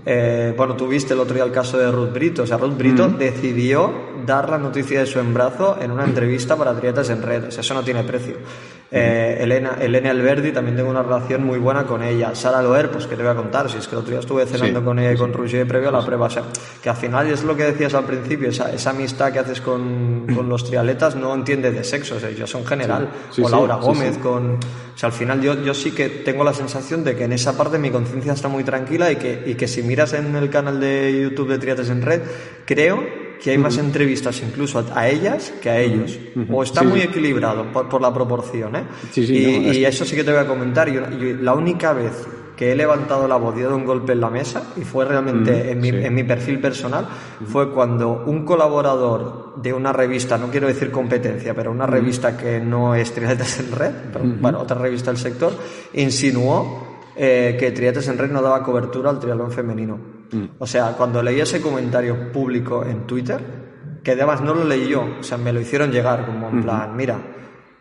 Eh, 0.06 0.54
bueno, 0.58 0.76
tuviste 0.76 1.14
el 1.14 1.20
otro 1.20 1.36
día 1.36 1.44
el 1.44 1.52
caso 1.52 1.78
de 1.78 1.92
Ruth 1.92 2.14
Brito. 2.14 2.44
O 2.44 2.48
sea, 2.48 2.58
Ruth 2.58 2.78
Brito 2.78 3.08
decidió 3.08 3.92
dar 4.26 4.50
la 4.50 4.58
noticia 4.58 5.00
de 5.00 5.06
su 5.06 5.20
embarazo 5.20 5.78
en 5.82 5.92
una 5.92 6.06
entrevista 6.06 6.56
para 6.56 6.74
Trietas 6.74 7.10
en 7.10 7.22
Red. 7.22 7.48
O 7.48 7.52
sea, 7.52 7.62
eso 7.62 7.74
no 7.74 7.84
tiene 7.84 8.04
precio. 8.04 8.36
Eh, 8.94 9.38
Elena, 9.40 9.78
Elena 9.80 10.10
Alberdi 10.10 10.52
también 10.52 10.76
tengo 10.76 10.90
una 10.90 11.02
relación 11.02 11.46
muy 11.46 11.60
buena 11.60 11.86
con 11.86 12.04
ella. 12.04 12.36
Sara 12.36 12.62
Loer, 12.62 12.92
pues 12.92 13.08
que 13.08 13.16
te 13.16 13.24
voy 13.24 13.32
a 13.32 13.36
contar, 13.36 13.70
si 13.72 13.78
es 13.78 13.88
que 13.88 13.96
el 13.96 14.00
otro 14.00 14.12
día 14.12 14.20
estuve 14.20 14.46
cenando 14.46 14.84
con 14.84 15.00
ella 15.00 15.14
y 15.14 15.18
con 15.18 15.32
Roger 15.32 15.66
previo 15.66 15.88
a 15.88 15.94
la 15.94 16.06
prueba. 16.06 16.26
O 16.26 16.30
sea, 16.30 16.44
que 16.84 16.90
al 16.90 16.98
final 16.98 17.28
es 17.28 17.46
lo 17.46 17.56
que 17.56 17.64
decías 17.64 17.94
al 17.94 18.04
principio, 18.04 18.50
esa, 18.50 18.70
esa 18.74 18.90
amistad 18.90 19.32
que 19.32 19.40
haces 19.40 19.62
con, 19.62 20.28
con, 20.36 20.50
los 20.50 20.66
trialetas 20.66 21.16
no 21.16 21.34
entiende 21.34 21.72
de 21.72 21.86
sexo, 21.86 22.16
o 22.16 22.20
sea, 22.20 22.32
yo 22.32 22.46
son 22.46 22.66
general. 22.66 23.08
o 23.42 23.50
Laura 23.50 23.76
Gómez 23.76 24.18
con... 24.18 24.56
O 24.56 24.98
sea, 24.98 25.08
al 25.08 25.14
final 25.14 25.42
yo, 25.42 25.64
yo 25.64 25.74
sí 25.74 25.92
que 25.92 26.10
tengo 26.10 26.44
la 26.44 26.54
sensación 26.54 27.06
de 27.06 27.16
que 27.16 27.24
en 27.24 27.32
esa 27.32 27.56
parte 27.58 27.80
mi 27.80 27.92
conciencia 27.92 28.34
está 28.34 28.50
muy 28.50 28.66
tranquila 28.66 29.10
y 29.10 29.16
que, 29.16 29.42
y 29.46 29.56
que 29.56 29.70
si 29.70 29.84
miras 29.84 30.12
en 30.14 30.36
el 30.36 30.50
canal 30.50 30.82
de 30.82 31.18
YouTube 31.24 31.48
de 31.48 31.60
Triates 31.60 31.90
en 31.90 32.02
Red, 32.02 32.22
creo 32.66 33.21
que 33.42 33.52
hay 33.52 33.58
más 33.58 33.78
entrevistas 33.78 34.42
incluso 34.44 34.86
a, 34.94 35.10
ellas 35.10 35.52
que 35.62 35.70
a 35.70 35.80
ellos. 35.80 36.20
O 36.52 36.62
está 36.62 36.84
muy 36.84 37.02
equilibrado 37.02 37.66
por, 37.72 38.02
la 38.02 38.14
proporción. 38.14 38.76
¿eh? 38.76 38.84
y, 39.16 39.84
eso 39.84 40.06
sí 40.06 40.16
que 40.16 40.24
te 40.24 40.32
voy 40.32 40.42
a 40.42 40.48
comentar. 40.48 40.88
la 40.90 41.54
única 41.54 41.94
vez 41.94 42.14
que 42.56 42.72
he 42.72 42.76
levantado 42.76 43.28
la 43.28 43.38
voz 43.38 43.58
y 43.58 43.62
dado 43.62 43.76
un 43.76 43.86
golpe 43.86 44.12
en 44.14 44.22
la 44.22 44.30
mesa, 44.30 44.74
y 44.78 44.82
fue 44.82 45.06
realmente 45.06 45.72
en, 45.72 45.80
mi, 45.80 45.90
en, 45.90 46.14
mi, 46.14 46.24
perfil 46.24 46.60
personal, 46.60 47.08
fue 47.48 47.72
cuando 47.72 48.24
un 48.28 48.46
colaborador 48.46 49.56
de 49.56 49.74
una 49.74 49.92
revista, 49.92 50.38
no 50.38 50.50
quiero 50.50 50.68
decir 50.68 50.92
competencia, 50.92 51.56
pero 51.56 51.72
una 51.72 51.88
revista 51.88 52.38
que 52.38 52.60
no 52.60 52.94
es 52.94 53.12
Triatletas 53.12 53.60
en 53.62 53.72
Red, 53.72 53.92
pero, 54.14 54.26
bueno, 54.40 54.60
otra 54.60 54.78
revista 54.78 55.10
del 55.10 55.20
sector, 55.20 55.54
insinuó 55.94 57.00
eh, 57.16 57.58
que 57.60 57.72
Triates 57.72 58.08
en 58.08 58.18
Red 58.20 58.30
no 58.30 58.42
daba 58.44 58.62
cobertura 58.62 59.10
al 59.10 59.20
triatlón 59.20 59.52
femenino. 59.52 59.98
Mm. 60.32 60.46
O 60.60 60.68
sea, 60.68 60.94
cuando 60.94 61.22
leí 61.22 61.40
ese 61.40 61.62
comentario 61.62 62.32
público 62.32 62.86
en 62.86 63.06
Twitter, 63.06 63.40
que 64.04 64.12
además 64.12 64.42
no 64.42 64.54
lo 64.54 64.64
leí 64.64 64.88
yo, 64.88 65.06
o 65.20 65.24
sea, 65.24 65.38
me 65.38 65.54
lo 65.54 65.60
hicieron 65.60 65.92
llegar 65.92 66.26
como 66.26 66.50
en 66.50 66.64
plan, 66.64 66.96
mira, 66.96 67.20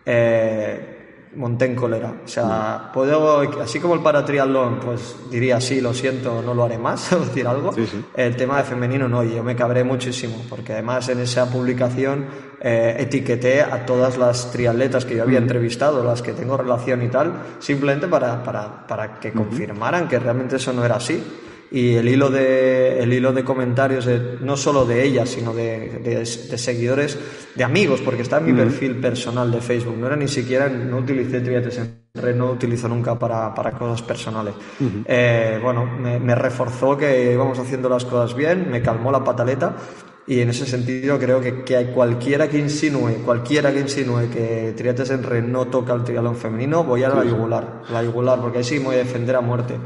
eh, 0.04 0.90
monté 1.36 1.66
en 1.66 1.76
cólera. 1.76 2.22
O 2.24 2.28
sea, 2.28 2.90
puedo, 2.92 3.40
así 3.62 3.78
como 3.78 3.94
el 3.94 4.00
para 4.00 4.24
triatlón, 4.24 4.80
pues 4.80 5.16
diría 5.30 5.60
sí, 5.60 5.80
lo 5.80 5.94
siento, 5.94 6.42
no 6.42 6.52
lo 6.52 6.64
haré 6.64 6.76
más, 6.76 7.12
o 7.14 7.20
decir 7.20 7.46
algo. 7.46 7.72
El 8.14 8.36
tema 8.36 8.58
de 8.58 8.64
femenino 8.64 9.08
no, 9.08 9.22
y 9.22 9.34
yo 9.34 9.42
me 9.42 9.54
cabré 9.56 9.84
muchísimo, 9.84 10.44
porque 10.48 10.72
además 10.72 11.08
en 11.08 11.20
esa 11.20 11.50
publicación 11.50 12.26
eh, 12.60 12.96
etiqueté 12.98 13.62
a 13.62 13.86
todas 13.86 14.18
las 14.18 14.50
triatletas 14.50 15.04
que 15.04 15.16
yo 15.16 15.22
había 15.22 15.38
entrevistado, 15.38 16.04
las 16.04 16.20
que 16.20 16.32
tengo 16.32 16.56
relación 16.56 17.02
y 17.02 17.08
tal, 17.08 17.32
simplemente 17.60 18.08
para, 18.08 18.42
para, 18.42 18.86
para 18.86 19.20
que 19.20 19.32
confirmaran 19.32 20.08
que 20.08 20.18
realmente 20.18 20.56
eso 20.56 20.72
no 20.72 20.84
era 20.84 20.96
así 20.96 21.22
y 21.70 21.94
el 21.94 22.08
hilo 22.08 22.30
de, 22.30 23.00
el 23.00 23.12
hilo 23.12 23.32
de 23.32 23.44
comentarios, 23.44 24.08
no 24.40 24.56
solo 24.56 24.84
de 24.84 25.04
ella, 25.04 25.24
sino 25.24 25.54
de, 25.54 26.00
de, 26.02 26.26
seguidores, 26.26 27.18
de 27.54 27.64
amigos, 27.64 28.00
porque 28.00 28.22
está 28.22 28.38
en 28.38 28.46
mi 28.46 28.52
perfil 28.52 28.96
personal 28.96 29.50
de 29.52 29.60
Facebook, 29.60 29.96
no 29.96 30.08
era 30.08 30.16
ni 30.16 30.26
siquiera, 30.26 30.68
no 30.68 30.98
utilicé 30.98 31.40
triates 31.40 31.78
en 31.78 32.00
red, 32.14 32.34
no 32.34 32.50
utilizo 32.50 32.88
nunca 32.88 33.16
para, 33.16 33.54
para 33.54 33.70
cosas 33.72 34.02
personales. 34.02 34.54
Eh, 35.04 35.60
bueno, 35.62 35.86
me, 35.86 36.18
me, 36.18 36.34
reforzó 36.34 36.96
que 36.96 37.32
íbamos 37.32 37.58
haciendo 37.58 37.88
las 37.88 38.04
cosas 38.04 38.36
bien, 38.36 38.68
me 38.68 38.82
calmó 38.82 39.12
la 39.12 39.22
pataleta 39.22 39.76
y 40.26 40.40
en 40.40 40.50
ese 40.50 40.66
sentido 40.66 41.18
creo 41.20 41.40
que, 41.40 41.62
que 41.62 41.86
cualquiera 41.86 42.48
que 42.48 42.58
insinúe, 42.58 43.22
cualquiera 43.24 43.72
que 43.72 43.80
insinúe 43.80 44.28
que 44.32 44.74
Triates 44.76 45.10
en 45.10 45.22
red 45.22 45.44
no 45.44 45.68
toca 45.68 45.92
el 45.92 46.02
triatlón 46.02 46.36
femenino, 46.36 46.82
voy 46.82 47.04
a 47.04 47.08
la 47.08 47.24
yugular, 47.24 47.82
la 47.92 48.02
yugular, 48.02 48.40
porque 48.40 48.58
ahí 48.58 48.64
sí 48.64 48.78
me 48.80 48.86
voy 48.86 48.96
a 48.96 48.98
defender 48.98 49.36
a 49.36 49.40
muerte 49.40 49.76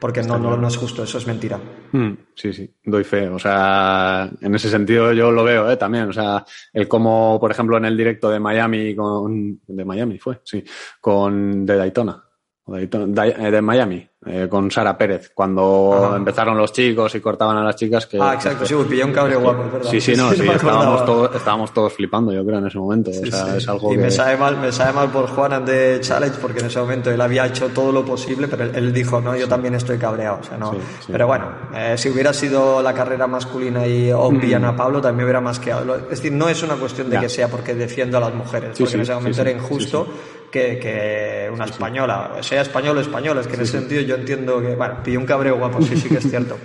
porque 0.00 0.22
no, 0.22 0.38
no, 0.38 0.56
no, 0.56 0.66
es 0.66 0.76
justo, 0.76 1.02
eso 1.04 1.18
es 1.18 1.26
mentira. 1.26 1.60
Mm, 1.92 2.12
sí, 2.34 2.52
sí, 2.52 2.74
doy 2.84 3.04
fe. 3.04 3.28
O 3.28 3.38
sea, 3.38 4.30
en 4.40 4.54
ese 4.54 4.70
sentido 4.70 5.12
yo 5.12 5.30
lo 5.30 5.44
veo 5.44 5.70
¿eh? 5.70 5.76
también. 5.76 6.08
O 6.08 6.12
sea, 6.12 6.44
el 6.72 6.88
cómo, 6.88 7.38
por 7.38 7.50
ejemplo, 7.50 7.76
en 7.76 7.84
el 7.84 7.96
directo 7.96 8.30
de 8.30 8.40
Miami, 8.40 8.96
con, 8.96 9.60
de 9.66 9.84
Miami 9.84 10.18
fue, 10.18 10.40
sí, 10.42 10.64
con 11.00 11.66
de 11.66 11.76
Daytona, 11.76 12.29
de, 12.66 13.34
eh, 13.38 13.50
de 13.50 13.62
Miami, 13.62 14.06
eh, 14.26 14.46
con 14.48 14.70
Sara 14.70 14.96
Pérez, 14.96 15.32
cuando 15.34 16.14
empezaron 16.16 16.56
los 16.56 16.72
chicos 16.72 17.14
y 17.14 17.20
cortaban 17.20 17.56
a 17.56 17.64
las 17.64 17.74
chicas. 17.74 18.06
Que, 18.06 18.18
ah, 18.20 18.34
exacto, 18.34 18.64
sí, 18.64 18.74
pillé 18.88 19.04
un 19.04 19.12
cabreo 19.12 19.40
guapo, 19.40 19.64
¿verdad? 19.72 19.90
Sí, 19.90 20.00
sí, 20.00 20.12
no, 20.14 20.30
sí, 20.32 20.46
estábamos, 20.46 21.04
todos, 21.04 21.34
estábamos 21.34 21.72
todos 21.72 21.92
flipando, 21.92 22.32
yo 22.32 22.44
creo, 22.44 22.58
en 22.58 22.66
ese 22.66 22.78
momento. 22.78 23.10
o 23.10 23.14
sea, 23.14 23.56
es 23.56 23.68
algo 23.68 23.92
y 23.92 23.96
me, 23.96 24.10
sabe 24.10 24.36
mal, 24.36 24.58
me 24.58 24.70
sabe 24.70 24.92
mal 24.92 25.10
por 25.10 25.26
Juan 25.28 25.64
de 25.64 25.98
Challenge, 26.00 26.36
porque 26.40 26.60
en 26.60 26.66
ese 26.66 26.78
momento 26.78 27.10
él 27.10 27.20
había 27.20 27.46
hecho 27.46 27.68
todo 27.70 27.90
lo 27.90 28.04
posible, 28.04 28.46
pero 28.46 28.64
él, 28.64 28.92
dijo, 28.92 29.20
no, 29.20 29.36
yo 29.36 29.48
también 29.48 29.74
estoy 29.74 29.98
cabreado. 29.98 30.38
O 30.40 30.44
sea, 30.44 30.58
no. 30.58 30.72
Pero 31.10 31.26
bueno, 31.26 31.46
eh, 31.74 31.94
si 31.96 32.10
hubiera 32.10 32.32
sido 32.32 32.82
la 32.82 32.92
carrera 32.92 33.26
masculina 33.26 33.86
y 33.86 34.12
obvia 34.12 34.58
mm. 34.58 34.76
Pablo, 34.76 35.00
también 35.00 35.24
hubiera 35.24 35.40
más 35.40 35.58
que. 35.58 35.70
Es 35.70 36.10
decir, 36.10 36.32
no 36.32 36.48
es 36.48 36.62
una 36.62 36.74
cuestión 36.74 37.10
de 37.10 37.18
que 37.18 37.28
sea 37.28 37.48
porque 37.48 37.74
defiendo 37.74 38.18
a 38.18 38.20
las 38.20 38.34
mujeres, 38.34 38.78
porque 38.78 38.94
en 38.94 39.00
ese 39.00 39.14
momento 39.14 39.40
era 39.40 39.50
injusto 39.50 40.06
que, 40.50 40.78
que 40.78 41.50
una 41.52 41.64
española, 41.64 42.32
sea 42.40 42.62
español 42.62 42.98
o 42.98 43.00
española, 43.00 43.40
es 43.40 43.46
que 43.46 43.54
en 43.54 43.60
ese 43.62 43.78
sentido 43.78 44.02
yo 44.02 44.16
entiendo 44.16 44.60
que, 44.60 44.74
bueno, 44.74 45.02
pilló 45.02 45.20
un 45.20 45.26
cabreo 45.26 45.56
guapo, 45.56 45.80
sí, 45.82 45.96
sí 45.96 46.08
que 46.08 46.18
es 46.18 46.28
cierto. 46.28 46.56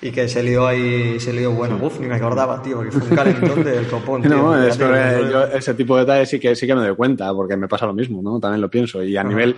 y 0.00 0.10
que 0.10 0.28
se 0.28 0.42
lió 0.42 0.66
ahí, 0.66 1.18
se 1.20 1.32
lió 1.32 1.52
bueno, 1.52 1.78
uf, 1.80 2.00
ni 2.00 2.06
me 2.06 2.16
acordaba, 2.16 2.60
tío, 2.62 2.76
porque 2.76 2.90
fue 2.92 3.08
un 3.08 3.16
calentón 3.16 3.64
del 3.64 3.86
copón, 3.86 4.22
tío. 4.22 4.30
No, 4.30 4.62
es 4.64 4.76
que 4.76 4.84
yo 5.30 5.44
ese 5.44 5.74
tipo 5.74 5.94
de 5.96 6.02
detalles 6.02 6.28
sí 6.28 6.40
que, 6.40 6.56
sí 6.56 6.66
que 6.66 6.74
me 6.74 6.82
doy 6.82 6.96
cuenta, 6.96 7.32
porque 7.32 7.56
me 7.56 7.68
pasa 7.68 7.86
lo 7.86 7.94
mismo, 7.94 8.20
¿no? 8.22 8.40
También 8.40 8.60
lo 8.60 8.68
pienso. 8.68 9.02
Y 9.02 9.16
a 9.16 9.22
nivel, 9.22 9.56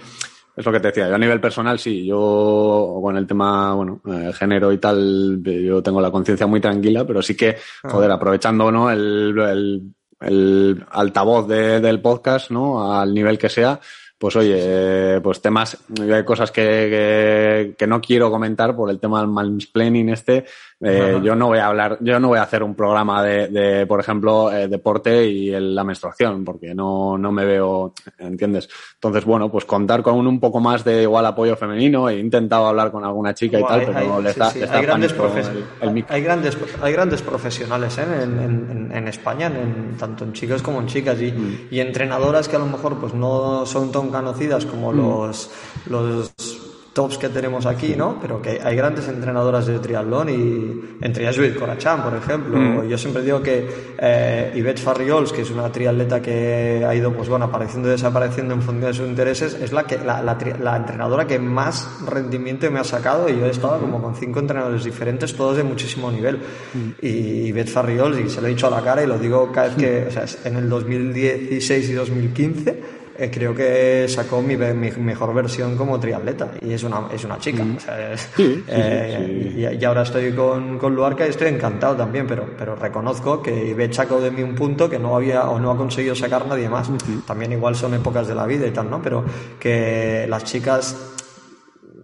es 0.57 0.65
lo 0.65 0.71
que 0.71 0.81
te 0.81 0.89
decía, 0.89 1.09
yo 1.09 1.15
a 1.15 1.19
nivel 1.19 1.41
personal 1.41 1.79
sí, 1.79 2.05
yo 2.05 2.99
con 3.03 3.17
el 3.17 3.27
tema, 3.27 3.75
bueno, 3.75 4.03
eh, 4.07 4.33
género 4.35 4.71
y 4.73 4.79
tal, 4.79 5.43
yo 5.43 5.83
tengo 5.83 6.01
la 6.01 6.11
conciencia 6.11 6.47
muy 6.47 6.61
tranquila, 6.61 7.07
pero 7.07 7.23
sí 7.23 7.35
que, 7.35 7.57
joder, 7.83 8.11
aprovechando, 8.11 8.71
¿no? 8.71 8.91
el, 8.91 9.35
el 9.39 9.83
el 10.25 10.85
altavoz 10.91 11.47
de, 11.47 11.81
del 11.81 12.01
podcast, 12.01 12.51
¿no? 12.51 12.93
Al 12.93 13.15
nivel 13.15 13.39
que 13.39 13.49
sea, 13.49 13.81
pues 14.19 14.37
oye, 14.37 15.21
pues 15.21 15.43
temas, 15.43 15.77
hay 16.01 16.25
cosas 16.25 16.51
que, 16.51 17.75
que, 17.77 17.87
no 17.87 18.01
quiero 18.01 18.31
comentar 18.31 18.75
por 18.75 18.89
el 18.89 18.99
tema 18.99 19.21
del 19.21 19.29
mansplaining 19.29 20.09
este. 20.09 20.47
Eh, 20.81 21.21
yo 21.23 21.35
no 21.35 21.47
voy 21.47 21.59
a 21.59 21.67
hablar, 21.67 21.99
yo 22.01 22.19
no 22.21 22.29
voy 22.29 22.39
a 22.39 22.43
hacer 22.43 22.63
un 22.63 22.75
programa 22.75 23.23
de, 23.23 23.49
de 23.49 23.87
por 23.87 24.01
ejemplo, 24.01 24.53
eh, 24.53 24.69
deporte 24.69 25.25
y 25.27 25.51
la 25.51 25.85
menstruación, 25.85 26.45
porque 26.45 26.75
no, 26.75 27.17
no 27.17 27.33
me 27.33 27.45
veo, 27.45 27.95
¿entiendes? 28.19 28.69
Entonces, 28.95 29.25
bueno, 29.25 29.51
pues 29.51 29.65
contar 29.65 30.03
con 30.03 30.27
un, 30.27 30.41
poco 30.41 30.61
más 30.61 30.85
de 30.85 31.03
igual 31.03 31.25
apoyo 31.27 31.57
femenino. 31.57 32.09
He 32.09 32.19
intentado 32.19 32.67
hablar 32.67 32.91
con 32.91 33.05
alguna 33.05 33.35
chica 33.35 33.59
y 33.59 33.65
tal, 33.65 33.87
pero 33.87 34.21
le 34.21 34.31
está, 34.31 34.49
hay, 34.49 34.83
grandes 34.83 35.15
hay, 36.09 36.23
grandes, 36.23 36.59
hay 36.83 36.93
grandes 36.93 37.23
profesionales 37.23 37.97
¿eh? 37.99 38.05
en, 38.23 38.39
en, 38.41 38.93
en, 38.93 39.09
España, 39.09 39.47
en, 39.47 39.97
tanto 39.97 40.25
en 40.25 40.33
chicos 40.33 40.63
como 40.63 40.81
en 40.81 40.87
chicas, 40.87 41.21
y, 41.21 41.33
mm. 41.33 41.69
y 41.71 41.81
entrenadoras 41.81 42.49
que 42.49 42.57
a 42.57 42.59
lo 42.59 42.67
mejor 42.67 42.99
pues 42.99 43.15
no 43.15 43.65
son 43.65 43.93
tan 43.93 44.11
conocidas 44.11 44.67
como 44.67 44.93
mm. 44.93 44.97
los, 44.97 45.51
los 45.87 46.64
tops 46.95 47.19
que 47.19 47.29
tenemos 47.29 47.67
aquí, 47.67 47.95
¿no? 47.97 48.19
Pero 48.21 48.41
que 48.41 48.61
hay 48.63 48.77
grandes 48.77 49.09
entrenadoras 49.09 49.67
de 49.67 49.81
triatlón 49.81 50.29
y 50.29 51.05
entre 51.05 51.25
ellas 51.25 51.37
Judith 51.37 51.59
Corachán, 51.59 52.05
por 52.05 52.15
ejemplo. 52.15 52.57
Mm. 52.57 52.89
Yo 52.89 52.97
siempre 52.97 53.23
digo 53.23 53.43
que 53.43 53.69
eh, 53.99 54.53
Yvette 54.55 54.79
Farriols, 54.79 55.33
que 55.33 55.43
es 55.43 55.51
una 55.51 55.71
triatleta 55.73 56.23
que 56.23 56.85
ha 56.87 56.95
ido, 56.95 57.13
pues 57.13 57.29
bueno, 57.29 57.47
apareciendo 57.47 57.89
y 57.89 57.93
desapareciendo 57.93 58.55
en 58.55 58.63
función 58.63 58.93
de 58.93 58.95
sus 58.95 59.09
intereses, 59.09 59.59
es 59.61 59.73
la 59.73 59.85
que 59.85 59.99
la, 59.99 60.23
la, 60.23 60.77
entrenadora 60.77 61.27
que 61.27 61.39
más 61.41 62.01
rendimiento 62.07 62.71
me 62.71 62.79
ha 62.79 62.85
sacado 62.85 63.29
y 63.29 63.39
yo 63.39 63.47
he 63.47 63.51
estado 63.51 63.81
como 63.81 64.01
con 64.01 64.15
cinco 64.15 64.39
entrenadores 64.39 64.85
diferentes, 64.85 65.35
todos 65.35 65.57
de 65.57 65.65
muchísimo 65.65 66.13
nivel. 66.13 66.37
Mm. 66.37 66.91
Y 67.03 67.49
Yvette 67.49 67.71
Farriols, 67.71 68.19
y 68.21 68.31
se 68.31 68.41
lo 68.41 68.47
he 68.47 68.51
dicho 68.51 68.69
a 68.69 68.71
la 68.71 68.83
cara 68.83 69.03
y 69.03 69.09
lo 69.09 69.19
digo 69.19 69.51
cada 69.51 69.67
vez 69.67 69.77
que, 69.77 70.07
o 70.09 70.11
sea, 70.13 70.27
en 70.45 70.57
el 70.57 70.69
2016 70.69 71.89
y 71.91 71.93
2015 71.93 72.94
eh, 73.17 73.31
creo 73.33 73.55
que 73.55 74.07
sacó 74.09 74.43
mi, 74.43 74.57
mi, 74.57 74.91
mejor 74.91 75.33
versión 75.35 75.77
como 75.77 76.01
triatleta 76.01 76.53
y 76.61 76.73
es 76.73 76.83
una, 76.83 77.09
es 77.13 77.25
una 77.25 77.39
chica. 77.39 77.65
Mm. 77.65 77.77
Eh, 78.67 79.77
y, 79.81 79.85
ahora 79.85 80.03
estoy 80.03 80.33
con, 80.33 80.79
con 80.79 80.95
Luarca 80.95 81.27
y 81.27 81.31
estoy 81.31 81.49
encantado 81.49 81.97
también, 81.97 82.27
pero, 82.27 82.47
pero 82.59 82.75
reconozco 82.75 83.41
que 83.43 83.75
ve 83.75 83.93
sacó 83.93 84.21
de 84.21 84.31
mí 84.31 84.43
un 84.43 84.55
punto 84.55 84.91
que 84.91 84.99
no 84.99 85.15
había 85.15 85.49
o 85.49 85.61
no 85.61 85.71
ha 85.71 85.77
conseguido 85.77 86.15
sacar 86.15 86.47
nadie 86.47 86.69
más. 86.69 86.91
También 87.27 87.53
igual 87.53 87.77
son 87.77 87.95
épocas 87.95 88.27
de 88.27 88.35
la 88.35 88.47
vida 88.47 88.67
y 88.67 88.71
tal, 88.71 88.91
¿no? 88.91 89.01
Pero 89.01 89.25
que 89.61 90.27
las 90.29 90.45
chicas 90.45 91.14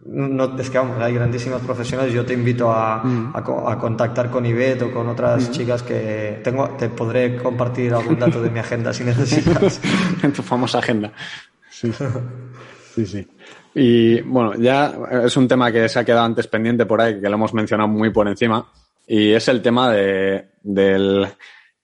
no, 0.06 0.58
es 0.58 0.70
que 0.70 0.78
vamos, 0.78 1.00
hay 1.00 1.14
grandísimos 1.14 1.60
profesionales. 1.62 2.12
Yo 2.12 2.24
te 2.24 2.32
invito 2.34 2.70
a, 2.70 3.02
mm. 3.02 3.32
a, 3.34 3.78
contactar 3.78 4.30
con 4.30 4.46
Ivette 4.46 4.82
o 4.82 4.92
con 4.92 5.08
otras 5.08 5.48
mm. 5.48 5.52
chicas 5.52 5.82
que 5.82 6.40
tengo. 6.42 6.68
Te 6.70 6.88
podré 6.88 7.36
compartir 7.36 7.92
algún 7.92 8.18
dato 8.18 8.40
de 8.40 8.50
mi 8.50 8.58
agenda 8.58 8.92
si 8.92 9.04
necesitas. 9.04 9.80
en 10.22 10.32
tu 10.32 10.42
famosa 10.42 10.78
agenda. 10.78 11.12
Sí. 11.70 11.92
sí, 12.94 13.06
sí. 13.06 13.28
Y 13.74 14.20
bueno, 14.22 14.54
ya 14.54 14.94
es 15.22 15.36
un 15.36 15.46
tema 15.46 15.70
que 15.70 15.88
se 15.88 15.98
ha 15.98 16.04
quedado 16.04 16.24
antes 16.24 16.46
pendiente 16.46 16.86
por 16.86 17.00
ahí, 17.00 17.20
que 17.20 17.28
lo 17.28 17.34
hemos 17.34 17.54
mencionado 17.54 17.88
muy 17.88 18.10
por 18.10 18.26
encima. 18.26 18.66
Y 19.06 19.32
es 19.32 19.48
el 19.48 19.60
tema 19.60 19.90
de, 19.90 20.50
del 20.62 21.26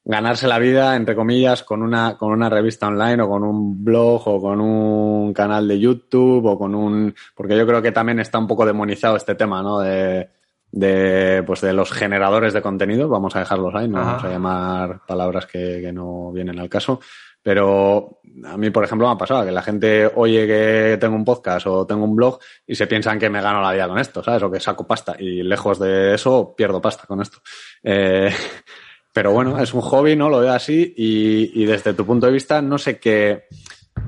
ganarse 0.06 0.46
la 0.46 0.60
vida, 0.60 0.94
entre 0.94 1.16
comillas, 1.16 1.64
con 1.64 1.82
una, 1.82 2.16
con 2.16 2.30
una 2.30 2.48
revista 2.48 2.86
online 2.86 3.20
o 3.22 3.28
con 3.28 3.42
un 3.42 3.84
blog 3.84 4.28
o 4.28 4.40
con 4.40 4.60
un 4.60 5.34
canal 5.34 5.66
de 5.66 5.80
YouTube 5.80 6.46
o 6.46 6.56
con 6.56 6.76
un... 6.76 7.12
Porque 7.34 7.56
yo 7.56 7.66
creo 7.66 7.82
que 7.82 7.90
también 7.90 8.20
está 8.20 8.38
un 8.38 8.46
poco 8.46 8.64
demonizado 8.64 9.16
este 9.16 9.34
tema, 9.34 9.62
¿no? 9.62 9.80
De, 9.80 10.30
de, 10.70 11.42
pues 11.44 11.60
de 11.60 11.72
los 11.72 11.90
generadores 11.90 12.52
de 12.54 12.62
contenido, 12.62 13.08
vamos 13.08 13.34
a 13.34 13.40
dejarlos 13.40 13.74
ahí, 13.74 13.88
no 13.88 13.98
vamos 13.98 14.22
a 14.22 14.30
llamar 14.30 15.00
palabras 15.04 15.46
que, 15.46 15.80
que, 15.82 15.92
no 15.92 16.30
vienen 16.32 16.60
al 16.60 16.68
caso. 16.68 17.00
Pero 17.42 18.20
a 18.44 18.56
mí, 18.56 18.70
por 18.70 18.84
ejemplo, 18.84 19.08
me 19.08 19.14
ha 19.14 19.18
pasado 19.18 19.44
que 19.44 19.50
la 19.50 19.62
gente 19.62 20.08
oye 20.14 20.46
que 20.46 20.98
tengo 21.00 21.16
un 21.16 21.24
podcast 21.24 21.66
o 21.66 21.84
tengo 21.84 22.04
un 22.04 22.14
blog 22.14 22.38
y 22.64 22.76
se 22.76 22.86
piensan 22.86 23.18
que 23.18 23.28
me 23.28 23.42
gano 23.42 23.60
la 23.60 23.72
vida 23.72 23.88
con 23.88 23.98
esto, 23.98 24.22
¿sabes? 24.22 24.42
O 24.44 24.50
que 24.50 24.60
saco 24.60 24.86
pasta. 24.86 25.16
Y 25.18 25.42
lejos 25.42 25.80
de 25.80 26.14
eso, 26.14 26.54
pierdo 26.56 26.80
pasta 26.80 27.06
con 27.06 27.20
esto. 27.20 27.38
Eh, 27.82 28.30
pero 29.16 29.32
bueno, 29.32 29.58
es 29.58 29.72
un 29.72 29.80
hobby, 29.80 30.14
¿no? 30.14 30.28
Lo 30.28 30.40
veo 30.40 30.52
así 30.52 30.92
y, 30.94 31.62
y 31.62 31.64
desde 31.64 31.94
tu 31.94 32.04
punto 32.04 32.26
de 32.26 32.32
vista, 32.32 32.60
no 32.60 32.76
sé 32.76 32.98
qué, 32.98 33.44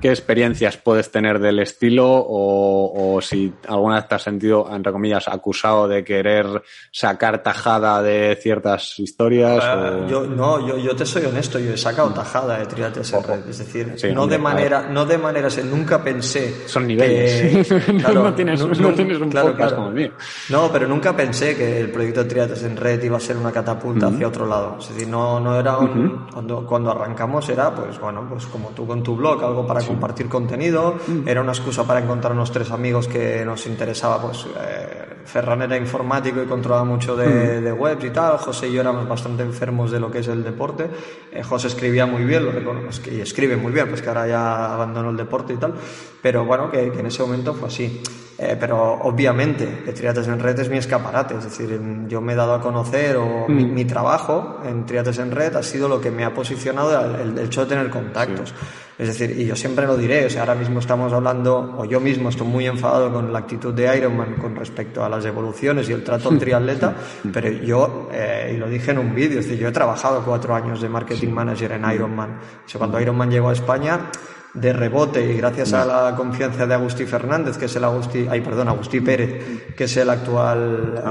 qué 0.01 0.11
experiencias 0.11 0.77
puedes 0.77 1.11
tener 1.11 1.38
del 1.38 1.59
estilo 1.59 2.07
o, 2.09 3.18
si 3.20 3.53
alguna 3.66 3.96
vez 3.96 4.09
te 4.09 4.14
has 4.14 4.22
sentido, 4.22 4.68
entre 4.72 4.92
comillas, 4.92 5.29
acusado 5.29 5.88
de 5.88 6.05
querer 6.05 6.62
sacar 6.92 7.42
tajada 7.42 8.03
de 8.03 8.37
ciertas 8.40 8.98
historias. 8.98 9.62
Ah, 9.62 10.07
yo, 10.09 10.24
no, 10.24 10.66
yo, 10.66 10.79
yo, 10.79 10.94
te 10.94 11.05
soy 11.05 11.24
honesto, 11.24 11.59
yo 11.59 11.72
he 11.72 11.77
sacado 11.77 12.11
tajada 12.11 12.59
de 12.59 12.66
triates 12.66 13.12
en 13.12 13.24
red. 13.24 13.48
Es 13.48 13.59
decir, 13.59 13.96
no, 14.14 14.27
de 14.27 14.38
manera, 14.38 14.88
no 14.88 15.05
de 15.05 15.18
manera, 15.18 15.48
nunca 15.64 16.03
pensé. 16.03 16.66
Son 16.66 16.87
niveles. 16.87 17.68
no, 18.14 18.35
tienes, 18.35 18.61
un 18.61 19.31
podcast 19.31 19.74
como 19.74 19.88
el 19.88 19.94
mío. 19.94 20.12
No, 20.51 20.70
pero 20.72 20.87
nunca 20.87 21.16
pensé 21.16 21.57
que 21.57 21.81
el 21.81 21.90
proyecto 21.90 22.22
de 22.22 22.29
triates 22.29 22.62
en 22.62 22.77
red 22.77 23.03
iba 23.03 23.16
a 23.16 23.20
ser 23.20 23.37
una 23.37 23.51
catapulta 23.51 24.07
hacia 24.07 24.29
otro 24.29 24.46
lado. 24.46 24.77
Es 24.79 24.88
decir, 24.88 25.09
no, 25.09 25.40
no 25.40 25.59
era 25.59 25.79
un, 25.79 26.27
cuando, 26.33 26.64
cuando 26.64 26.90
arrancamos 26.90 27.48
era, 27.48 27.74
pues 27.74 27.98
bueno, 27.98 28.27
pues 28.29 28.46
como 28.46 28.70
tú 28.70 28.87
con 28.87 29.03
tu 29.03 29.16
blog, 29.16 29.42
algo 29.44 29.66
para 29.66 29.78
compartir 29.83 30.29
contenido, 30.29 30.99
mm. 31.07 31.29
era 31.29 31.41
una 31.41 31.53
excusa 31.53 31.85
para 31.85 32.01
encontrar 32.01 32.33
unos 32.33 32.53
tres 32.53 32.71
amigos 32.71 33.09
que 33.09 33.45
nos 33.45 33.67
interesaba, 33.67 34.21
pues 34.21 34.47
eh, 34.59 35.17
Ferran 35.25 35.62
era 35.62 35.77
informático 35.77 36.43
y 36.43 36.47
controlaba 36.47 36.85
mucho 36.85 37.17
de, 37.17 37.61
mm. 37.61 37.64
de, 37.64 37.73
webs 37.73 38.05
y 38.05 38.11
tal, 38.11 38.38
José 38.38 38.69
y 38.69 38.73
yo 38.73 38.81
éramos 38.81 39.09
bastante 39.09 39.43
enfermos 39.43 39.91
de 39.91 40.01
lo 40.01 40.11
que 40.11 40.19
es 40.19 40.29
el 40.29 40.43
deporte, 40.43 40.88
eh, 41.33 41.43
José 41.43 41.69
escribía 41.69 42.07
muy 42.07 42.25
bien, 42.25 42.45
lo 42.45 42.53
reconozco, 42.53 43.11
y 43.11 43.21
escribe 43.21 43.57
muy 43.57 43.73
bien, 43.73 43.88
pues 43.88 44.03
que 44.03 44.09
ahora 44.09 44.27
ya 44.27 44.75
abandonó 44.75 45.11
el 45.11 45.17
deporte 45.17 45.55
y 45.55 45.57
tal, 45.57 45.75
pero 46.23 46.45
bueno, 46.45 46.71
que, 46.71 46.87
en 46.87 47.07
ese 47.07 47.23
momento 47.23 47.55
fue 47.55 47.69
así. 47.69 48.03
Eh, 48.40 48.57
pero 48.59 48.92
obviamente, 49.03 49.66
Triates 49.66 50.29
en 50.29 50.38
Red 50.38 50.61
es 50.61 50.68
mi 50.68 50.77
escaparate, 50.77 51.35
es 51.35 51.44
decir, 51.44 51.81
yo 52.07 52.20
me 52.20 52.35
he 52.35 52.37
dado 52.37 52.55
a 52.55 52.61
conocer 52.61 53.16
o 53.16 53.48
mi, 53.48 53.64
mm. 53.64 53.87
trabajo 53.88 54.61
en 54.64 54.87
Triates 54.87 55.18
en 55.18 55.33
Red 55.33 55.57
ha 55.57 55.62
sido 55.64 55.88
lo 55.88 56.01
que 56.01 56.12
me 56.12 56.24
ha 56.24 56.33
posicionado 56.33 57.16
el, 57.20 57.37
hecho 57.37 57.62
de 57.62 57.66
tener 57.66 57.90
contactos. 57.90 58.55
Es 58.96 59.09
decir, 59.09 59.37
y 59.37 59.44
yo 59.44 59.57
siempre 59.57 59.87
lo 59.87 59.96
diré, 59.96 60.27
o 60.27 60.31
sea, 60.31 60.42
ahora 60.42 60.55
mismo 60.55 60.79
estamos 60.79 61.12
hablando, 61.12 61.74
o 61.79 61.85
yo 61.85 61.98
mismo 61.98 62.29
estoy 62.29 62.46
muy 62.46 62.66
enfadado 62.66 63.12
con 63.12 63.33
la 63.33 63.40
actitud 63.40 63.74
de 63.74 63.96
Ironman 63.96 64.35
con 64.35 64.55
respecto 64.55 65.05
a 65.05 65.09
las 65.09 65.24
evoluciones 65.24 65.88
y 65.88 65.92
el 65.92 66.05
trato 66.05 66.29
al 66.29 66.38
triatleta, 66.40 66.94
pero 67.33 67.48
yo, 67.48 68.09
eh, 68.12 68.53
y 68.55 68.57
lo 68.57 68.68
dije 68.68 68.92
en 68.92 68.98
un 68.98 69.14
vídeo, 69.16 69.40
es 69.40 69.46
decir, 69.46 69.61
yo 69.61 69.68
he 69.68 69.72
trabajado 69.72 70.22
cuatro 70.24 70.55
años 70.55 70.81
de 70.81 70.88
marketing 70.88 71.31
manager 71.31 71.72
en 71.72 71.90
Ironman. 71.90 72.38
O 72.64 72.68
sea, 72.68 72.79
cuando 72.79 73.01
Ironman 73.01 73.31
llegó 73.31 73.48
a 73.51 73.53
España, 73.53 74.11
de 74.55 74.73
rebote 74.73 75.25
y 75.25 75.37
gracias 75.37 75.73
a 75.73 75.85
la 75.85 76.17
confianza 76.17 76.67
de 76.67 76.75
Agustí 76.75 77.05
Fernández, 77.05 77.59
que 77.59 77.67
es 77.67 77.77
el 77.77 77.85
Agustí, 77.85 78.27
ay, 78.29 78.41
perdón, 78.41 78.69
Agustí 78.69 79.01
Pérez, 79.01 79.75
que 79.75 79.85
es 79.85 79.97
el 79.97 80.11
actual 80.11 81.03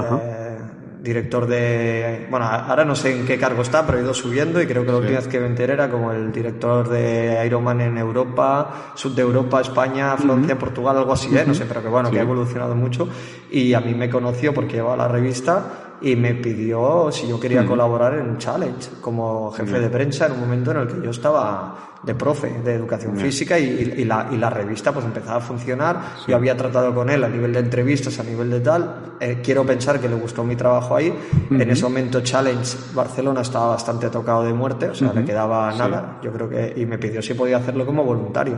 director 1.00 1.46
de. 1.46 2.26
Bueno, 2.30 2.46
ahora 2.46 2.84
no 2.84 2.94
sé 2.94 3.16
en 3.16 3.26
qué 3.26 3.38
cargo 3.38 3.62
está, 3.62 3.86
pero 3.86 3.98
ha 3.98 4.00
ido 4.02 4.14
subiendo 4.14 4.60
y 4.60 4.66
creo 4.66 4.84
que 4.84 4.92
la 4.92 4.98
última 4.98 5.18
vez 5.18 5.28
que 5.28 5.40
me 5.40 5.46
enteré 5.46 5.74
era 5.74 5.88
como 5.88 6.12
el 6.12 6.32
director 6.32 6.88
de 6.88 7.44
Ironman 7.46 7.80
en 7.80 7.98
Europa, 7.98 8.92
Sud 8.94 9.14
de 9.14 9.22
Europa, 9.22 9.60
España, 9.60 10.16
Francia, 10.16 10.58
Portugal, 10.58 10.98
algo 10.98 11.12
así, 11.12 11.34
¿eh? 11.36 11.44
no 11.46 11.54
sé, 11.54 11.64
pero 11.66 11.82
que 11.82 11.88
bueno, 11.88 12.10
que 12.10 12.18
ha 12.18 12.22
evolucionado 12.22 12.74
mucho. 12.74 13.08
Y 13.50 13.72
a 13.74 13.80
mí 13.80 13.94
me 13.94 14.10
conoció 14.10 14.52
porque 14.52 14.74
llevaba 14.74 14.96
la 14.96 15.08
revista 15.08 15.87
y 16.00 16.16
me 16.16 16.34
pidió 16.34 17.10
si 17.10 17.28
yo 17.28 17.40
quería 17.40 17.66
colaborar 17.66 18.14
en 18.14 18.28
un 18.28 18.38
challenge 18.38 18.90
como 19.00 19.50
jefe 19.52 19.80
de 19.80 19.88
prensa 19.88 20.26
en 20.26 20.32
un 20.32 20.40
momento 20.40 20.70
en 20.70 20.76
el 20.78 20.86
que 20.86 21.02
yo 21.02 21.10
estaba 21.10 21.88
de 22.02 22.14
profe 22.14 22.60
de 22.64 22.74
educación 22.74 23.16
física 23.16 23.58
y, 23.58 24.04
la, 24.04 24.28
y, 24.30 24.36
la, 24.36 24.50
revista 24.50 24.92
pues 24.92 25.04
empezaba 25.04 25.38
a 25.38 25.40
funcionar. 25.40 26.00
Yo 26.26 26.36
había 26.36 26.56
tratado 26.56 26.94
con 26.94 27.10
él 27.10 27.24
a 27.24 27.28
nivel 27.28 27.52
de 27.52 27.58
entrevistas, 27.58 28.18
a 28.20 28.22
nivel 28.22 28.50
de 28.50 28.60
tal. 28.60 29.16
Eh, 29.20 29.40
quiero 29.42 29.66
pensar 29.66 30.00
que 30.00 30.08
le 30.08 30.14
gustó 30.14 30.44
mi 30.44 30.54
trabajo 30.54 30.94
ahí. 30.94 31.12
En 31.50 31.68
ese 31.68 31.82
momento 31.82 32.20
Challenge 32.20 32.76
Barcelona 32.94 33.40
estaba 33.40 33.70
bastante 33.70 34.10
tocado 34.10 34.44
de 34.44 34.52
muerte, 34.52 34.90
o 34.90 34.94
sea, 34.94 35.12
le 35.12 35.24
quedaba 35.24 35.72
nada. 35.74 36.20
Yo 36.22 36.32
creo 36.32 36.48
que 36.48 36.74
y 36.76 36.86
me 36.86 36.98
pidió 36.98 37.20
si 37.20 37.34
podía 37.34 37.56
hacerlo 37.56 37.84
como 37.84 38.04
voluntario, 38.04 38.56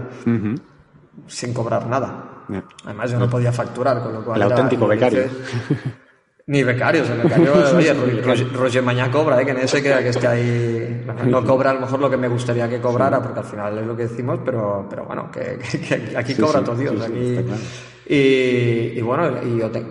sin 1.26 1.55
cobrar 1.55 1.87
nada. 1.87 2.44
Además 2.85 3.11
yo 3.11 3.18
no 3.18 3.31
podía 3.31 3.53
facturar, 3.53 4.03
con 4.03 4.12
lo 4.12 4.24
cual 4.24 4.42
el 4.42 4.50
auténtico 4.50 4.87
becario. 4.87 5.24
Ni 6.51 6.65
becarios, 6.65 7.09
el 7.09 7.19
becario, 7.19 7.53
oye, 7.77 7.95
Roger, 8.53 8.83
Mañá 8.83 9.09
cobra, 9.09 9.41
¿eh? 9.41 9.47
que 9.47 9.55
nadie 9.55 9.69
se 9.69 9.81
crea 9.81 10.03
que 10.03 10.09
esté 10.09 10.27
ahí, 10.27 11.07
no 11.27 11.45
cobra 11.45 11.71
a 11.71 11.75
lo 11.75 11.81
mejor 11.83 12.01
lo 12.01 12.11
que 12.11 12.17
me 12.17 12.27
gustaría 12.27 12.69
que 12.69 12.81
cobrara, 12.81 13.23
porque 13.23 13.39
al 13.39 13.45
final 13.45 13.79
es 13.79 13.87
lo 13.87 13.97
que 13.97 14.09
decimos, 14.09 14.41
pero, 14.45 14.85
pero 14.91 15.05
bueno, 15.05 15.31
que, 15.31 15.61
aquí 16.17 16.35
cobra 16.35 16.65
todo 16.65 16.75
Dios, 16.75 17.01
aquí, 17.01 17.39
y, 18.09 18.99
y, 18.99 19.01
bueno, 19.01 19.31
y 19.45 19.61
yo 19.61 19.71
tengo 19.71 19.91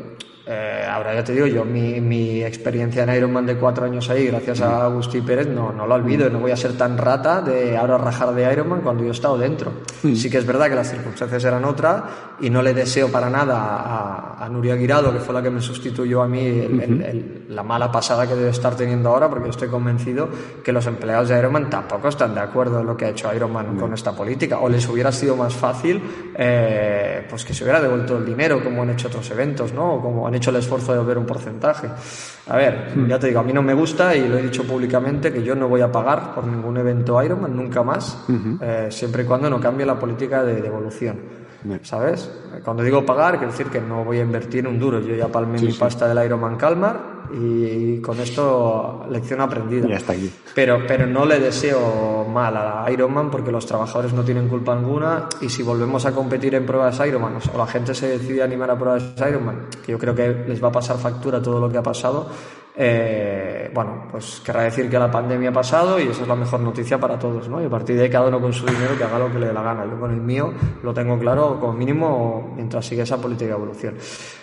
eh, 0.51 0.83
ahora 0.89 1.13
ya 1.13 1.23
te 1.23 1.31
digo, 1.33 1.45
yo 1.45 1.63
mi, 1.63 2.01
mi, 2.01 2.43
experiencia 2.43 3.03
en 3.03 3.13
Ironman 3.13 3.45
de 3.45 3.55
cuatro 3.55 3.85
años 3.85 4.09
ahí, 4.09 4.25
gracias 4.25 4.61
a 4.61 4.85
Agustín 4.85 5.23
Pérez, 5.23 5.47
no, 5.47 5.71
no 5.71 5.85
lo 5.85 5.93
olvido 5.93 6.25
y 6.25 6.31
no 6.31 6.39
voy 6.39 6.49
a 6.49 6.57
ser 6.57 6.75
tan 6.75 6.97
rata 6.97 7.41
de 7.43 7.77
ahora 7.77 7.99
rajar 7.99 8.33
de 8.33 8.51
Ironman 8.51 8.81
cuando 8.81 9.03
yo 9.03 9.09
he 9.09 9.11
estado 9.11 9.37
dentro. 9.37 9.71
Mm. 10.01 10.15
Sí 10.15 10.27
que 10.27 10.39
es 10.39 10.47
verdad 10.47 10.67
que 10.67 10.73
las 10.73 10.89
circunstancias 10.89 11.43
eran 11.43 11.65
otras 11.65 12.01
y 12.39 12.49
no 12.49 12.63
le 12.63 12.73
deseo 12.73 13.11
para 13.11 13.29
nada 13.29 13.59
a, 13.59 14.43
a 14.43 14.49
Nuria 14.49 14.75
Guirado, 14.75 15.13
que 15.13 15.19
fue 15.19 15.35
la 15.35 15.43
que 15.43 15.51
me 15.51 15.61
sustituyó 15.61 16.23
a 16.23 16.27
mí, 16.27 17.45
la 17.49 17.61
mala 17.61 17.91
pasada 17.91 18.25
que 18.25 18.33
debe 18.33 18.49
estar 18.49 18.75
teniendo 18.75 19.09
ahora, 19.09 19.29
porque 19.29 19.45
yo 19.45 19.51
estoy 19.51 19.67
convencido 19.67 20.29
que 20.63 20.71
los 20.71 20.87
empleados 20.87 21.29
de 21.29 21.37
Ironman 21.37 21.69
tampoco 21.69 22.07
están 22.07 22.33
de 22.33 22.41
acuerdo 22.41 22.79
en 22.79 22.87
lo 22.87 22.97
que 22.97 23.05
ha 23.05 23.09
hecho 23.09 23.33
Ironman 23.33 23.77
con 23.77 23.93
esta 23.93 24.13
política. 24.13 24.59
O 24.59 24.69
les 24.69 24.87
hubiera 24.87 25.11
sido 25.11 25.35
más 25.35 25.53
fácil 25.53 26.01
eh, 26.35 27.25
pues 27.29 27.45
que 27.45 27.53
se 27.53 27.63
hubiera 27.63 27.81
devuelto 27.81 28.17
el 28.17 28.25
dinero, 28.25 28.63
como 28.63 28.81
han 28.81 28.91
hecho 28.91 29.09
otros 29.09 29.29
eventos, 29.31 29.73
¿no? 29.73 29.95
O 29.95 30.01
como 30.01 30.27
han 30.27 30.38
hecho 30.39 30.49
el 30.49 30.55
esfuerzo 30.55 30.93
de 30.93 31.03
ver 31.03 31.17
un 31.17 31.25
porcentaje. 31.25 31.87
A 32.47 32.57
ver, 32.57 32.93
hmm. 32.95 33.07
ya 33.07 33.19
te 33.19 33.27
digo, 33.27 33.39
a 33.39 33.43
mí 33.43 33.53
no 33.53 33.61
me 33.61 33.73
gusta 33.73 34.15
y 34.15 34.27
lo 34.27 34.37
he 34.37 34.41
dicho 34.41 34.63
públicamente 34.63 35.31
que 35.31 35.43
yo 35.43 35.55
no 35.55 35.67
voy 35.67 35.81
a 35.81 35.91
pagar 35.91 36.33
por 36.33 36.47
ningún 36.47 36.77
evento 36.77 37.21
Ironman 37.21 37.55
nunca 37.55 37.83
más, 37.83 38.25
eh, 38.61 38.87
siempre 38.89 39.23
y 39.23 39.25
cuando 39.25 39.49
no 39.49 39.59
cambie 39.59 39.85
la 39.85 39.99
política 39.99 40.43
de 40.43 40.61
devolución. 40.61 41.39
¿Sabes? 41.83 42.31
Cuando 42.63 42.83
digo 42.83 43.05
pagar, 43.05 43.33
quiero 43.37 43.51
decir 43.51 43.67
que 43.67 43.81
no 43.81 44.05
voy 44.05 44.19
a 44.19 44.21
invertir 44.21 44.65
un 44.65 44.79
duro. 44.79 45.01
Yo 45.01 45.13
ya 45.13 45.27
palmé 45.27 45.59
mi 45.59 45.73
pasta 45.73 46.07
del 46.07 46.25
Ironman 46.25 46.55
Calmar 46.55 47.18
y 47.33 47.99
con 48.01 48.19
esto 48.19 49.05
lección 49.09 49.41
aprendida. 49.41 49.87
Ya 49.87 49.97
está 49.97 50.13
aquí. 50.13 50.31
Pero, 50.55 50.79
pero 50.87 51.05
no 51.05 51.25
le 51.25 51.39
deseo 51.39 52.25
mal 52.25 52.55
a 52.57 52.85
Ironman 52.91 53.29
porque 53.29 53.51
los 53.51 53.65
trabajadores 53.65 54.13
no 54.13 54.23
tienen 54.23 54.47
culpa 54.47 54.73
alguna 54.73 55.27
y 55.41 55.49
si 55.49 55.63
volvemos 55.63 56.05
a 56.05 56.11
competir 56.11 56.55
en 56.55 56.65
pruebas 56.65 56.99
Ironman 57.05 57.37
o 57.53 57.57
la 57.57 57.67
gente 57.67 57.93
se 57.93 58.07
decide 58.07 58.41
a 58.41 58.45
animar 58.45 58.71
a 58.71 58.77
pruebas 58.77 59.13
Ironman, 59.17 59.67
que 59.85 59.91
yo 59.91 59.99
creo 59.99 60.15
que 60.15 60.45
les 60.47 60.63
va 60.63 60.69
a 60.69 60.71
pasar 60.71 60.97
factura 60.97 61.41
todo 61.41 61.59
lo 61.59 61.69
que 61.69 61.77
ha 61.77 61.83
pasado, 61.83 62.29
eh, 62.81 63.69
bueno, 63.73 64.07
pues 64.09 64.41
querrá 64.43 64.63
decir 64.63 64.89
que 64.89 64.97
la 64.97 65.11
pandemia 65.11 65.49
ha 65.49 65.53
pasado 65.53 65.99
y 65.99 66.03
esa 66.03 66.21
es 66.21 66.27
la 66.29 66.35
mejor 66.35 66.61
noticia 66.61 66.97
para 66.97 67.19
todos, 67.19 67.49
¿no? 67.49 67.61
Y 67.61 67.65
a 67.65 67.69
partir 67.69 67.97
de 67.97 68.03
ahí 68.03 68.09
cada 68.09 68.27
uno 68.29 68.39
con 68.39 68.53
su 68.53 68.65
dinero 68.65 68.97
que 68.97 69.03
haga 69.03 69.19
lo 69.19 69.29
que 69.29 69.37
le 69.37 69.47
dé 69.47 69.53
la 69.53 69.61
gana. 69.61 69.85
Yo 69.85 69.99
con 69.99 70.11
el 70.11 70.21
mío 70.21 70.53
lo 70.81 70.93
tengo 70.93 71.19
claro 71.19 71.59
como 71.59 71.73
mínimo 71.73 72.53
mientras 72.55 72.85
sigue 72.85 73.01
esa 73.01 73.17
política 73.17 73.49
de 73.49 73.57
evolución. 73.57 73.95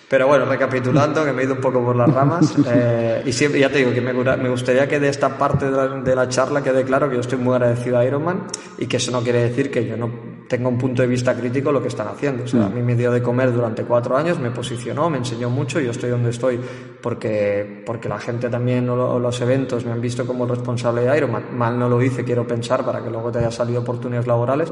Pero 0.09 0.29
bueno, 0.29 0.45
recapitulando, 0.45 1.25
que 1.25 1.33
me 1.33 1.43
he 1.43 1.45
ido 1.47 1.55
un 1.55 1.61
poco 1.61 1.85
por 1.85 1.97
las 1.97 2.09
ramas, 2.09 2.55
eh, 2.67 3.23
y 3.27 3.33
siempre, 3.33 3.61
ya 3.61 3.69
te 3.69 3.79
digo 3.79 3.93
que 3.93 4.01
me, 4.01 4.13
me, 4.13 4.49
gustaría 4.49 4.87
que 4.87 5.01
de 5.01 5.09
esta 5.09 5.37
parte 5.37 5.65
de 5.65 5.73
la, 5.73 5.89
de 5.89 6.15
la, 6.15 6.29
charla 6.29 6.63
quede 6.63 6.85
claro 6.85 7.09
que 7.09 7.17
yo 7.17 7.21
estoy 7.21 7.39
muy 7.39 7.55
agradecido 7.55 7.99
a 7.99 8.05
Ironman 8.05 8.45
y 8.79 8.87
que 8.87 8.99
eso 8.99 9.11
no 9.11 9.23
quiere 9.23 9.43
decir 9.43 9.71
que 9.71 9.85
yo 9.85 9.97
no 9.97 10.37
tenga 10.47 10.69
un 10.69 10.79
punto 10.79 11.03
de 11.03 11.09
vista 11.09 11.35
crítico 11.35 11.73
lo 11.73 11.83
que 11.83 11.89
están 11.89 12.07
haciendo. 12.07 12.45
O 12.45 12.47
sea, 12.47 12.67
a 12.67 12.69
mí 12.69 12.83
me 12.83 12.95
dio 12.95 13.11
de 13.11 13.21
comer 13.21 13.53
durante 13.53 13.83
cuatro 13.83 14.17
años, 14.17 14.39
me 14.39 14.53
posicionó, 14.53 15.11
me 15.11 15.19
enseñó 15.19 15.51
mucho 15.51 15.81
y 15.81 15.87
yo 15.87 15.91
estoy 15.91 16.11
donde 16.11 16.31
estoy 16.31 16.61
porque, 17.03 17.83
porque 17.85 18.09
la 18.09 18.19
gente 18.19 18.49
también 18.49 18.89
o 18.89 19.19
los 19.19 19.41
eventos 19.41 19.85
me 19.85 19.93
han 19.93 20.01
visto 20.01 20.25
como 20.25 20.47
responsable 20.47 21.03
de 21.03 21.17
Ironman. 21.17 21.57
Mal 21.57 21.77
no 21.77 21.89
lo 21.89 22.01
hice, 22.01 22.23
quiero 22.25 22.47
pensar, 22.47 22.85
para 22.85 23.03
que 23.03 23.11
luego 23.11 23.33
te 23.33 23.41
haya 23.41 23.51
salido 23.51 23.81
oportunidades 23.81 24.27
laborales 24.29 24.71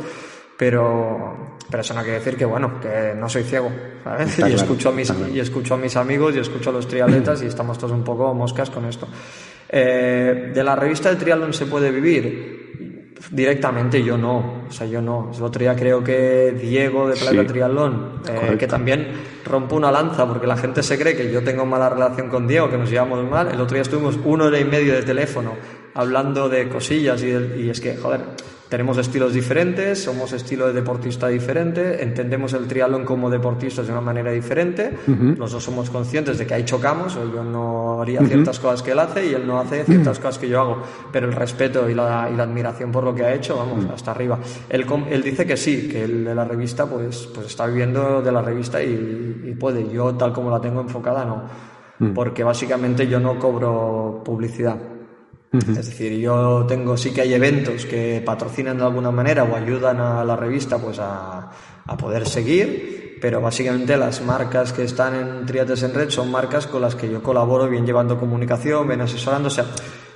pero, 0.56 1.56
pero 1.70 1.80
eso 1.80 1.94
no 1.94 2.02
quiere 2.02 2.18
decir 2.18 2.36
que, 2.36 2.44
bueno, 2.44 2.80
que 2.80 3.14
no 3.16 3.28
soy 3.28 3.42
ciego, 3.42 3.70
¿sabes? 4.02 4.38
y, 4.48 4.52
escucho 4.52 4.90
a 4.90 4.92
mis, 4.92 5.12
y 5.32 5.40
escucho 5.40 5.74
a 5.74 5.76
mis 5.76 5.96
amigos 5.96 6.34
y 6.36 6.38
escucho 6.38 6.70
a 6.70 6.72
los 6.72 6.86
triatletas 6.86 7.42
y 7.42 7.46
estamos 7.46 7.78
todos 7.78 7.92
un 7.92 8.04
poco 8.04 8.32
moscas 8.34 8.70
con 8.70 8.84
esto. 8.84 9.08
Eh, 9.68 10.52
¿De 10.54 10.64
la 10.64 10.76
revista 10.76 11.10
de 11.10 11.16
triatlón 11.16 11.52
se 11.52 11.66
puede 11.66 11.90
vivir? 11.90 12.62
Directamente 13.30 14.02
yo 14.02 14.18
no, 14.18 14.64
o 14.68 14.70
sea, 14.70 14.86
yo 14.86 15.00
no. 15.00 15.32
El 15.34 15.42
otro 15.42 15.60
día 15.60 15.74
creo 15.74 16.04
que 16.04 16.52
Diego 16.52 17.08
de 17.08 17.16
Plata 17.16 17.46
Triatlón, 17.46 18.20
eh, 18.28 18.56
que 18.58 18.66
también 18.66 19.08
rompo 19.44 19.76
una 19.76 19.90
lanza 19.90 20.28
porque 20.28 20.46
la 20.46 20.56
gente 20.56 20.82
se 20.82 20.98
cree 20.98 21.16
que 21.16 21.32
yo 21.32 21.42
tengo 21.42 21.64
mala 21.64 21.88
relación 21.88 22.28
con 22.28 22.46
Diego, 22.46 22.68
que 22.68 22.76
nos 22.76 22.90
llevamos 22.90 23.24
mal. 23.28 23.48
El 23.48 23.60
otro 23.60 23.74
día 23.74 23.82
estuvimos 23.82 24.18
una 24.24 24.44
hora 24.44 24.60
y 24.60 24.64
medio 24.64 24.92
de 24.92 25.02
teléfono 25.02 25.52
hablando 25.94 26.48
de 26.48 26.68
cosillas 26.68 27.22
y, 27.22 27.28
y 27.62 27.70
es 27.70 27.80
que, 27.80 27.96
joder, 27.96 28.20
tenemos 28.68 28.98
estilos 28.98 29.32
diferentes, 29.32 30.02
somos 30.02 30.32
estilo 30.32 30.66
de 30.66 30.72
deportista 30.72 31.28
diferente, 31.28 32.02
entendemos 32.02 32.54
el 32.54 32.66
triatlón 32.66 33.04
como 33.04 33.30
deportistas 33.30 33.86
de 33.86 33.92
una 33.92 34.00
manera 34.00 34.32
diferente, 34.32 34.98
los 35.06 35.52
dos 35.52 35.62
somos 35.62 35.90
conscientes 35.90 36.38
de 36.38 36.46
que 36.46 36.54
ahí 36.54 36.64
chocamos, 36.64 37.14
o 37.14 37.32
yo 37.32 37.44
no 37.44 38.02
haría 38.02 38.20
ciertas 38.26 38.58
cosas 38.58 38.82
que 38.82 38.90
él 38.90 38.98
hace 38.98 39.26
y 39.26 39.34
él 39.34 39.46
no 39.46 39.60
hace 39.60 39.84
ciertas 39.84 40.18
cosas 40.18 40.38
que 40.38 40.48
yo 40.48 40.60
hago, 40.60 40.82
pero 41.12 41.28
el 41.28 41.34
respeto 41.34 41.88
y 41.88 41.94
la, 41.94 42.28
y 42.32 42.36
la 42.36 42.42
admiración 42.42 42.90
por 42.90 43.04
lo 43.04 43.14
que 43.14 43.22
ha 43.22 43.32
hecho, 43.32 43.56
vamos, 43.56 43.86
hasta 43.94 44.10
arriba. 44.10 44.40
Él, 44.68 44.84
él 45.08 45.22
dice 45.22 45.46
que 45.46 45.56
sí, 45.56 45.86
que 45.86 46.02
el 46.02 46.24
de 46.24 46.34
la 46.34 46.44
revista 46.44 46.86
pues, 46.86 47.28
pues 47.32 47.46
está 47.46 47.66
viviendo 47.66 48.22
de 48.22 48.32
la 48.32 48.42
revista 48.42 48.82
y, 48.82 49.42
y 49.44 49.54
puede, 49.54 49.88
yo 49.88 50.14
tal 50.14 50.32
como 50.32 50.50
la 50.50 50.60
tengo 50.60 50.80
enfocada 50.80 51.24
no, 51.24 51.44
porque 52.12 52.42
básicamente 52.42 53.06
yo 53.06 53.20
no 53.20 53.38
cobro 53.38 54.22
publicidad. 54.24 54.93
Es 55.54 55.86
decir, 55.86 56.18
yo 56.18 56.64
tengo, 56.66 56.96
sí 56.96 57.12
que 57.12 57.20
hay 57.20 57.34
eventos 57.34 57.86
que 57.86 58.22
patrocinan 58.24 58.76
de 58.76 58.84
alguna 58.84 59.10
manera 59.10 59.44
o 59.44 59.54
ayudan 59.54 60.00
a 60.00 60.24
la 60.24 60.34
revista 60.34 60.78
pues 60.78 60.98
a, 60.98 61.50
a 61.86 61.96
poder 61.96 62.26
seguir, 62.26 63.18
pero 63.20 63.40
básicamente 63.40 63.96
las 63.96 64.20
marcas 64.22 64.72
que 64.72 64.82
están 64.82 65.14
en 65.14 65.46
Triates 65.46 65.82
en 65.84 65.94
Red 65.94 66.10
son 66.10 66.30
marcas 66.30 66.66
con 66.66 66.82
las 66.82 66.94
que 66.94 67.08
yo 67.08 67.22
colaboro, 67.22 67.68
bien 67.68 67.86
llevando 67.86 68.18
comunicación, 68.18 68.88
bien 68.88 69.00
asesorando, 69.00 69.48
o 69.48 69.50
sea, 69.50 69.66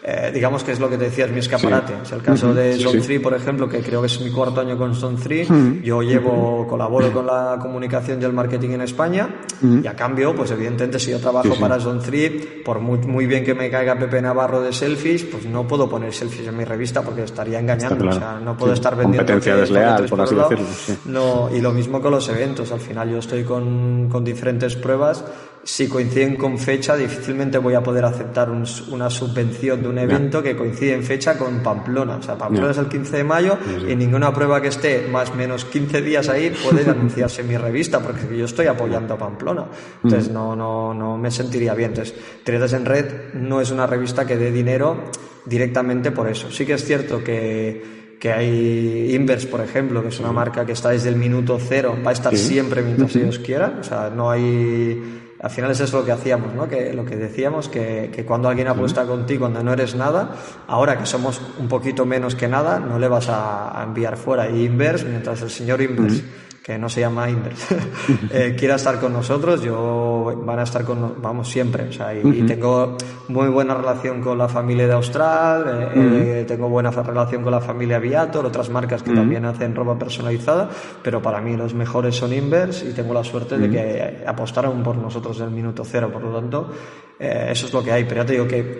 eh, 0.02 0.30
digamos 0.32 0.62
que 0.62 0.72
es 0.72 0.80
lo 0.80 0.88
que 0.88 0.96
te 0.96 1.04
decías, 1.04 1.30
mi 1.30 1.40
escaparate. 1.40 1.94
Es 2.02 2.12
el 2.12 2.22
caso 2.22 2.54
de 2.54 2.78
Zone 2.78 3.00
3, 3.00 3.20
por 3.20 3.34
ejemplo, 3.34 3.68
que 3.68 3.80
creo 3.80 4.00
que 4.00 4.06
es 4.06 4.20
mi 4.20 4.30
cuarto 4.30 4.60
año 4.60 4.78
con 4.78 4.94
Zone 4.94 5.18
3. 5.22 5.48
Yo 5.82 6.02
llevo, 6.02 6.66
colaboro 6.68 7.12
con 7.12 7.26
la 7.26 7.58
comunicación 7.60 8.22
y 8.22 8.24
el 8.24 8.32
marketing 8.32 8.70
en 8.70 8.82
España. 8.82 9.28
Y 9.60 9.86
a 9.86 9.94
cambio, 9.94 10.34
pues 10.34 10.50
evidentemente 10.50 10.98
si 10.98 11.10
yo 11.10 11.18
trabajo 11.18 11.54
para 11.58 11.80
Zone 11.80 12.00
3, 12.04 12.62
por 12.64 12.80
muy, 12.80 12.98
muy, 12.98 13.26
bien 13.26 13.44
que 13.44 13.54
me 13.54 13.70
caiga 13.70 13.98
Pepe 13.98 14.22
Navarro 14.22 14.60
de 14.60 14.72
selfies, 14.72 15.24
pues 15.24 15.46
no 15.46 15.66
puedo 15.66 15.88
poner 15.88 16.14
selfies 16.14 16.46
en 16.46 16.56
mi 16.56 16.64
revista 16.64 17.02
porque 17.02 17.24
estaría 17.24 17.58
engañando. 17.58 18.08
O 18.08 18.12
sea, 18.12 18.38
no 18.42 18.56
puedo 18.56 18.72
estar 18.72 18.96
vendiendo... 18.96 19.32
Competencia 19.32 19.56
desleal, 19.56 20.06
por 20.06 20.20
así 20.20 20.34
decirlo. 20.34 20.66
No, 21.06 21.50
y 21.54 21.60
lo 21.60 21.72
mismo 21.72 22.00
con 22.00 22.12
los 22.12 22.28
eventos. 22.28 22.70
Al 22.70 22.80
final 22.80 23.10
yo 23.10 23.18
estoy 23.18 23.42
con, 23.42 24.08
con 24.08 24.24
diferentes 24.24 24.76
pruebas 24.76 25.24
si 25.64 25.88
coinciden 25.88 26.36
con 26.36 26.58
fecha, 26.58 26.96
difícilmente 26.96 27.58
voy 27.58 27.74
a 27.74 27.82
poder 27.82 28.04
aceptar 28.04 28.50
una 28.50 29.10
subvención 29.10 29.82
de 29.82 29.88
un 29.88 29.98
evento 29.98 30.42
que 30.42 30.56
coincide 30.56 30.94
en 30.94 31.02
fecha 31.02 31.36
con 31.36 31.62
Pamplona. 31.62 32.16
O 32.16 32.22
sea, 32.22 32.36
Pamplona 32.38 32.70
es 32.70 32.78
el 32.78 32.88
15 32.88 33.16
de 33.18 33.24
mayo 33.24 33.58
y 33.86 33.94
ninguna 33.94 34.32
prueba 34.32 34.62
que 34.62 34.68
esté 34.68 35.06
más 35.10 35.30
o 35.30 35.34
menos 35.34 35.64
15 35.66 36.02
días 36.02 36.28
ahí 36.28 36.54
puede 36.62 36.88
anunciarse 36.90 37.42
en 37.42 37.48
mi 37.48 37.56
revista 37.56 38.00
porque 38.00 38.36
yo 38.36 38.44
estoy 38.44 38.66
apoyando 38.66 39.14
a 39.14 39.18
Pamplona. 39.18 39.66
Entonces, 40.02 40.30
no, 40.30 40.56
no, 40.56 40.94
no 40.94 41.18
me 41.18 41.30
sentiría 41.30 41.74
bien. 41.74 41.90
Entonces, 41.90 42.14
Triadas 42.44 42.72
en 42.72 42.84
Red 42.84 43.34
no 43.34 43.60
es 43.60 43.70
una 43.70 43.86
revista 43.86 44.26
que 44.26 44.36
dé 44.36 44.50
dinero 44.50 45.04
directamente 45.44 46.12
por 46.12 46.28
eso. 46.28 46.50
Sí 46.50 46.64
que 46.64 46.74
es 46.74 46.84
cierto 46.84 47.22
que 47.22 47.98
que 48.18 48.32
hay 48.32 49.14
Inverse, 49.14 49.46
por 49.46 49.60
ejemplo, 49.60 50.02
que 50.02 50.08
es 50.08 50.18
una 50.18 50.32
marca 50.32 50.66
que 50.66 50.72
está 50.72 50.90
desde 50.90 51.08
el 51.08 51.14
minuto 51.14 51.58
cero, 51.60 51.96
va 52.04 52.10
a 52.10 52.14
estar 52.14 52.36
siempre 52.36 52.82
mientras 52.82 53.14
ellos 53.14 53.38
quieran, 53.38 53.78
o 53.78 53.84
sea, 53.84 54.10
no 54.10 54.28
hay 54.28 55.27
al 55.40 55.50
final 55.50 55.70
es 55.70 55.80
eso 55.80 56.00
lo 56.00 56.04
que 56.04 56.12
hacíamos, 56.12 56.54
¿no? 56.54 56.68
Que 56.68 56.92
lo 56.92 57.04
que 57.04 57.16
decíamos, 57.16 57.68
que, 57.68 58.10
que 58.12 58.24
cuando 58.24 58.48
alguien 58.48 58.68
apuesta 58.68 59.04
contigo, 59.04 59.40
cuando 59.40 59.62
no 59.62 59.72
eres 59.72 59.94
nada, 59.94 60.34
ahora 60.66 60.98
que 60.98 61.06
somos 61.06 61.40
un 61.58 61.68
poquito 61.68 62.04
menos 62.06 62.34
que 62.34 62.48
nada, 62.48 62.80
no 62.80 62.98
le 62.98 63.08
vas 63.08 63.28
a, 63.28 63.82
enviar 63.84 64.16
fuera. 64.16 64.50
Y 64.50 64.64
Inverse, 64.64 65.04
mientras 65.04 65.42
el 65.42 65.50
señor 65.50 65.80
Inverse 65.80 66.24
que 66.68 66.76
no 66.76 66.90
se 66.90 67.00
llama 67.00 67.30
Inverse, 67.30 67.78
eh, 68.30 68.54
quiera 68.54 68.74
estar 68.74 69.00
con 69.00 69.10
nosotros, 69.10 69.62
yo 69.62 70.42
van 70.44 70.58
a 70.58 70.64
estar 70.64 70.84
con 70.84 71.14
vamos 71.16 71.48
siempre. 71.48 71.84
O 71.88 71.92
sea, 71.92 72.12
y, 72.12 72.42
tengo 72.42 72.94
muy 73.28 73.48
buena 73.48 73.74
relación 73.74 74.20
con 74.20 74.36
la 74.36 74.50
familia 74.50 74.86
de 74.86 74.92
Austral, 74.92 75.64
eh, 75.66 76.40
eh, 76.40 76.44
tengo 76.46 76.68
buena 76.68 76.90
relación 76.90 77.42
con 77.42 77.52
la 77.52 77.62
familia 77.62 77.98
Viator, 77.98 78.44
otras 78.44 78.68
marcas 78.68 79.02
que 79.02 79.14
también 79.14 79.46
hacen 79.46 79.74
ropa 79.74 79.98
personalizada, 79.98 80.68
pero 81.02 81.22
para 81.22 81.40
mí 81.40 81.56
los 81.56 81.72
mejores 81.72 82.14
son 82.16 82.34
Inverse 82.34 82.90
y 82.90 82.92
tengo 82.92 83.14
la 83.14 83.24
suerte 83.24 83.56
de 83.56 83.70
que 83.70 84.24
apostaron 84.26 84.82
por 84.82 84.98
nosotros 84.98 85.40
el 85.40 85.50
minuto 85.50 85.86
cero, 85.86 86.10
por 86.12 86.22
lo 86.22 86.38
tanto, 86.38 86.70
eso 87.18 87.66
es 87.66 87.72
lo 87.72 87.82
que 87.82 87.92
hay. 87.92 88.04
Pero 88.04 88.16
ya 88.16 88.26
te 88.26 88.32
digo 88.34 88.46
que 88.46 88.76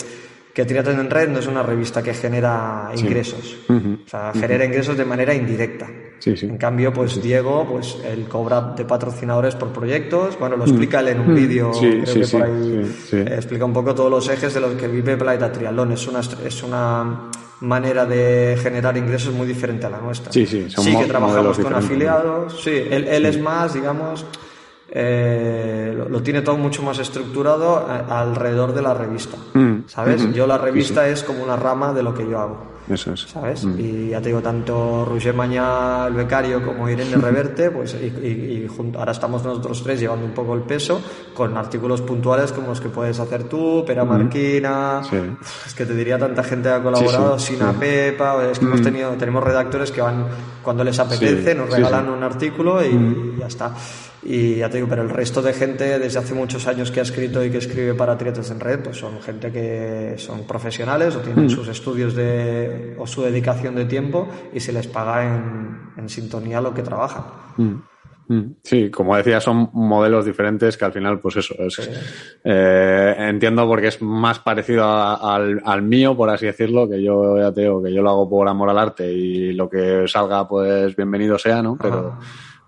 que 0.58 0.64
Triathlon 0.64 0.98
en 0.98 1.08
Red 1.08 1.28
no 1.28 1.38
es 1.38 1.46
una 1.46 1.62
revista 1.62 2.02
que 2.02 2.12
genera 2.12 2.90
ingresos, 2.96 3.58
o 3.68 4.08
sea, 4.08 4.32
genera 4.32 4.64
ingresos 4.64 4.98
de 4.98 5.04
manera 5.04 5.32
indirecta. 5.32 5.86
En 6.26 6.58
cambio, 6.58 6.92
pues 6.92 7.22
Diego, 7.22 7.64
pues 7.70 7.96
él 8.04 8.26
cobra 8.26 8.74
de 8.76 8.84
patrocinadores 8.84 9.54
por 9.54 9.68
proyectos, 9.68 10.36
bueno, 10.36 10.56
lo 10.56 10.64
explica 10.64 10.98
él 10.98 11.10
en 11.10 11.20
un 11.20 11.32
vídeo, 11.32 11.70
creo 11.70 12.02
que 12.02 12.26
por 12.26 12.42
ahí 12.42 12.92
explica 13.12 13.64
un 13.66 13.72
poco 13.72 13.94
todos 13.94 14.10
los 14.10 14.28
ejes 14.28 14.52
de 14.52 14.58
los 14.58 14.72
que 14.72 14.88
vive 14.88 15.16
Planeta 15.16 15.52
Triatlón, 15.52 15.92
es 15.92 16.08
una, 16.08 16.22
es 16.44 16.62
una 16.64 17.30
manera 17.60 18.04
de 18.04 18.58
generar 18.60 18.96
ingresos 18.96 19.32
muy 19.32 19.46
diferente 19.46 19.86
a 19.86 19.90
la 19.90 20.00
nuestra. 20.00 20.32
Sí, 20.32 20.44
sí, 20.44 20.66
sí 20.68 20.96
que 20.96 21.04
trabajamos 21.04 21.56
con 21.56 21.72
afiliados, 21.72 22.60
sí, 22.64 22.82
él, 22.90 23.06
él 23.06 23.26
es 23.26 23.40
más, 23.40 23.74
digamos, 23.74 24.26
eh, 24.90 25.94
lo, 26.08 26.22
tiene 26.22 26.40
todo 26.42 26.56
mucho 26.56 26.82
más 26.82 26.98
estructurado 26.98 27.86
alrededor 27.86 28.72
de 28.72 28.82
la 28.82 28.94
revista. 28.94 29.36
Mm. 29.54 29.80
¿Sabes? 29.86 30.32
Yo 30.32 30.46
la 30.46 30.58
revista 30.58 31.08
es 31.08 31.22
como 31.22 31.42
una 31.42 31.56
rama 31.56 31.92
de 31.92 32.02
lo 32.02 32.14
que 32.14 32.28
yo 32.28 32.38
hago. 32.38 32.78
Eso 32.88 33.12
es. 33.12 33.20
¿Sabes? 33.22 33.64
Mm. 33.64 33.74
Y 33.78 34.08
ya 34.10 34.20
te 34.20 34.28
digo, 34.28 34.40
tanto 34.40 35.04
Roger 35.04 35.34
Maña, 35.34 36.06
el 36.06 36.14
becario, 36.14 36.64
como 36.64 36.88
Irene 36.88 37.16
Reverte, 37.20 37.70
pues 37.70 37.94
y, 37.94 38.66
junto, 38.74 38.98
ahora 38.98 39.12
estamos 39.12 39.44
nosotros 39.44 39.82
tres 39.82 40.00
llevando 40.00 40.24
un 40.24 40.32
poco 40.32 40.54
el 40.54 40.62
peso 40.62 41.00
con 41.34 41.56
artículos 41.56 42.00
puntuales 42.00 42.52
como 42.52 42.68
los 42.68 42.80
que 42.80 42.88
puedes 42.88 43.20
hacer 43.20 43.44
tú, 43.44 43.84
Pera 43.86 44.04
Marquina, 44.04 45.02
es 45.66 45.74
que 45.74 45.84
te 45.84 45.94
diría 45.94 46.18
tanta 46.18 46.42
gente 46.42 46.70
ha 46.70 46.82
colaborado, 46.82 47.38
Sina 47.38 47.72
Pepa, 47.72 48.50
es 48.50 48.58
que 48.58 48.64
hemos 48.64 48.82
tenido, 48.82 49.10
tenemos 49.12 49.44
redactores 49.44 49.90
que 49.90 50.00
van 50.00 50.26
cuando 50.62 50.82
les 50.82 50.98
apetece, 50.98 51.54
nos 51.54 51.70
regalan 51.70 52.08
un 52.08 52.22
artículo 52.22 52.84
y 52.84 53.36
ya 53.38 53.46
está. 53.46 53.74
Y 54.30 54.56
ya 54.56 54.68
te 54.68 54.76
digo, 54.76 54.88
pero 54.90 55.00
el 55.00 55.08
resto 55.08 55.40
de 55.40 55.54
gente 55.54 55.98
desde 55.98 56.18
hace 56.18 56.34
muchos 56.34 56.66
años 56.66 56.90
que 56.90 57.00
ha 57.00 57.02
escrito 57.02 57.42
y 57.42 57.50
que 57.50 57.56
escribe 57.56 57.94
para 57.94 58.18
Triates 58.18 58.50
en 58.50 58.60
Red, 58.60 58.80
pues 58.80 58.98
son 58.98 59.22
gente 59.22 59.50
que 59.50 60.16
son 60.18 60.46
profesionales 60.46 61.16
o 61.16 61.20
tienen 61.20 61.48
sus 61.48 61.66
estudios 61.68 62.14
de, 62.14 62.94
o 62.98 63.06
su 63.06 63.22
dedicación 63.22 63.74
de 63.74 63.86
tiempo 63.86 64.28
y 64.52 64.60
se 64.60 64.70
les 64.74 64.86
paga 64.86 65.24
en, 65.24 65.78
en 65.96 66.08
sintonía 66.10 66.60
lo 66.60 66.74
que 66.74 66.82
trabajan. 66.82 67.24
Sí, 68.62 68.90
como 68.90 69.16
decía, 69.16 69.40
son 69.40 69.70
modelos 69.72 70.26
diferentes 70.26 70.76
que 70.76 70.84
al 70.84 70.92
final, 70.92 71.20
pues 71.20 71.36
eso, 71.36 71.54
es, 71.60 71.90
eh, 72.44 73.14
entiendo 73.16 73.66
porque 73.66 73.86
es 73.86 74.02
más 74.02 74.40
parecido 74.40 74.84
al, 74.84 75.62
al, 75.64 75.80
mío, 75.80 76.14
por 76.14 76.28
así 76.28 76.44
decirlo, 76.44 76.86
que 76.86 77.02
yo 77.02 77.38
ya 77.38 77.50
te 77.50 77.62
digo, 77.62 77.82
que 77.82 77.94
yo 77.94 78.02
lo 78.02 78.10
hago 78.10 78.28
por 78.28 78.46
amor 78.46 78.68
al 78.68 78.78
arte 78.78 79.10
y 79.10 79.54
lo 79.54 79.70
que 79.70 80.06
salga, 80.06 80.46
pues 80.46 80.94
bienvenido 80.94 81.38
sea, 81.38 81.62
¿no? 81.62 81.78
Pero, 81.80 82.18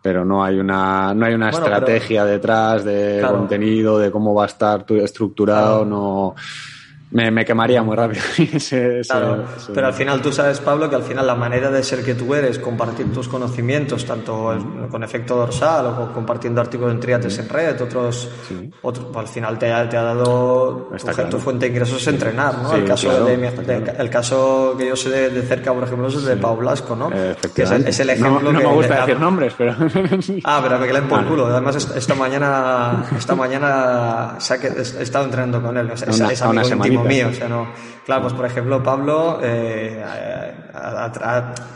pero 0.02 0.24
no 0.24 0.42
hay 0.42 0.58
una, 0.58 1.12
no 1.14 1.26
hay 1.26 1.34
una 1.34 1.50
estrategia 1.50 2.24
detrás 2.24 2.84
de 2.84 3.24
contenido, 3.28 3.98
de 3.98 4.10
cómo 4.10 4.34
va 4.34 4.44
a 4.44 4.46
estar 4.46 4.84
estructurado, 4.88 5.84
no 5.84 6.34
me, 7.10 7.30
me, 7.30 7.44
quemaría 7.44 7.82
muy 7.82 7.96
rápido. 7.96 8.22
claro, 9.08 9.44
pero 9.74 9.86
al 9.86 9.94
final 9.94 10.22
tú 10.22 10.32
sabes, 10.32 10.60
Pablo, 10.60 10.88
que 10.88 10.96
al 10.96 11.02
final 11.02 11.26
la 11.26 11.34
manera 11.34 11.70
de 11.70 11.82
ser 11.82 12.04
que 12.04 12.14
tú 12.14 12.34
eres, 12.34 12.58
compartir 12.58 13.12
tus 13.12 13.28
conocimientos, 13.28 14.04
tanto 14.04 14.56
con 14.90 15.02
efecto 15.02 15.36
dorsal 15.36 15.86
o 15.86 16.12
compartiendo 16.12 16.60
artículos 16.60 16.92
en 16.92 17.00
triates 17.00 17.38
en 17.38 17.48
red, 17.48 17.80
otros, 17.80 18.30
otros 18.82 19.16
al 19.16 19.26
final 19.26 19.58
te 19.58 19.72
ha, 19.72 19.88
te 19.88 19.96
ha 19.96 20.02
dado 20.02 20.90
tu, 21.30 21.38
fuente 21.38 21.66
de 21.66 21.72
ingresos 21.72 22.00
es 22.00 22.08
entrenar, 22.08 22.58
¿no? 22.58 22.74
el, 22.74 22.84
caso 22.84 23.24
de, 23.24 23.94
el 23.98 24.10
caso 24.10 24.74
que 24.78 24.86
yo 24.86 24.96
sé 24.96 25.30
de, 25.30 25.42
cerca, 25.42 25.72
por 25.72 25.84
ejemplo, 25.84 26.08
es 26.08 26.14
el 26.14 26.24
de 26.24 26.36
Pau 26.36 26.56
Blasco, 26.56 26.94
¿no? 26.94 27.10
Que 27.10 27.62
es 27.62 28.00
el, 28.00 28.10
ejemplo 28.10 28.52
no, 28.52 28.58
me 28.58 28.64
gusta 28.66 29.00
decir 29.00 29.18
nombres, 29.18 29.54
pero... 29.56 29.74
ah, 30.44 30.60
pero 30.62 30.78
me 30.78 30.86
queden 30.86 31.08
por 31.08 31.26
culo. 31.26 31.46
Además, 31.46 31.90
esta 31.94 32.14
mañana, 32.14 33.04
esta 33.16 33.34
mañana 33.34 34.38
he 34.38 35.02
estado 35.02 35.24
entrenando 35.24 35.60
con 35.60 35.76
él. 35.76 35.90
O 35.90 35.96
sea, 35.96 36.30
es, 36.30 36.42
amigo 36.42 36.99
íntimo 36.99 36.99
mío, 37.04 37.28
o 37.28 37.32
sea, 37.32 37.48
no. 37.48 37.68
Claro, 38.04 38.22
pues 38.22 38.34
por 38.34 38.46
ejemplo, 38.46 38.82
Pablo, 38.82 39.38
eh, 39.42 40.02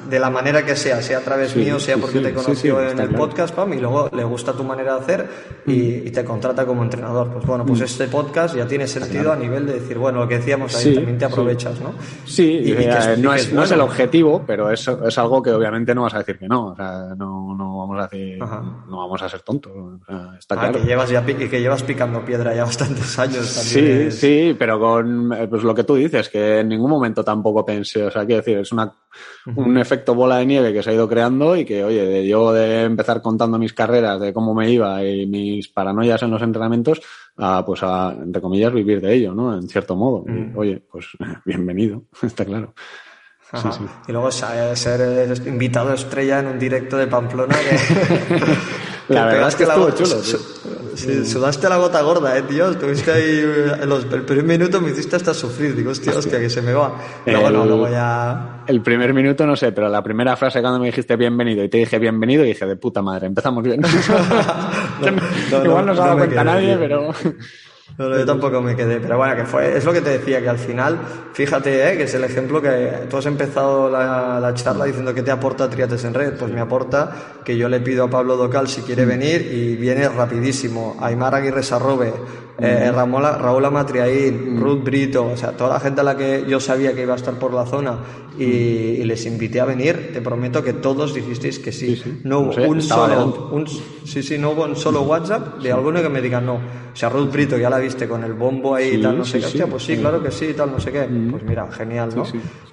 de 0.09 0.19
la 0.21 0.31
manera 0.31 0.65
que 0.65 0.77
sea, 0.77 1.03
sea 1.03 1.19
a 1.19 1.21
través 1.21 1.57
mío, 1.57 1.81
sea 1.81 1.97
porque 1.97 2.21
te 2.21 2.33
conoció 2.33 2.81
en 2.81 2.99
el 2.99 3.11
podcast, 3.11 3.55
Pam, 3.55 3.73
y 3.73 3.81
luego 3.81 4.09
le 4.13 4.25
gusta 4.25 4.53
tu 4.53 4.65
manera 4.65 4.95
de 4.95 5.01
hacer 5.01 5.29
y, 5.67 6.11
te 6.15 6.25
contrata 6.25 6.65
como 6.65 6.85
entrenador. 6.85 7.29
Pues 7.33 7.45
bueno, 7.45 7.67
pues 7.67 7.81
este 7.81 8.07
podcast 8.07 8.55
ya 8.55 8.67
tiene 8.67 8.87
sentido 8.87 9.33
a 9.33 9.37
nivel 9.37 9.67
de 9.67 9.75
decir, 9.75 9.99
bueno, 9.99 10.21
lo 10.21 10.29
que 10.29 10.39
decíamos 10.39 10.75
ahí, 10.77 10.95
también 10.95 11.19
te 11.19 11.25
aprovechas, 11.25 11.81
¿no? 11.81 11.95
Sí, 12.25 12.63
y, 12.65 13.21
no, 13.21 13.35
es, 13.35 13.53
no 13.53 13.65
es 13.65 13.71
el 13.73 13.81
objetivo, 13.81 14.45
pero 14.47 14.71
es, 14.71 14.87
es 14.87 15.19
algo 15.19 15.43
que 15.43 15.51
obviamente 15.51 15.95
no 15.95 16.03
vas 16.03 16.15
a 16.15 16.19
decir 16.19 16.39
que 16.39 16.47
no, 16.47 16.69
o 16.69 16.77
sea, 16.77 17.15
no, 17.17 17.55
no 17.57 17.79
vamos 17.79 17.99
a 17.99 18.09
decir, 18.09 18.39
no 18.39 18.97
vamos 18.99 19.23
a 19.23 19.29
ser 19.29 19.41
tontos, 19.41 19.73
está 20.39 20.55
ah, 20.55 20.59
claro. 20.59 20.81
Que 20.81 20.87
llevas 20.87 21.11
ya, 21.11 21.25
y 21.27 21.49
que 21.49 21.61
llevas 21.61 21.83
picando 21.83 22.25
piedra 22.25 22.55
ya 22.55 22.65
bastantes 22.65 23.19
años 23.19 23.55
también. 23.55 24.13
Sí, 24.13 24.19
sí, 24.19 24.57
pero 24.59 24.79
con 24.79 25.35
pues 25.51 25.63
lo 25.63 25.75
que 25.75 25.85
tú 25.85 25.97
dices, 25.97 26.29
que 26.29 26.61
en 26.61 26.69
ningún 26.69 26.91
momento 26.91 27.25
tampoco 27.25 27.65
pensé, 27.65 28.05
o 28.05 28.11
sea, 28.11 28.25
quiero 28.25 28.43
decir, 28.43 28.59
es 28.59 28.73
una, 28.73 28.84
un 29.55 29.79
efecto 29.79 30.15
bola 30.15 30.39
de 30.39 30.47
nieve 30.47 30.73
que 30.73 30.83
se 30.83 30.91
ha 30.91 30.95
ido 30.95 31.09
creando 31.09 31.57
y 31.57 31.65
que, 31.65 31.85
oye, 31.85 32.05
de 32.05 32.27
yo 32.27 32.53
de 32.53 32.83
empezar 32.85 33.23
contando 33.23 33.59
mis 33.59 33.73
carreras, 33.73 34.21
de 34.21 34.33
cómo 34.33 34.55
me 34.55 34.71
iba 34.71 35.05
y 35.05 35.27
mis 35.27 35.69
paranoias 35.69 36.23
en 36.23 36.31
los 36.31 36.43
entrenamientos, 36.43 37.01
a, 37.37 37.65
pues 37.65 37.83
a, 37.83 38.13
entre 38.13 38.43
comillas, 38.43 38.73
vivir 38.73 39.01
de 39.01 39.15
ello, 39.15 39.35
¿no? 39.35 39.57
En 39.57 39.69
cierto 39.69 39.97
modo. 39.97 40.25
oye, 40.57 40.83
pues 40.91 41.07
bienvenido, 41.45 42.05
está 42.23 42.45
claro. 42.45 42.75
Y 44.09 44.13
luego 44.13 44.33
ser 44.33 45.33
invitado 45.47 45.93
estrella 45.93 46.41
en 46.41 46.47
un 46.47 46.59
directo 46.59 46.97
de 46.97 47.07
Pamplona. 47.07 47.55
la 49.09 49.27
verdad 49.27 49.49
es 49.49 49.55
que 49.55 49.63
estuvo 49.63 49.91
chulo. 49.93 50.17
Sí, 50.95 51.25
sudaste 51.25 51.69
la 51.69 51.77
gota 51.77 52.01
gorda, 52.03 52.37
eh, 52.39 52.43
tío. 52.43 52.71
Estuviste 52.71 53.13
ahí 53.13 53.45
en 53.83 53.89
los 53.89 54.05
el 54.05 54.23
primer 54.23 54.45
minuto 54.45 54.81
me 54.81 54.91
hiciste 54.91 55.17
hasta 55.17 55.35
sufrir. 55.35 55.75
Digo, 55.75 55.91
hostia, 55.91 56.13
hostia, 56.17 56.39
que 56.39 56.49
se 56.49 56.63
me 56.63 56.73
va. 56.73 56.95
Pero 57.25 57.41
bueno, 57.41 57.65
luego 57.65 57.89
ya. 57.89 58.63
El 58.67 58.81
primer 58.81 59.13
minuto 59.13 59.47
no 59.47 59.57
sé, 59.57 59.73
pero 59.73 59.89
la 59.89 60.03
primera 60.03 60.37
frase 60.37 60.61
cuando 60.61 60.79
me 60.79 60.87
dijiste 60.87 61.17
bienvenido 61.17 61.65
y 61.65 61.69
te 61.69 61.79
dije 61.79 61.99
bienvenido, 61.99 62.43
dije 62.45 62.67
de 62.67 62.77
puta 62.77 63.03
madre, 63.03 63.27
empezamos 63.27 63.63
bien. 63.63 63.83
Igual 65.65 65.87
no 65.87 65.95
se 65.95 66.01
ha 66.01 66.05
dado 66.05 66.19
cuenta 66.19 66.45
nadie, 66.45 66.77
pero. 66.77 67.13
No, 67.99 68.09
yo 68.17 68.25
tampoco 68.25 68.61
me 68.61 68.75
quedé, 68.75 68.99
pero 68.99 69.19
bueno, 69.19 69.37
que 69.37 69.45
fue, 69.45 69.77
es 69.77 69.85
lo 69.85 69.93
que 69.93 70.01
te 70.01 70.19
decía, 70.19 70.41
que 70.41 70.49
al 70.49 70.59
final, 70.59 70.99
fíjate, 71.33 71.93
¿eh? 71.93 71.97
que 71.97 72.05
es 72.05 72.15
el 72.15 72.25
ejemplo 72.25 72.61
que 72.61 73.07
tú 73.09 73.19
has 73.19 73.27
empezado 73.27 73.91
la, 73.91 74.53
charla 74.55 74.87
diciendo 74.87 75.15
que 75.15 75.23
te 75.23 75.31
aporta 75.31 75.69
Triates 75.69 76.05
en 76.05 76.15
Red, 76.15 76.39
pues 76.39 76.51
me 76.51 76.61
aporta 76.61 77.15
que 77.45 77.57
yo 77.57 77.69
le 77.69 77.81
pido 77.81 78.05
a 78.05 78.11
Pablo 78.11 78.37
Docal 78.37 78.69
si 78.69 78.81
quiere 78.83 79.05
venir 79.05 79.43
y 79.43 79.77
viene 79.77 80.09
rapidísimo, 80.09 80.97
Aymar 81.01 81.35
Aguirre 81.35 81.63
Sarrobe, 81.63 82.13
eh, 82.59 82.93
Raúl 82.93 83.65
Amatriaín, 83.65 84.61
Ruth 84.61 84.85
Brito, 84.85 85.27
o 85.27 85.37
sea, 85.37 85.53
toda 85.53 85.75
la 85.75 85.81
gente 85.81 86.03
a 86.03 86.05
la 86.05 86.17
que 86.17 86.45
yo 86.49 86.61
sabía 86.61 86.95
que 86.95 87.03
iba 87.03 87.15
a 87.15 87.17
estar 87.17 87.35
por 87.35 87.53
la 87.53 87.67
zona 87.67 87.99
y, 88.39 89.03
les 89.05 89.27
invité 89.27 89.61
a 89.61 89.65
venir, 89.65 90.11
te 90.13 90.21
prometo 90.21 90.63
que 90.63 90.73
todos 90.75 91.15
dijisteis 91.15 91.59
que 91.59 91.73
sí. 91.73 92.01
No 92.23 92.41
hubo 92.41 92.69
un 92.69 92.81
solo, 92.81 93.51
un, 93.53 93.67
sí, 93.67 94.23
sí, 94.23 94.39
no 94.39 94.51
hubo 94.51 94.65
un 94.65 94.77
solo 94.77 95.03
WhatsApp 95.03 95.59
de 95.59 95.73
alguno 95.73 96.01
que 96.01 96.09
me 96.09 96.21
diga 96.21 96.41
no. 96.41 96.55
O 96.55 96.97
sea, 96.97 97.09
Ruth 97.09 97.33
Brito 97.33 97.59
ya 97.59 97.69
la 97.69 97.79
viste 97.79 98.07
con 98.07 98.23
el 98.23 98.35
bombo 98.35 98.75
ahí 98.75 98.95
y 98.95 99.03
tal, 99.03 99.19
no 99.19 99.25
sé 99.25 99.41
qué. 99.41 99.47
Hostia, 99.47 99.67
pues 99.67 99.83
sí, 99.83 99.97
claro 99.97 100.23
que 100.23 100.31
sí, 100.31 100.55
tal, 100.57 100.71
no 100.71 100.79
sé 100.79 100.93
qué. 100.93 101.09
Pues 101.31 101.43
mira, 101.43 101.71
genial, 101.73 102.11
¿no? 102.15 102.25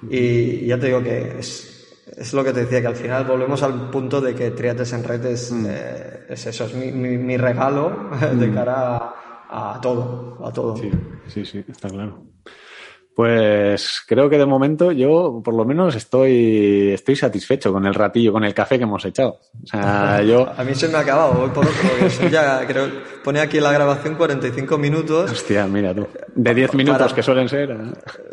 Y 0.10 0.68
ya 0.68 0.80
te 0.80 0.88
digo 0.88 1.02
que 1.02 1.40
es, 1.40 1.98
es 2.16 2.34
lo 2.34 2.44
que 2.44 2.54
te 2.54 2.62
decía, 2.62 2.82
que 2.82 2.88
al 2.88 2.96
final 2.96 3.26
volvemos 3.26 3.64
al 3.64 3.90
punto 3.90 4.22
de 4.22 4.36
que 4.36 4.52
Triates 4.52 4.94
en 4.94 5.04
Red 5.04 5.26
es, 5.26 5.52
eh, 5.52 6.26
es 6.30 6.46
eso, 6.46 6.66
es 6.66 6.74
mi, 6.76 6.92
mi, 6.92 7.38
regalo 7.38 8.10
de 8.36 8.52
cara 8.52 8.98
a 8.98 9.16
a 9.52 9.80
todo, 9.82 10.46
a 10.46 10.52
todo. 10.52 10.78
Sí, 10.78 10.92
sí, 11.28 11.46
sí, 11.46 11.66
está 11.68 11.90
claro. 11.90 12.26
Pues 13.16 14.02
creo 14.08 14.30
que 14.30 14.38
de 14.38 14.46
momento 14.46 14.92
yo, 14.92 15.42
por 15.44 15.54
lo 15.54 15.66
menos, 15.66 15.96
estoy, 15.96 16.92
estoy 16.94 17.18
satisfecho 17.18 17.74
con 17.74 17.86
el 17.86 17.94
ratillo, 17.94 18.32
con 18.32 18.46
el 18.46 18.54
café 18.54 18.78
que 18.78 18.84
hemos 18.84 19.04
echado. 19.04 19.40
O 19.64 19.68
sea, 19.68 20.22
yo... 20.26 20.50
A 20.58 20.64
mí 20.64 20.74
se 20.74 20.88
me 20.88 20.98
ha 20.98 21.02
acabado, 21.02 21.34
voy 21.34 21.50
por 21.50 21.66
otro. 21.66 22.30
ya 22.30 22.66
creo, 22.66 22.88
pone 23.24 23.42
aquí 23.42 23.60
la 23.60 23.74
grabación 23.74 24.16
45 24.16 24.78
minutos. 24.78 25.32
Hostia, 25.32 25.68
mira 25.68 25.94
tú. 25.94 26.08
De 26.34 26.54
10 26.54 26.74
minutos 26.76 27.14
que 27.14 27.22
suelen 27.22 27.50
ser. 27.50 27.72
¿eh? 27.72 27.78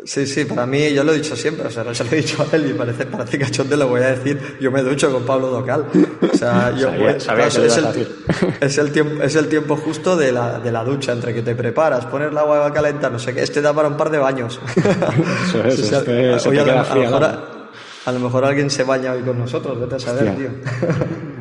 Sí, 0.05 0.25
sí, 0.25 0.45
para 0.45 0.65
mí, 0.65 0.93
yo 0.93 1.03
lo 1.03 1.11
he 1.11 1.17
dicho 1.17 1.35
siempre, 1.35 1.67
o 1.67 1.69
sea, 1.69 1.83
no 1.83 1.93
se 1.93 2.05
lo 2.05 2.11
he 2.11 2.15
dicho 2.15 2.47
a 2.49 2.55
él 2.55 2.69
y 2.69 2.73
parece, 2.73 3.05
parece 3.05 3.37
cachonde, 3.37 3.75
lo 3.75 3.89
voy 3.89 4.01
a 4.01 4.15
decir, 4.15 4.57
yo 4.61 4.71
me 4.71 4.81
ducho 4.81 5.11
con 5.11 5.25
Pablo 5.25 5.47
Docal. 5.47 5.85
O 6.21 6.37
sea, 6.37 6.71
yo, 6.71 6.89
sabía, 7.19 7.47
es, 7.47 7.57
el, 7.57 7.65
es, 7.65 8.77
el, 8.77 8.91
tiempo, 8.91 9.23
es 9.23 9.35
el 9.35 9.49
tiempo 9.49 9.75
justo 9.75 10.15
de 10.15 10.31
la, 10.31 10.59
de 10.59 10.71
la 10.71 10.85
ducha, 10.85 11.11
entre 11.11 11.33
que 11.33 11.41
te 11.41 11.53
preparas, 11.53 12.05
poner 12.05 12.29
el 12.29 12.37
agua 12.37 12.65
a 12.65 12.71
calentar, 12.71 13.11
no 13.11 13.19
sé 13.19 13.33
qué, 13.33 13.43
este 13.43 13.61
da 13.61 13.73
para 13.73 13.89
un 13.89 13.97
par 13.97 14.09
de 14.09 14.17
baños. 14.17 14.59
Eso 14.75 15.63
es, 15.63 15.87
se 15.87 16.01
te 16.01 16.49
queda 16.51 16.83
a, 18.05 18.11
lo 18.11 18.19
mejor 18.19 18.45
alguien 18.45 18.69
se 18.69 18.83
baña 18.83 19.11
hoy 19.11 19.21
con 19.21 19.37
nosotros, 19.37 19.79
vete 19.79 19.95
a 19.95 19.99
saber, 19.99 20.35
tío. 20.35 20.49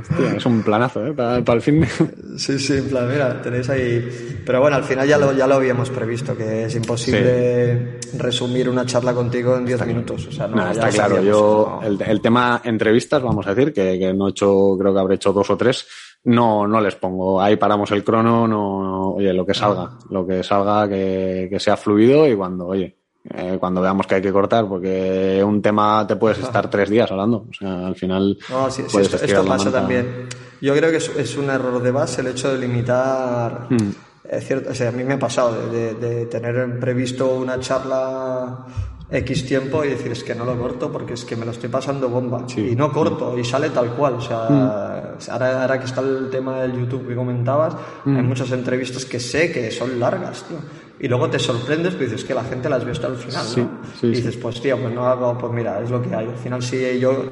Hostia, 0.01 0.37
es 0.37 0.45
un 0.45 0.62
planazo, 0.62 1.07
¿eh? 1.07 1.14
Para, 1.14 1.39
el 1.39 1.62
fin. 1.62 1.87
Sí, 2.37 2.57
sí, 2.59 2.74
en 2.74 2.89
plan, 2.89 3.09
mira, 3.11 3.43
tenéis 3.43 3.68
ahí. 3.68 4.43
Pero 4.47 4.61
bueno, 4.61 4.76
al 4.76 4.85
final 4.85 5.09
ya 5.09 5.18
lo, 5.18 5.33
ya 5.33 5.47
lo 5.47 5.57
habíamos 5.57 5.91
previsto, 5.91 6.37
que 6.37 6.66
es 6.66 6.74
imposible 6.76 7.99
resumir 8.16 8.68
una 8.68 8.87
charla 8.87 9.12
contigo 9.12 9.57
en 9.57 9.64
10 9.64 9.87
minutos. 9.87 10.26
O 10.29 10.33
sea, 10.33 10.47
no, 10.47 10.70
está 10.70 10.89
claro. 10.91 11.20
Yo, 11.20 11.81
el, 11.83 12.01
el, 12.01 12.20
tema 12.20 12.61
entrevistas, 12.62 13.20
vamos 13.22 13.45
a 13.47 13.55
decir, 13.55 13.72
que, 13.72 13.99
que 13.99 14.14
no 14.14 14.29
he 14.29 14.31
hecho, 14.31 14.76
creo 14.79 14.95
que 14.95 15.01
habré 15.01 15.14
hecho 15.16 15.33
dos 15.33 15.51
o 15.51 15.57
tres 15.57 15.87
no, 16.24 16.66
no 16.66 16.81
les 16.81 16.95
pongo. 16.97 17.41
Ahí 17.41 17.57
paramos 17.57 17.91
el 17.93 18.05
crono, 18.05 18.47
no, 18.47 19.14
oye, 19.14 19.33
lo 19.33 19.47
que 19.47 19.55
salga, 19.55 19.99
lo 20.11 20.26
que 20.26 20.43
salga, 20.43 20.89
que, 20.89 21.49
que 21.51 21.61
sea 21.61 21.76
fluido 21.76 22.26
y 22.26 22.37
cuando, 22.37 22.66
oye, 22.66 22.98
eh, 23.25 23.57
cuando 23.59 23.81
veamos 23.81 24.07
que 24.07 24.16
hay 24.16 24.23
que 24.23 24.33
cortar, 24.33 24.66
porque 24.66 25.43
un 25.45 25.61
tema 25.61 26.07
te 26.07 26.16
puedes 26.16 26.39
estar 26.39 26.71
tres 26.71 26.89
días 26.89 27.11
hablando. 27.11 27.47
O 27.51 27.53
sea, 27.53 27.87
al 27.87 27.95
final. 27.95 28.39
No, 28.49 28.71
sí, 28.71 28.83
esto, 28.87 29.01
esto 29.01 29.45
pasa 29.45 29.71
también. 29.71 30.29
Yo 30.61 30.75
creo 30.75 30.91
que 30.91 30.97
es, 30.97 31.37
un 31.37 31.51
error 31.51 31.83
de 31.83 31.91
base 31.91 32.21
el 32.21 32.29
hecho 32.29 32.53
de 32.53 32.59
limitar. 32.59 33.66
Hmm. 33.69 33.91
Es 34.29 34.47
cierto, 34.47 34.71
o 34.71 34.75
sea, 34.75 34.89
a 34.91 34.93
mí 34.93 35.05
me 35.05 35.14
ha 35.14 35.19
pasado 35.19 35.69
de, 35.71 35.95
de, 35.95 36.27
tener 36.27 36.79
previsto 36.79 37.35
una 37.35 37.59
charla 37.61 38.66
X 39.11 39.47
tiempo 39.47 39.85
y 39.85 39.89
decir 39.89 40.12
es 40.12 40.23
que 40.23 40.35
no 40.35 40.45
lo 40.45 40.59
corto 40.59 40.93
porque 40.93 41.14
es 41.14 41.25
que 41.25 41.35
me 41.35 41.47
lo 41.47 41.53
estoy 41.53 41.71
pasando 41.71 42.11
bomba 42.11 42.45
y 42.55 42.77
no 42.77 42.93
corto 42.93 43.39
y 43.39 43.45
sale 43.45 43.71
tal 43.71 43.91
cual. 43.91 44.14
O 44.14 44.21
sea, 44.21 44.49
hmm. 44.49 45.31
ahora, 45.31 45.62
ahora, 45.62 45.79
que 45.79 45.87
está 45.87 46.01
el 46.01 46.29
tema 46.31 46.61
del 46.61 46.73
YouTube 46.73 47.09
que 47.09 47.14
comentabas, 47.14 47.75
hay 48.07 48.12
hmm. 48.12 48.27
muchas 48.27 48.51
entrevistas 48.53 49.05
que 49.05 49.21
sé 49.21 49.53
que 49.53 49.71
son 49.71 50.01
largas, 50.01 50.45
tío 50.45 50.59
y 51.01 51.09
luego 51.09 51.29
te 51.31 51.39
sorprendes, 51.39 51.95
pues 51.95 52.11
dices 52.11 52.27
que 52.27 52.35
la 52.35 52.45
gente 52.45 52.69
las 52.69 52.85
ve 52.85 52.93
hasta 52.93 53.07
el 53.07 53.17
final, 53.17 53.47
¿no? 53.57 54.09
y 54.09 54.11
dices, 54.11 54.37
pues 54.37 54.61
tío, 54.61 54.79
pues 54.79 54.93
no 54.93 55.07
hago, 55.07 55.37
pues 55.39 55.53
mira, 55.53 55.81
es 55.83 55.91
lo 55.91 56.03
que 56.03 56.15
hay. 56.15 56.27
Al 56.27 56.37
final 56.37 56.63
sí, 56.63 56.99
yo, 56.99 57.25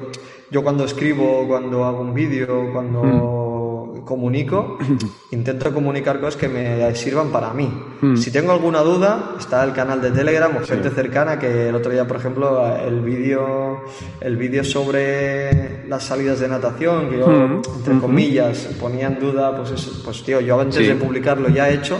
yo 0.49 0.63
cuando 0.63 0.85
escribo, 0.85 1.45
cuando 1.47 1.83
hago 1.83 2.01
un 2.01 2.13
vídeo, 2.13 2.71
cuando 2.71 3.03
mm. 3.03 4.05
comunico, 4.05 4.77
intento 5.31 5.73
comunicar 5.73 6.21
cosas 6.21 6.37
que 6.37 6.47
me 6.47 6.95
sirvan 6.95 7.29
para 7.29 7.53
mí. 7.53 7.69
Mm. 7.99 8.15
Si 8.15 8.31
tengo 8.31 8.53
alguna 8.53 8.79
duda, 8.79 9.35
está 9.37 9.65
el 9.65 9.73
canal 9.73 10.01
de 10.01 10.11
Telegram 10.11 10.55
o 10.55 10.65
gente 10.65 10.89
cercana, 10.89 11.37
que 11.37 11.67
el 11.67 11.75
otro 11.75 11.91
día, 11.91 12.07
por 12.07 12.17
ejemplo, 12.17 12.65
el 12.77 13.01
vídeo 13.01 13.83
el 14.21 14.37
vídeo 14.37 14.63
sobre 14.63 15.85
las 15.89 16.03
salidas 16.03 16.39
de 16.39 16.47
natación, 16.47 17.09
que 17.09 17.19
yo, 17.19 17.27
mm. 17.27 17.61
entre 17.79 17.99
comillas, 17.99 18.69
ponía 18.79 19.07
en 19.07 19.19
duda, 19.19 19.57
pues, 19.57 20.01
pues 20.05 20.23
tío, 20.23 20.39
yo 20.39 20.57
antes 20.57 20.87
de 20.87 20.95
publicarlo 20.95 21.49
ya 21.49 21.69
he 21.69 21.73
hecho 21.73 21.97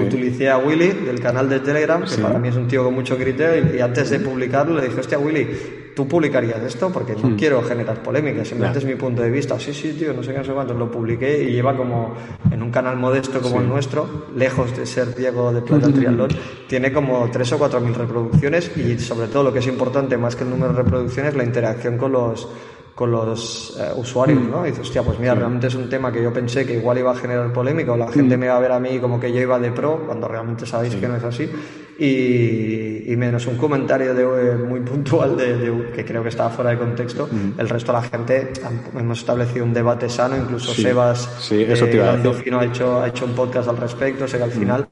utilicé 0.00 0.50
a 0.50 0.58
Willy 0.58 0.88
del 0.88 1.20
canal 1.20 1.48
de 1.48 1.60
Telegram, 1.60 2.04
que 2.04 2.20
para 2.22 2.38
mí 2.38 2.48
es 2.48 2.56
un 2.56 2.66
tío 2.66 2.84
con 2.84 2.94
mucho 2.94 3.16
criterio, 3.16 3.74
y, 3.74 3.80
antes 3.80 4.10
de 4.10 4.20
publicarlo 4.20 4.76
le 4.76 4.88
dije, 4.88 5.00
hostia, 5.00 5.18
Willy, 5.18 5.46
¿tú 5.94 6.08
publicarías 6.08 6.62
esto? 6.62 6.90
Porque 6.90 7.14
no 7.14 7.30
hmm. 7.30 7.36
quiero 7.36 7.62
generar 7.62 8.02
polémica, 8.02 8.44
simplemente 8.44 8.78
es 8.78 8.84
mi 8.84 8.94
punto 8.96 9.22
de 9.22 9.30
vista. 9.30 9.58
Sí, 9.58 9.72
sí, 9.72 9.92
tío, 9.92 10.12
no 10.12 10.22
sé 10.22 10.32
qué, 10.32 10.38
no 10.38 10.44
sé 10.44 10.52
cuánto. 10.52 10.74
Lo 10.74 10.90
publiqué 10.90 11.42
y 11.42 11.52
lleva 11.52 11.76
como 11.76 12.14
en 12.50 12.62
un 12.62 12.70
canal 12.70 12.96
modesto 12.96 13.40
como 13.40 13.60
el 13.60 13.68
nuestro, 13.68 14.26
lejos 14.36 14.76
de 14.76 14.86
ser 14.86 15.14
Diego 15.14 15.52
de 15.52 15.62
Plata 15.62 15.88
Triatlón, 15.92 16.30
tiene 16.68 16.92
como 16.92 17.30
3 17.30 17.52
o 17.52 17.58
4 17.58 17.80
mil 17.80 17.94
reproducciones 17.94 18.76
y 18.76 18.98
sobre 18.98 19.28
todo 19.28 19.44
lo 19.44 19.52
que 19.52 19.60
es 19.60 19.66
importante 19.66 20.16
más 20.16 20.36
que 20.36 20.44
el 20.44 20.50
número 20.50 20.72
de 20.72 20.82
reproducciones, 20.82 21.34
la 21.34 21.44
interacción 21.44 21.96
con 21.96 22.12
los 22.12 22.48
con 22.94 23.10
los 23.10 23.76
eh, 23.78 23.92
usuarios, 23.96 24.40
mm. 24.40 24.50
¿no? 24.50 24.64
Y 24.64 24.70
dices, 24.70 24.86
hostia, 24.86 25.02
pues 25.02 25.18
mira, 25.18 25.34
realmente 25.34 25.66
es 25.66 25.74
un 25.74 25.88
tema 25.88 26.12
que 26.12 26.22
yo 26.22 26.32
pensé 26.32 26.64
que 26.64 26.74
igual 26.74 26.98
iba 26.98 27.10
a 27.10 27.16
generar 27.16 27.52
polémica 27.52 27.92
o 27.92 27.96
la 27.96 28.08
gente 28.08 28.36
mm. 28.36 28.40
me 28.40 28.48
va 28.48 28.56
a 28.56 28.60
ver 28.60 28.72
a 28.72 28.78
mí 28.78 28.98
como 28.98 29.18
que 29.18 29.32
yo 29.32 29.40
iba 29.40 29.58
de 29.58 29.72
pro, 29.72 30.04
cuando 30.06 30.28
realmente 30.28 30.64
sabéis 30.64 30.94
que 30.94 31.08
no 31.08 31.16
es 31.16 31.24
así. 31.24 31.50
Y, 31.96 33.12
y, 33.12 33.16
menos 33.16 33.46
un 33.46 33.56
comentario 33.56 34.14
de, 34.14 34.22
eh, 34.22 34.54
muy 34.56 34.80
puntual 34.80 35.36
de, 35.36 35.92
que 35.94 36.04
creo 36.04 36.24
que 36.24 36.28
estaba 36.28 36.50
fuera 36.50 36.70
de 36.70 36.78
contexto, 36.78 37.28
mm. 37.30 37.60
el 37.60 37.68
resto 37.68 37.92
de 37.92 37.98
la 37.98 38.04
gente 38.04 38.52
hemos 38.96 39.20
establecido 39.20 39.64
un 39.64 39.72
debate 39.72 40.08
sano, 40.08 40.36
incluso 40.36 40.74
Sebas 40.74 41.28
sí, 41.38 41.62
eso 41.62 41.86
te 41.86 42.02
ha 42.02 42.16
hecho, 42.64 43.00
ha 43.00 43.06
hecho 43.06 43.24
un 43.24 43.32
podcast 43.32 43.68
al 43.68 43.76
respecto, 43.76 44.26
sé 44.26 44.38
que 44.38 44.42
al 44.42 44.50
final 44.50 44.88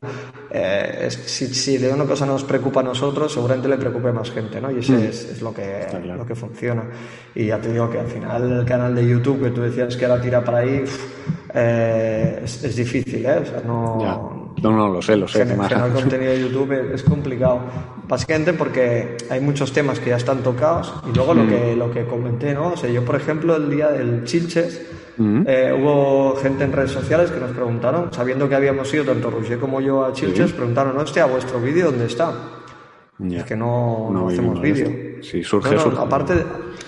eh, 0.54 1.08
si, 1.10 1.46
si, 1.54 1.78
de 1.78 1.90
una 1.90 2.04
cosa 2.04 2.26
nos 2.26 2.44
preocupa 2.44 2.80
a 2.80 2.82
nosotros, 2.82 3.32
seguramente 3.32 3.68
le 3.68 3.78
preocupe 3.78 4.12
más 4.12 4.30
gente, 4.30 4.60
¿no? 4.60 4.70
Y 4.70 4.80
ese 4.80 5.08
es, 5.08 5.24
es, 5.30 5.40
lo 5.40 5.54
que, 5.54 5.86
lo 6.04 6.26
que 6.26 6.34
funciona. 6.34 6.84
Y 7.34 7.46
ya 7.46 7.58
te 7.58 7.72
digo 7.72 7.88
que 7.88 7.98
al 7.98 8.06
final 8.06 8.60
el 8.60 8.64
canal 8.66 8.94
de 8.94 9.08
YouTube 9.08 9.44
que 9.44 9.50
tú 9.50 9.62
decías 9.62 9.96
que 9.96 10.04
era 10.04 10.20
tira 10.20 10.44
para 10.44 10.58
ahí, 10.58 10.84
eh, 11.54 12.40
es, 12.44 12.76
difícil, 12.76 13.24
¿eh? 13.24 13.38
O 13.40 13.46
sea, 13.46 13.62
no, 13.64 14.52
No, 14.62 14.70
no, 14.70 14.88
lo 14.90 15.00
sé, 15.00 15.16
lo 15.16 15.26
sé. 15.26 15.46
Generar 15.46 15.90
contenido 15.90 16.32
de 16.32 16.40
YouTube 16.42 16.92
es 16.92 17.02
complicado. 17.02 17.60
Básicamente 18.06 18.52
porque 18.52 19.16
hay 19.30 19.40
muchos 19.40 19.72
temas 19.72 20.00
que 20.00 20.10
ya 20.10 20.16
están 20.16 20.42
tocados 20.42 20.92
y 21.10 21.16
luego 21.16 21.32
lo, 21.32 21.44
mm. 21.44 21.48
que, 21.48 21.76
lo 21.76 21.90
que 21.90 22.04
comenté, 22.04 22.52
¿no? 22.52 22.72
O 22.72 22.76
sea, 22.76 22.90
yo, 22.90 23.02
por 23.06 23.16
ejemplo, 23.16 23.56
el 23.56 23.70
día 23.70 23.88
del 23.88 24.24
Chilches, 24.24 24.82
mm. 25.16 25.42
eh, 25.46 25.76
hubo 25.78 26.36
gente 26.36 26.64
en 26.64 26.72
redes 26.72 26.90
sociales 26.90 27.30
que 27.30 27.40
nos 27.40 27.50
preguntaron, 27.50 28.12
sabiendo 28.12 28.48
que 28.48 28.54
habíamos 28.54 28.92
ido 28.92 29.04
tanto 29.04 29.30
Roger 29.30 29.58
como 29.58 29.80
yo 29.80 30.04
a 30.04 30.12
Chilches, 30.12 30.52
preguntaron, 30.52 30.96
hostia, 30.96 31.26
¿vuestro 31.26 31.60
vídeo 31.60 31.90
dónde 31.90 32.06
está? 32.06 32.32
Es 33.30 33.44
que 33.44 33.54
no, 33.54 34.10
no, 34.12 34.28
hacemos 34.28 34.60
vídeo. 34.60 34.90
Sí, 35.22 35.44
surge, 35.44 35.76
no, 35.76 36.00
Aparte, 36.00 36.34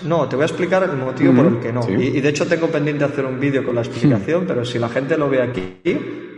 no, 0.03 0.27
te 0.27 0.35
voy 0.35 0.43
a 0.43 0.45
explicar 0.47 0.83
el 0.83 0.97
motivo 0.97 1.33
por 1.33 1.45
el 1.45 1.59
que 1.59 1.71
no. 1.71 1.81
Y, 1.89 2.19
de 2.19 2.29
hecho 2.29 2.45
tengo 2.45 2.67
pendiente 2.67 3.05
hacer 3.05 3.25
un 3.25 3.39
vídeo 3.39 3.63
con 3.63 3.75
la 3.75 3.81
explicación, 3.81 4.45
pero 4.47 4.65
si 4.65 4.77
la 4.77 4.89
gente 4.89 5.17
lo 5.17 5.29
ve 5.29 5.41
aquí, 5.41 5.77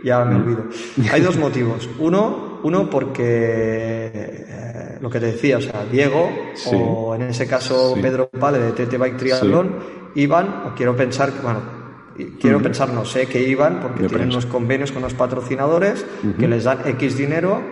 ya 0.04 0.24
me 0.24 0.36
olvido. 0.36 0.64
Hay 1.10 1.20
dos 1.20 1.36
motivos. 1.36 1.88
Uno, 1.98 2.60
uno 2.62 2.88
porque 2.88 4.10
eh, 4.14 4.98
lo 5.00 5.10
que 5.10 5.18
te 5.18 5.26
decía, 5.26 5.58
o 5.58 5.60
sea, 5.60 5.84
Diego, 5.90 6.30
o 6.72 7.14
en 7.14 7.22
ese 7.22 7.46
caso 7.46 7.96
Pedro 8.00 8.28
Pale 8.28 8.58
de 8.58 8.72
TT 8.72 8.98
Bike 8.98 9.16
Triathlon, 9.16 9.74
iban, 10.14 10.64
o 10.66 10.74
quiero 10.76 10.94
pensar 10.96 11.32
que, 11.32 11.40
bueno, 11.40 11.77
quiero 12.40 12.60
pensar, 12.60 12.92
no 12.92 13.04
sé, 13.04 13.26
que 13.26 13.42
iban 13.42 13.80
porque 13.80 14.08
tienen 14.08 14.30
unos 14.30 14.46
convenios 14.46 14.92
con 14.92 15.02
los 15.02 15.14
patrocinadores 15.14 16.04
que 16.38 16.48
les 16.48 16.64
dan 16.64 16.80
X 16.84 17.16
dinero, 17.16 17.62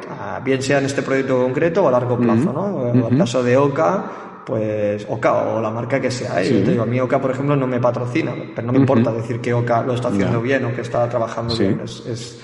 bien 0.44 0.62
sea 0.62 0.78
en 0.78 0.86
este 0.86 1.02
proyecto 1.02 1.42
concreto 1.42 1.84
o 1.84 1.88
a 1.88 1.90
largo 1.90 2.18
plazo, 2.18 2.52
¿no? 2.52 2.88
En 2.88 3.04
el 3.12 3.18
caso 3.18 3.42
de 3.42 3.56
Oca, 3.56 4.04
pues 4.46 5.04
Oca 5.08 5.32
o 5.34 5.60
la 5.60 5.70
marca 5.70 6.00
que 6.00 6.10
sea. 6.10 6.42
¿eh? 6.42 6.62
Yo 6.64 6.70
digo, 6.70 6.82
a 6.84 6.86
mí 6.86 7.00
Oca, 7.00 7.20
por 7.20 7.32
ejemplo, 7.32 7.56
no 7.56 7.66
me 7.66 7.80
patrocina, 7.80 8.32
pero 8.54 8.66
no 8.66 8.72
me 8.72 8.78
importa 8.78 9.12
decir 9.12 9.40
que 9.40 9.52
Oca 9.52 9.82
lo 9.82 9.94
está 9.94 10.08
haciendo 10.08 10.40
bien 10.40 10.64
o 10.64 10.74
que 10.74 10.82
está 10.82 11.08
trabajando 11.08 11.56
bien, 11.56 11.80
es, 11.84 12.04
es, 12.06 12.40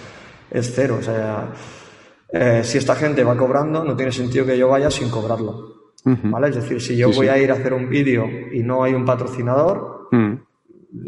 es, 0.50 0.72
cero. 0.74 0.96
O 0.98 1.02
sea, 1.02 1.52
eh, 2.32 2.62
si 2.64 2.78
esta 2.78 2.96
gente 2.96 3.22
va 3.22 3.36
cobrando, 3.36 3.84
no 3.84 3.94
tiene 3.94 4.10
sentido 4.10 4.44
que 4.44 4.58
yo 4.58 4.68
vaya 4.68 4.90
sin 4.90 5.08
cobrarlo. 5.10 5.72
¿Vale? 6.04 6.48
Es 6.48 6.56
decir, 6.56 6.80
si 6.80 6.96
yo 6.96 7.12
voy 7.12 7.28
a 7.28 7.38
ir 7.38 7.52
a 7.52 7.54
hacer 7.54 7.72
un 7.72 7.88
vídeo 7.88 8.26
y 8.52 8.64
no 8.64 8.82
hay 8.82 8.92
un 8.92 9.04
patrocinador, 9.04 10.01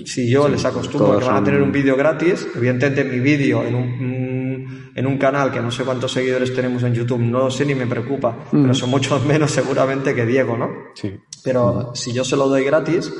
si 0.04 0.28
yo 0.28 0.48
les 0.48 0.64
acostumbro 0.64 1.18
que 1.18 1.24
van 1.24 1.36
a 1.36 1.44
tener 1.44 1.62
un 1.62 1.72
vídeo 1.72 1.96
gratis, 1.96 2.46
evidentemente 2.54 3.04
mi 3.04 3.20
vídeo 3.20 3.64
en 3.64 3.74
un, 3.74 4.92
en 4.94 5.06
un 5.06 5.18
canal 5.18 5.50
que 5.50 5.60
no 5.60 5.70
sé 5.70 5.84
cuántos 5.84 6.12
seguidores 6.12 6.54
tenemos 6.54 6.82
en 6.82 6.94
YouTube, 6.94 7.20
no 7.20 7.40
lo 7.40 7.50
sé 7.50 7.64
ni 7.64 7.74
me 7.74 7.86
preocupa, 7.86 8.36
pero 8.50 8.74
son 8.74 8.90
muchos 8.90 9.24
menos 9.26 9.50
seguramente 9.50 10.14
que 10.14 10.26
Diego, 10.26 10.56
¿no? 10.56 10.70
Sí. 10.94 11.14
Pero 11.42 11.94
si 11.94 12.12
yo 12.12 12.24
se 12.24 12.36
lo 12.36 12.48
doy 12.48 12.64
gratis, 12.64 13.12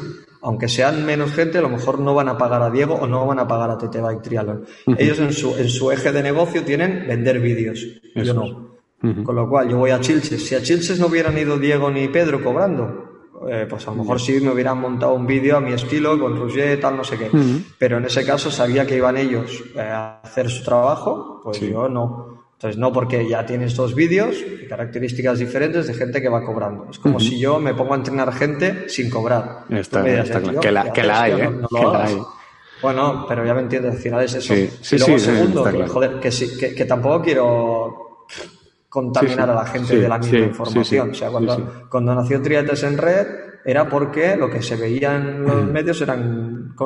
aunque 0.42 0.68
sean 0.68 1.04
menos 1.06 1.32
gente, 1.32 1.58
a 1.58 1.62
lo 1.62 1.68
mejor 1.68 1.98
no 2.00 2.14
van 2.14 2.28
a 2.28 2.38
pagar 2.38 2.62
a 2.62 2.70
Diego 2.70 2.94
o 2.94 3.06
no 3.06 3.26
van 3.26 3.38
a 3.38 3.48
pagar 3.48 3.70
a 3.70 3.78
TT 3.78 4.00
Bike 4.00 4.22
Triathlon. 4.22 4.64
Ellos 4.98 5.18
en 5.18 5.32
su, 5.32 5.56
en 5.56 5.68
su 5.68 5.90
eje 5.90 6.12
de 6.12 6.22
negocio 6.22 6.64
tienen 6.64 7.06
vender 7.08 7.40
vídeos, 7.40 7.86
yo 8.14 8.34
no. 8.34 8.74
Con 9.22 9.34
lo 9.34 9.48
cual, 9.48 9.68
yo 9.68 9.76
voy 9.76 9.90
a 9.90 10.00
Chilches. 10.00 10.46
Si 10.46 10.54
a 10.54 10.62
Chilches 10.62 10.98
no 10.98 11.08
hubieran 11.08 11.36
ido 11.36 11.58
Diego 11.58 11.90
ni 11.90 12.08
Pedro 12.08 12.42
cobrando, 12.42 13.13
eh, 13.48 13.66
pues 13.68 13.86
a 13.86 13.90
lo 13.90 13.98
mejor 13.98 14.20
sí 14.20 14.40
me 14.40 14.50
hubieran 14.50 14.78
montado 14.78 15.14
un 15.14 15.26
vídeo 15.26 15.56
a 15.56 15.60
mi 15.60 15.72
estilo, 15.72 16.18
con 16.18 16.38
Roger, 16.38 16.80
tal, 16.80 16.96
no 16.96 17.04
sé 17.04 17.18
qué. 17.18 17.30
Pero 17.78 17.98
en 17.98 18.04
ese 18.04 18.24
caso 18.24 18.50
sabía 18.50 18.86
que 18.86 18.96
iban 18.96 19.16
ellos 19.16 19.62
eh, 19.74 19.80
a 19.80 20.20
hacer 20.22 20.50
su 20.50 20.64
trabajo, 20.64 21.40
pues 21.42 21.60
yo 21.60 21.88
no. 21.88 22.34
Entonces, 22.54 22.78
no 22.78 22.92
porque 22.92 23.28
ya 23.28 23.44
tienes 23.44 23.76
dos 23.76 23.94
vídeos 23.94 24.36
y 24.36 24.66
características 24.66 25.38
diferentes 25.38 25.86
de 25.86 25.94
gente 25.94 26.22
que 26.22 26.28
va 26.28 26.44
cobrando. 26.44 26.86
Es 26.90 26.98
como 26.98 27.20
si 27.20 27.38
yo 27.38 27.58
me 27.58 27.74
pongo 27.74 27.92
a 27.92 27.96
entrenar 27.96 28.32
gente 28.32 28.88
sin 28.88 29.10
cobrar. 29.10 29.64
Está, 29.68 30.02
Que 30.02 30.70
la, 30.70 30.92
que 30.92 31.02
la 31.02 31.22
hay, 31.22 31.32
¿eh? 31.32 31.50
hay. 31.94 32.18
Bueno, 32.80 33.26
pero 33.28 33.44
ya 33.44 33.54
me 33.54 33.62
entiendes, 33.62 33.94
al 33.94 33.98
final 33.98 34.24
es 34.24 34.34
eso. 34.34 34.54
y 34.54 34.98
luego, 34.98 35.18
segundo, 35.18 35.64
joder, 35.88 36.20
que, 36.20 36.30
sí, 36.30 36.56
que, 36.58 36.74
que 36.74 36.84
tampoco 36.84 37.22
quiero 37.22 38.03
contaminar 38.94 39.50
a 39.50 39.56
la 39.56 39.66
gente 39.66 39.98
de 39.98 40.08
la 40.08 40.18
misma 40.18 40.38
información. 40.38 41.10
o 41.10 41.14
sea, 41.14 41.28
cuando, 41.28 41.86
cuando 41.90 42.14
nació 42.14 42.40
Triates 42.40 42.84
en 42.84 42.96
Red 42.96 43.26
era 43.64 43.88
porque 43.88 44.36
lo 44.36 44.48
que 44.48 44.62
se 44.62 44.76
veía 44.76 45.16
en 45.16 45.42
los 45.42 45.64
medios 45.66 46.00
eran... 46.00 46.76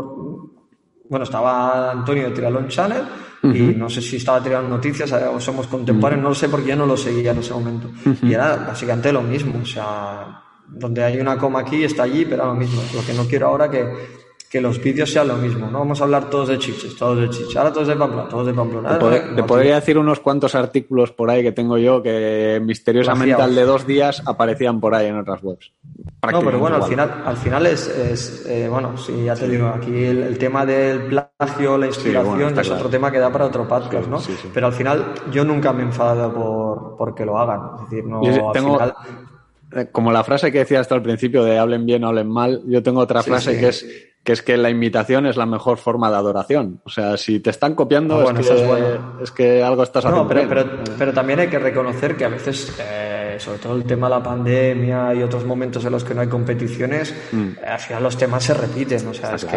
Bueno, 1.10 1.24
estaba 1.24 1.90
Antonio 1.90 2.24
de 2.24 2.30
Trialón 2.30 2.68
Channel 2.68 3.02
y 3.42 3.74
no 3.76 3.90
sé 3.90 4.00
si 4.00 4.16
estaba 4.16 4.42
tirando 4.42 4.70
noticias 4.70 5.12
o 5.12 5.38
somos 5.38 5.66
contemporáneos, 5.66 6.22
no 6.22 6.28
lo 6.30 6.34
sé 6.34 6.48
porque 6.48 6.68
yo 6.70 6.76
no 6.76 6.86
lo 6.86 6.96
seguía 6.96 7.32
en 7.32 7.38
ese 7.40 7.52
momento. 7.52 7.90
Y 8.22 8.32
era 8.32 8.56
básicamente 8.56 9.12
lo 9.12 9.20
mismo, 9.20 9.60
o 9.60 9.66
sea, 9.66 10.42
donde 10.66 11.04
hay 11.04 11.20
una 11.20 11.36
coma 11.36 11.60
aquí 11.60 11.84
está 11.84 12.04
allí, 12.04 12.24
pero 12.24 12.36
era 12.36 12.46
lo 12.46 12.54
mismo. 12.54 12.80
Lo 12.94 13.04
que 13.04 13.12
no 13.12 13.24
quiero 13.24 13.48
ahora 13.48 13.70
que 13.70 13.86
que 14.50 14.60
los 14.60 14.82
vídeos 14.82 15.12
sean 15.12 15.28
lo 15.28 15.36
mismo. 15.36 15.70
No 15.70 15.80
vamos 15.80 16.00
a 16.00 16.04
hablar 16.04 16.30
todos 16.30 16.48
de 16.48 16.58
chiches, 16.58 16.96
todos 16.96 17.20
de 17.20 17.28
chiches. 17.28 17.56
Ahora 17.56 17.72
todos 17.72 17.88
de 17.88 17.96
Pamplona, 17.96 18.28
todos 18.28 18.46
de 18.46 18.54
Pamplona. 18.54 18.98
Te, 18.98 19.42
podría 19.42 19.74
decir 19.76 19.98
unos 19.98 20.20
cuantos 20.20 20.54
artículos 20.54 21.12
por 21.12 21.30
ahí 21.30 21.42
que 21.42 21.52
tengo 21.52 21.76
yo 21.76 22.02
que 22.02 22.60
misteriosamente 22.62 23.40
al 23.40 23.54
de 23.54 23.64
dos 23.64 23.86
días 23.86 24.22
aparecían 24.26 24.80
por 24.80 24.94
ahí 24.94 25.06
en 25.06 25.18
otras 25.18 25.42
webs. 25.42 25.72
No, 26.32 26.40
pero 26.42 26.58
bueno, 26.58 26.76
al 26.76 26.84
final, 26.84 27.22
al 27.24 27.36
final 27.36 27.66
es, 27.66 28.46
eh, 28.48 28.68
bueno, 28.70 28.96
sí, 28.96 29.24
ya 29.24 29.34
te 29.34 29.48
digo, 29.48 29.68
aquí 29.68 30.04
el, 30.04 30.38
tema 30.38 30.64
del 30.64 31.02
plagio, 31.02 31.76
la 31.76 31.86
inspiración, 31.86 32.58
es 32.58 32.70
otro 32.70 32.88
tema 32.88 33.10
que 33.12 33.18
da 33.18 33.30
para 33.30 33.46
otro 33.46 33.68
podcast, 33.68 34.08
¿no? 34.08 34.18
Pero 34.54 34.66
al 34.66 34.72
final 34.72 35.14
yo 35.30 35.44
nunca 35.44 35.72
me 35.72 35.82
he 35.82 35.86
enfadado 35.86 36.32
por, 36.32 36.96
por 36.96 37.14
que 37.14 37.24
lo 37.24 37.38
hagan. 37.38 37.60
Es 37.76 37.90
decir, 37.90 38.04
no, 38.06 38.20
al 38.20 38.54
final 38.54 38.94
eh, 39.74 39.88
como 39.92 40.12
la 40.12 40.24
frase 40.24 40.50
que 40.50 40.58
decía 40.58 40.80
hasta 40.80 40.94
al 40.94 41.02
principio 41.02 41.44
de 41.44 41.58
hablen 41.58 41.84
bien, 41.84 42.04
hablen 42.04 42.28
mal, 42.28 42.62
yo 42.66 42.82
tengo 42.82 43.00
otra 43.00 43.22
frase 43.22 43.58
que 43.58 43.68
es 43.68 44.07
que 44.24 44.32
es 44.32 44.42
que 44.42 44.56
la 44.56 44.68
imitación 44.68 45.26
es 45.26 45.36
la 45.36 45.46
mejor 45.46 45.78
forma 45.78 46.10
de 46.10 46.16
adoración. 46.16 46.80
O 46.84 46.90
sea, 46.90 47.16
si 47.16 47.40
te 47.40 47.50
están 47.50 47.74
copiando, 47.74 48.28
ah, 48.28 48.34
es, 49.22 49.30
que, 49.30 49.62
algo 49.62 49.82
estás 49.82 50.04
haciendo. 50.04 50.24
No, 50.24 50.28
pero, 50.28 50.66
pero, 50.98 51.12
también 51.12 51.40
hay 51.40 51.48
que 51.48 51.58
reconocer 51.58 52.16
que 52.16 52.24
a 52.26 52.28
veces, 52.28 52.76
eh, 52.78 53.36
sobre 53.38 53.58
todo 53.58 53.76
el 53.76 53.84
tema 53.84 54.08
de 54.08 54.16
la 54.16 54.22
pandemia 54.22 55.14
y 55.14 55.22
otros 55.22 55.44
momentos 55.44 55.84
en 55.84 55.92
los 55.92 56.04
que 56.04 56.14
no 56.14 56.20
hay 56.20 56.28
competiciones, 56.28 57.14
mm. 57.32 57.48
eh, 57.62 57.66
al 57.66 57.78
final 57.78 58.02
los 58.02 58.18
temas 58.18 58.44
se 58.44 58.54
repiten. 58.54 59.06
O 59.06 59.14
sea, 59.14 59.34
es 59.34 59.44
que 59.44 59.56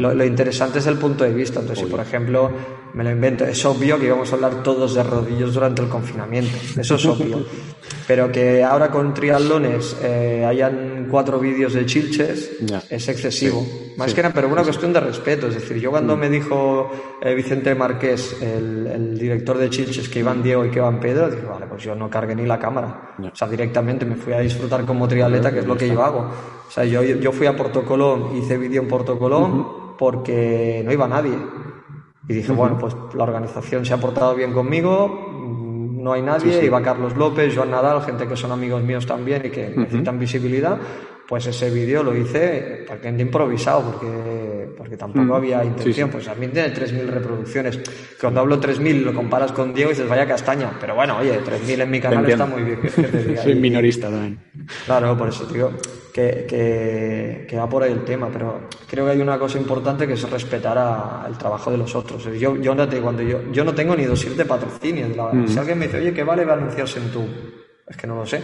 lo, 0.00 0.24
interesante 0.24 0.78
es 0.78 0.86
el 0.86 0.96
punto 0.96 1.24
de 1.24 1.34
vista. 1.34 1.60
Entonces, 1.60 1.84
si 1.84 1.90
por 1.90 2.00
ejemplo, 2.00 2.50
me 2.98 3.04
lo 3.04 3.12
invento, 3.12 3.44
es 3.44 3.64
obvio 3.64 3.96
que 3.96 4.06
íbamos 4.06 4.32
a 4.32 4.34
hablar 4.34 4.60
todos 4.64 4.92
de 4.92 5.04
rodillos 5.04 5.54
durante 5.54 5.82
el 5.82 5.88
confinamiento. 5.88 6.58
Eso 6.80 6.96
es 6.96 7.06
obvio. 7.06 7.46
pero 8.08 8.32
que 8.32 8.64
ahora 8.64 8.90
con 8.90 9.14
triatlones 9.14 9.96
eh, 10.02 10.44
hayan 10.44 11.06
cuatro 11.08 11.38
vídeos 11.38 11.74
de 11.74 11.86
chilches 11.86 12.56
es 12.90 13.08
excesivo. 13.08 13.64
Más 13.96 14.12
que 14.12 14.20
nada, 14.20 14.34
pero 14.34 14.48
una 14.48 14.64
cuestión 14.64 14.92
de 14.92 14.98
respeto. 14.98 15.46
Es 15.46 15.54
decir, 15.54 15.76
yo 15.76 15.92
cuando 15.92 16.16
mm. 16.16 16.18
me 16.18 16.28
dijo 16.28 16.90
eh, 17.22 17.36
Vicente 17.36 17.72
Márquez, 17.76 18.42
el, 18.42 19.16
director 19.16 19.58
de 19.58 19.70
Chilches, 19.70 20.08
que 20.08 20.18
iban 20.18 20.42
Diego 20.42 20.64
y 20.64 20.70
que 20.70 20.78
iban 20.78 20.98
Pedro, 20.98 21.30
dije, 21.30 21.46
vale, 21.46 21.66
pues 21.66 21.84
yo 21.84 21.94
no 21.94 22.10
cargué 22.10 22.34
ni 22.34 22.46
la 22.46 22.58
cámara. 22.58 23.14
O 23.32 23.36
sea, 23.36 23.46
directamente 23.46 24.06
me 24.06 24.16
fui 24.16 24.32
a 24.32 24.40
disfrutar 24.40 24.84
como 24.84 25.06
triatleta, 25.06 25.52
que 25.52 25.60
es 25.60 25.66
lo 25.66 25.76
que 25.76 25.86
yo 25.86 26.02
hago. 26.02 26.28
O 26.66 26.70
sea, 26.70 26.84
yo, 26.84 27.00
yo 27.04 27.30
fui 27.30 27.46
a 27.46 27.56
Porto 27.56 27.84
Colón, 27.84 28.36
hice 28.36 28.58
vídeo 28.58 28.82
en 28.82 28.88
Porto 28.88 29.16
Colón 29.20 29.96
porque 29.96 30.82
no 30.84 30.92
iba 30.92 31.06
nadie. 31.06 31.38
Y 32.28 32.34
dije, 32.34 32.52
bueno, 32.52 32.76
pues 32.78 32.94
la 33.14 33.24
organización 33.24 33.84
se 33.84 33.94
ha 33.94 33.96
portado 33.96 34.34
bien 34.34 34.52
conmigo, 34.52 35.08
mm, 35.08 36.02
no 36.02 36.12
hay 36.12 36.22
nadie, 36.22 36.64
iba 36.64 36.82
Carlos 36.82 37.16
López, 37.16 37.54
Joan 37.56 37.70
Nadal, 37.70 38.02
gente 38.02 38.26
que 38.26 38.36
son 38.36 38.52
amigos 38.52 38.82
míos 38.82 39.06
también 39.06 39.46
y 39.46 39.50
que 39.50 39.70
necesitan 39.74 40.18
visibilidad 40.18 40.78
pues 41.28 41.46
ese 41.46 41.70
vídeo 41.70 42.02
lo 42.02 42.16
hice 42.16 42.84
prácticamente 42.86 43.22
improvisado 43.22 43.82
porque, 43.82 44.70
porque 44.78 44.96
tampoco 44.96 45.26
mm. 45.26 45.32
había 45.32 45.62
intención. 45.62 46.08
Pues 46.08 46.24
también 46.24 46.52
tiene 46.52 46.72
3.000 46.72 47.06
reproducciones. 47.06 47.80
Cuando 48.18 48.40
hablo 48.40 48.58
3.000 48.58 49.02
lo 49.02 49.12
comparas 49.12 49.52
con 49.52 49.74
Diego 49.74 49.90
y 49.90 49.92
dices, 49.92 50.08
vaya 50.08 50.26
castaña. 50.26 50.72
Pero 50.80 50.94
bueno, 50.94 51.18
oye, 51.18 51.38
3.000 51.44 51.82
en 51.82 51.90
mi 51.90 52.00
canal 52.00 52.26
está 52.30 52.46
muy 52.46 52.62
bien. 52.62 52.80
Soy 53.42 53.54
minorista 53.56 54.08
también. 54.08 54.38
Claro, 54.86 55.18
por 55.18 55.28
eso 55.28 55.44
digo 55.44 55.70
que, 56.12 56.46
que, 56.48 57.46
que, 57.48 57.56
va 57.56 57.68
por 57.68 57.82
ahí 57.82 57.92
el 57.92 58.04
tema. 58.04 58.28
Pero 58.32 58.68
creo 58.88 59.06
que 59.06 59.12
hay 59.12 59.20
una 59.20 59.38
cosa 59.38 59.58
importante 59.58 60.06
que 60.06 60.14
es 60.14 60.30
respetar 60.30 60.76
a, 60.78 61.24
el 61.28 61.36
trabajo 61.36 61.70
de 61.70 61.78
los 61.78 61.94
otros. 61.94 62.24
Yo, 62.38 62.56
yo, 62.56 62.74
cuando 63.02 63.22
yo, 63.22 63.40
yo 63.52 63.64
no 63.64 63.74
tengo 63.74 63.96
ni 63.96 64.04
dossier 64.04 64.34
de 64.34 64.44
patrocinio. 64.44 65.06
Mm. 65.08 65.48
Si 65.48 65.58
alguien 65.58 65.78
me 65.78 65.86
dice, 65.86 65.98
oye, 65.98 66.12
¿qué 66.12 66.24
vale 66.24 66.44
va 66.44 66.54
a 66.54 66.56
anunciarse 66.56 66.98
en 66.98 67.10
tu...? 67.10 67.26
Es 67.86 67.96
que 67.96 68.06
no 68.06 68.16
lo 68.16 68.26
sé 68.26 68.42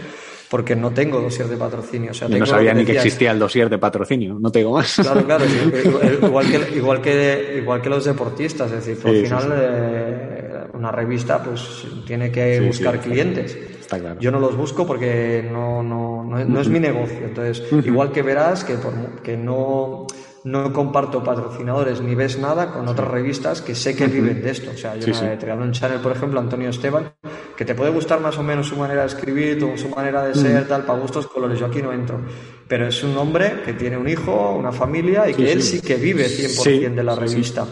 porque 0.49 0.75
no 0.75 0.91
tengo 0.91 1.19
dossier 1.19 1.47
de 1.47 1.57
patrocinio. 1.57 2.11
O 2.11 2.13
sea, 2.13 2.27
no 2.27 2.45
sabía 2.45 2.73
ni 2.73 2.85
que 2.85 2.93
existía 2.93 3.31
el 3.31 3.39
dossier 3.39 3.69
de 3.69 3.77
patrocinio, 3.77 4.37
no 4.39 4.51
tengo 4.51 4.73
más. 4.73 4.95
Claro, 4.95 5.25
claro, 5.25 5.45
igual, 6.23 6.45
que, 6.49 6.77
igual, 6.77 7.01
que, 7.01 7.55
igual 7.57 7.81
que 7.81 7.89
los 7.89 8.05
deportistas, 8.05 8.71
es 8.71 8.85
decir, 8.85 9.05
al 9.05 9.25
final 9.25 9.53
eh, 9.53 10.67
una 10.73 10.91
revista 10.91 11.43
pues 11.43 11.85
tiene 12.05 12.31
que 12.31 12.61
buscar 12.61 12.99
clientes. 12.99 13.57
Está 13.95 14.07
claro. 14.07 14.19
Yo 14.19 14.31
no 14.31 14.39
los 14.39 14.55
busco 14.55 14.85
porque 14.85 15.47
no, 15.51 15.83
no, 15.83 16.23
no, 16.23 16.61
es 16.61 16.69
mi 16.69 16.79
negocio. 16.79 17.19
Entonces, 17.25 17.63
igual 17.85 18.11
que 18.11 18.21
verás 18.21 18.63
que, 18.63 18.75
por, 18.75 18.93
que 19.21 19.37
no 19.37 20.07
no 20.45 20.71
comparto 20.71 21.23
patrocinadores 21.23 22.01
ni 22.01 22.13
ves 22.13 22.37
nada 22.37 22.71
con 22.71 22.87
otras 22.87 23.09
revistas 23.09 23.61
que 23.61 23.73
sé 23.73 23.95
que 23.95 24.05
viven 24.05 24.43
de 24.43 24.51
esto. 24.51 24.69
O 24.71 24.77
sea, 24.77 24.95
yo 24.95 25.11
sí, 25.11 25.25
en 25.25 25.71
Channel, 25.71 25.99
por 25.99 26.11
ejemplo, 26.11 26.39
Antonio 26.39 26.69
Esteban, 26.69 27.13
que 27.57 27.65
te 27.65 27.73
puede 27.73 27.89
gustar 27.89 28.19
más 28.21 28.37
o 28.37 28.43
menos 28.43 28.67
su 28.67 28.75
manera 28.75 29.01
de 29.01 29.07
escribir, 29.07 29.59
su 29.75 29.89
manera 29.89 30.23
de 30.23 30.35
ser, 30.35 30.67
tal, 30.67 30.83
para 30.83 30.99
gustos, 30.99 31.25
colores. 31.25 31.59
Yo 31.59 31.65
aquí 31.65 31.81
no 31.81 31.91
entro. 31.91 32.21
Pero 32.67 32.87
es 32.87 33.03
un 33.03 33.17
hombre 33.17 33.63
que 33.65 33.73
tiene 33.73 33.97
un 33.97 34.07
hijo, 34.07 34.55
una 34.55 34.71
familia 34.71 35.27
y 35.27 35.33
que 35.33 35.51
él 35.51 35.63
sí 35.63 35.81
que 35.81 35.95
vive 35.95 36.27
100% 36.27 36.93
de 36.93 37.03
la 37.03 37.15
revista. 37.15 37.65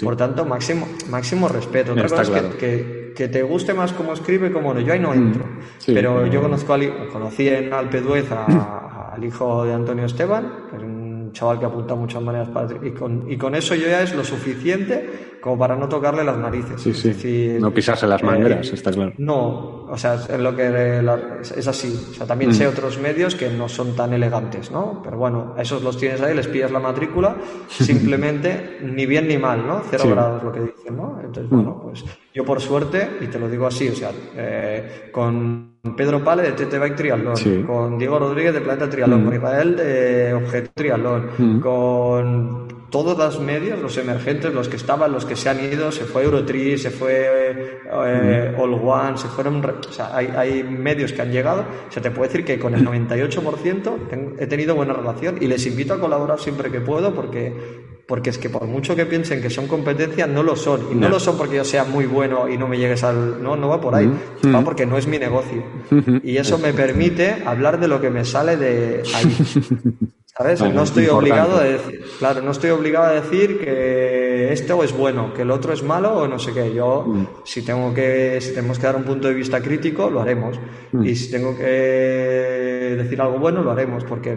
Por 0.00 0.16
tanto, 0.16 0.44
máximo, 0.44 0.88
máximo 1.08 1.48
respeto. 1.48 1.92
Otra 1.92 2.08
cosa 2.08 2.22
es 2.22 2.30
que 2.30 2.58
que 2.58 2.99
te 3.28 3.42
guste 3.42 3.74
más 3.74 3.92
cómo 3.92 4.12
escribe, 4.12 4.52
como 4.52 4.74
no, 4.74 4.80
yo 4.80 4.92
ahí 4.92 5.00
no 5.00 5.12
entro. 5.14 5.44
pero 5.86 6.26
yo 6.26 6.42
conozco 6.42 6.74
conocí 7.12 7.48
en 7.48 7.72
Alpeduez 7.72 8.30
al 8.32 9.22
hijo 9.24 9.64
de 9.64 9.74
Antonio 9.74 10.06
Esteban, 10.06 10.66
que 10.70 10.76
es 10.76 10.82
un 10.82 11.32
chaval 11.32 11.58
que 11.58 11.66
apunta 11.66 11.94
muchas 11.94 12.22
maneras 12.22 12.48
para, 12.48 12.68
y 12.86 12.90
con, 12.92 13.30
y 13.30 13.36
con 13.36 13.54
eso 13.54 13.74
yo 13.74 13.86
ya 13.86 14.02
es 14.02 14.14
lo 14.14 14.24
suficiente 14.24 15.29
como 15.40 15.58
para 15.58 15.76
no 15.76 15.88
tocarle 15.88 16.22
las 16.24 16.36
narices. 16.36 16.80
Sí, 16.80 16.92
sí. 16.92 17.56
no 17.60 17.72
pisarse 17.72 18.06
las 18.06 18.22
mangueras, 18.22 18.68
eh, 18.68 18.74
está 18.74 18.90
claro. 18.90 19.12
No, 19.18 19.86
o 19.88 19.96
sea, 19.96 20.14
es 20.14 20.38
lo 20.38 20.54
que 20.54 21.02
es 21.40 21.66
así. 21.66 22.08
O 22.10 22.14
sea, 22.14 22.26
también 22.26 22.52
sé 22.54 22.66
mm. 22.66 22.70
otros 22.70 22.98
medios 22.98 23.34
que 23.34 23.48
no 23.50 23.68
son 23.68 23.96
tan 23.96 24.12
elegantes, 24.12 24.70
¿no? 24.70 25.00
Pero 25.02 25.16
bueno, 25.16 25.54
esos 25.58 25.82
los 25.82 25.96
tienes 25.96 26.20
ahí, 26.20 26.34
les 26.34 26.46
pillas 26.46 26.70
la 26.70 26.80
matrícula, 26.80 27.36
simplemente 27.68 28.78
ni 28.82 29.06
bien 29.06 29.28
ni 29.28 29.38
mal, 29.38 29.66
¿no? 29.66 29.82
Cero 29.90 30.04
grados 30.10 30.42
lo 30.42 30.52
que 30.52 30.60
dicen, 30.60 30.96
¿no? 30.96 31.18
Entonces, 31.22 31.50
mm. 31.50 31.54
bueno, 31.54 31.80
pues 31.82 32.04
yo 32.34 32.44
por 32.44 32.60
suerte, 32.60 33.08
y 33.20 33.26
te 33.26 33.38
lo 33.38 33.48
digo 33.48 33.66
así, 33.66 33.88
o 33.88 33.94
sea, 33.94 34.10
eh, 34.36 35.10
con 35.10 35.78
Pedro 35.96 36.22
Pale 36.22 36.42
de 36.42 36.52
TT 36.52 36.78
Bike 36.78 36.96
Triatlón, 36.96 37.64
con 37.66 37.98
Diego 37.98 38.18
Rodríguez 38.18 38.52
de 38.52 38.60
Planeta 38.60 38.88
Triatlón, 38.90 39.22
mm. 39.22 39.24
con 39.24 39.34
Israel 39.34 39.76
de 39.76 40.34
Objeto 40.34 40.70
Triatlón, 40.74 41.60
con 41.60 42.68
todos 42.90 43.16
los 43.16 43.40
medios, 43.40 43.78
los 43.78 43.96
emergentes, 43.96 44.52
los 44.52 44.68
que 44.68 44.76
estaban, 44.76 45.12
los 45.12 45.24
que 45.24 45.36
se 45.36 45.48
han 45.48 45.60
ido, 45.72 45.92
se 45.92 46.04
fue 46.04 46.24
Eurotree, 46.24 46.76
se 46.76 46.90
fue 46.90 47.84
eh, 47.86 48.54
All 48.58 48.74
One, 48.74 49.16
se 49.16 49.28
fueron, 49.28 49.64
o 49.64 49.92
sea, 49.92 50.14
hay, 50.14 50.26
hay, 50.36 50.62
medios 50.64 51.12
que 51.12 51.22
han 51.22 51.30
llegado, 51.30 51.64
o 51.88 51.92
sea, 51.92 52.02
te 52.02 52.10
puedo 52.10 52.24
decir 52.24 52.44
que 52.44 52.58
con 52.58 52.74
el 52.74 52.84
98% 52.84 54.36
he 54.38 54.46
tenido 54.46 54.74
buena 54.74 54.92
relación 54.92 55.38
y 55.40 55.46
les 55.46 55.64
invito 55.66 55.94
a 55.94 56.00
colaborar 56.00 56.38
siempre 56.40 56.70
que 56.70 56.80
puedo 56.80 57.14
porque 57.14 57.90
porque 58.10 58.30
es 58.30 58.38
que 58.38 58.50
por 58.50 58.66
mucho 58.66 58.96
que 58.96 59.06
piensen 59.06 59.40
que 59.40 59.50
son 59.50 59.68
competencias, 59.68 60.28
no 60.28 60.42
lo 60.42 60.56
son. 60.56 60.80
Y 60.90 60.96
no, 60.96 61.08
lo 61.08 61.20
son 61.20 61.38
porque 61.38 61.54
yo 61.54 61.64
sea 61.64 61.84
muy 61.84 62.06
bueno 62.06 62.48
y 62.48 62.58
no 62.58 62.66
me 62.66 62.76
llegues 62.76 63.04
al... 63.04 63.40
No, 63.40 63.54
no 63.54 63.68
va 63.68 63.80
por 63.80 63.94
ahí. 63.94 64.10
Va 64.52 64.64
porque 64.64 64.84
no 64.84 64.98
es 64.98 65.06
mi 65.06 65.16
negocio. 65.16 65.62
Y 66.24 66.36
eso 66.36 66.58
me 66.58 66.72
permite 66.72 67.44
hablar 67.46 67.78
de 67.78 67.86
lo 67.86 68.00
que 68.00 68.10
me 68.10 68.24
sale 68.24 68.56
de 68.56 69.04
ahí. 69.14 69.36
¿Sabes? 70.36 70.60
no 70.60 70.82
estoy 70.84 71.06
obligado 71.08 71.58
a 71.58 71.64
decir, 71.64 72.04
claro, 72.18 72.40
no 72.40 72.52
estoy 72.52 72.70
obligado 72.70 73.06
a 73.06 73.20
decir 73.20 73.58
que 73.58 74.52
esto 74.52 74.82
es 74.84 74.96
bueno, 74.96 75.34
que 75.34 75.42
el 75.42 75.50
otro 75.50 75.72
es 75.72 75.82
malo 75.82 76.14
o 76.14 76.28
no 76.28 76.38
sé 76.38 76.52
qué. 76.52 76.72
Yo, 76.72 77.04
mm. 77.06 77.26
si 77.44 77.62
tengo 77.62 77.92
que, 77.92 78.40
si 78.40 78.50
tenemos 78.54 78.78
que 78.78 78.86
dar 78.86 78.96
un 78.96 79.04
punto 79.04 79.28
de 79.28 79.34
vista 79.34 79.60
crítico, 79.60 80.08
lo 80.08 80.20
haremos. 80.20 80.58
Mm. 80.92 81.04
Y 81.04 81.16
si 81.16 81.30
tengo 81.30 81.56
que 81.56 81.64
decir 82.96 83.20
algo 83.20 83.38
bueno, 83.38 83.62
lo 83.62 83.72
haremos, 83.72 84.04
porque 84.04 84.36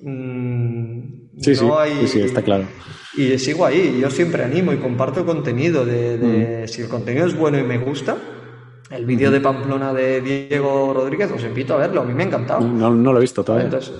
mm, 0.00 1.40
sí, 1.40 1.52
no 1.60 1.78
hay, 1.78 2.06
sí, 2.06 2.20
está 2.20 2.42
claro. 2.42 2.64
Y 3.16 3.38
sigo 3.38 3.66
ahí, 3.66 3.98
yo 4.00 4.10
siempre 4.10 4.44
animo 4.44 4.72
y 4.72 4.76
comparto 4.76 5.26
contenido 5.26 5.84
de, 5.84 6.64
si 6.68 6.82
el 6.82 6.88
contenido 6.88 7.26
es 7.26 7.36
bueno 7.36 7.58
y 7.58 7.64
me 7.64 7.78
gusta, 7.78 8.16
el 8.90 9.04
vídeo 9.04 9.30
de 9.30 9.40
Pamplona 9.40 9.92
de 9.92 10.20
Diego 10.20 10.92
Rodríguez, 10.94 11.30
os 11.30 11.42
invito 11.44 11.74
a 11.74 11.78
verlo, 11.78 12.00
a 12.00 12.04
mí 12.04 12.14
me 12.14 12.22
ha 12.22 12.26
encantado. 12.26 12.60
No, 12.60 12.90
lo 12.90 13.18
he 13.18 13.20
visto 13.20 13.44
todavía. 13.44 13.66
Entonces, 13.66 13.92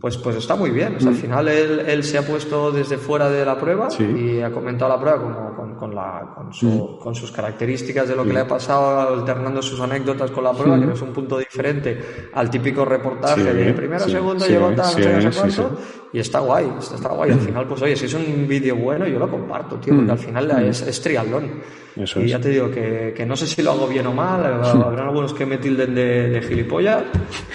pues, 0.00 0.16
pues 0.18 0.36
está 0.36 0.54
muy 0.54 0.70
bien. 0.70 0.96
al 1.04 1.14
final 1.14 1.48
él, 1.48 2.04
se 2.04 2.18
ha 2.18 2.22
puesto 2.22 2.70
desde 2.70 2.96
fuera 2.96 3.28
de 3.28 3.44
la 3.44 3.58
prueba 3.58 3.88
y 3.98 4.40
ha 4.40 4.50
comentado 4.50 4.92
la 4.92 5.00
prueba 5.00 5.20
como 5.20 5.76
con, 5.76 5.94
la, 5.94 6.34
con, 7.02 7.14
sus 7.14 7.30
características 7.32 8.08
de 8.08 8.16
lo 8.16 8.24
que 8.24 8.32
le 8.32 8.40
ha 8.40 8.48
pasado, 8.48 9.16
alternando 9.16 9.60
sus 9.62 9.80
anécdotas 9.80 10.30
con 10.30 10.44
la 10.44 10.52
prueba, 10.52 10.78
que 10.78 10.86
no 10.86 10.94
es 10.94 11.02
un 11.02 11.12
punto 11.12 11.38
diferente 11.38 12.30
al 12.32 12.48
típico 12.50 12.84
reportaje 12.84 13.52
de 13.52 13.72
primero, 13.72 14.08
segundo, 14.08 14.46
llegó 14.46 14.70
tal, 14.72 15.24
no 15.24 15.32
sé 15.32 15.38
cuánto. 15.38 15.78
Y 16.16 16.18
está 16.18 16.40
guay, 16.40 16.66
está, 16.80 17.10
guay. 17.10 17.30
Al 17.30 17.40
final, 17.40 17.66
pues 17.68 17.82
oye, 17.82 17.94
si 17.94 18.06
es 18.06 18.14
un 18.14 18.48
vídeo 18.48 18.74
bueno, 18.74 19.06
yo 19.06 19.18
lo 19.18 19.30
comparto, 19.30 19.76
tío, 19.76 19.94
porque 19.94 20.12
al 20.12 20.18
final 20.18 20.50
es, 20.66 20.80
es 20.80 20.98
triatlón 21.02 21.60
y 21.96 22.26
ya 22.28 22.38
te 22.38 22.50
digo 22.50 22.70
que, 22.70 23.14
que, 23.16 23.24
no 23.24 23.34
sé 23.36 23.46
si 23.46 23.62
lo 23.62 23.70
hago 23.70 23.86
bien 23.86 24.06
o 24.06 24.12
mal, 24.12 24.44
habrán 24.62 25.08
algunos 25.08 25.32
que 25.32 25.46
me 25.46 25.56
tilden 25.56 25.94
de, 25.94 26.28
de 26.28 26.42
gilipollas, 26.42 27.04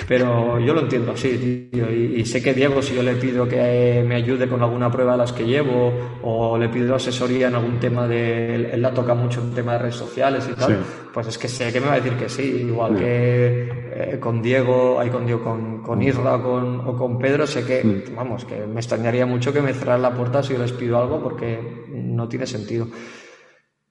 pero 0.07 0.59
yo 0.59 0.73
lo 0.73 0.81
entiendo 0.81 1.11
así, 1.11 1.69
tío. 1.71 1.91
Y, 1.91 2.25
sé 2.25 2.41
que 2.41 2.53
Diego, 2.53 2.81
si 2.81 2.95
yo 2.95 3.03
le 3.03 3.15
pido 3.15 3.47
que 3.47 4.03
me 4.07 4.15
ayude 4.15 4.47
con 4.47 4.61
alguna 4.63 4.91
prueba 4.91 5.11
de 5.11 5.19
las 5.19 5.31
que 5.31 5.45
llevo, 5.45 5.93
o 6.23 6.57
le 6.57 6.69
pido 6.69 6.95
asesoría 6.95 7.49
en 7.49 7.55
algún 7.55 7.79
tema 7.79 8.07
de. 8.07 8.73
Él 8.73 8.81
la 8.81 8.93
toca 8.93 9.13
mucho 9.13 9.41
en 9.41 9.53
tema 9.53 9.73
de 9.73 9.79
redes 9.79 9.95
sociales 9.95 10.49
y 10.51 10.55
tal, 10.55 10.79
pues 11.13 11.27
es 11.27 11.37
que 11.37 11.47
sé 11.47 11.71
que 11.71 11.79
me 11.79 11.87
va 11.87 11.93
a 11.93 11.99
decir 11.99 12.13
que 12.13 12.29
sí. 12.29 12.65
Igual 12.67 12.95
que 12.95 13.90
eh, 14.01 14.19
con 14.19 14.41
Diego, 14.41 14.99
ahí 14.99 15.09
con 15.09 15.25
Diego, 15.25 15.43
con, 15.43 15.81
con 15.81 16.01
Isra 16.01 16.35
o 16.35 16.43
con, 16.43 16.87
o 16.87 16.95
con 16.95 17.17
Pedro, 17.19 17.45
sé 17.45 17.65
que, 17.65 18.05
vamos, 18.15 18.45
que 18.45 18.65
me 18.65 18.79
extrañaría 18.79 19.25
mucho 19.25 19.53
que 19.53 19.61
me 19.61 19.73
cerraran 19.73 20.01
la 20.01 20.13
puerta 20.13 20.41
si 20.41 20.53
yo 20.53 20.59
les 20.59 20.71
pido 20.71 20.97
algo, 20.97 21.21
porque 21.21 21.85
no 21.89 22.27
tiene 22.27 22.47
sentido. 22.47 22.87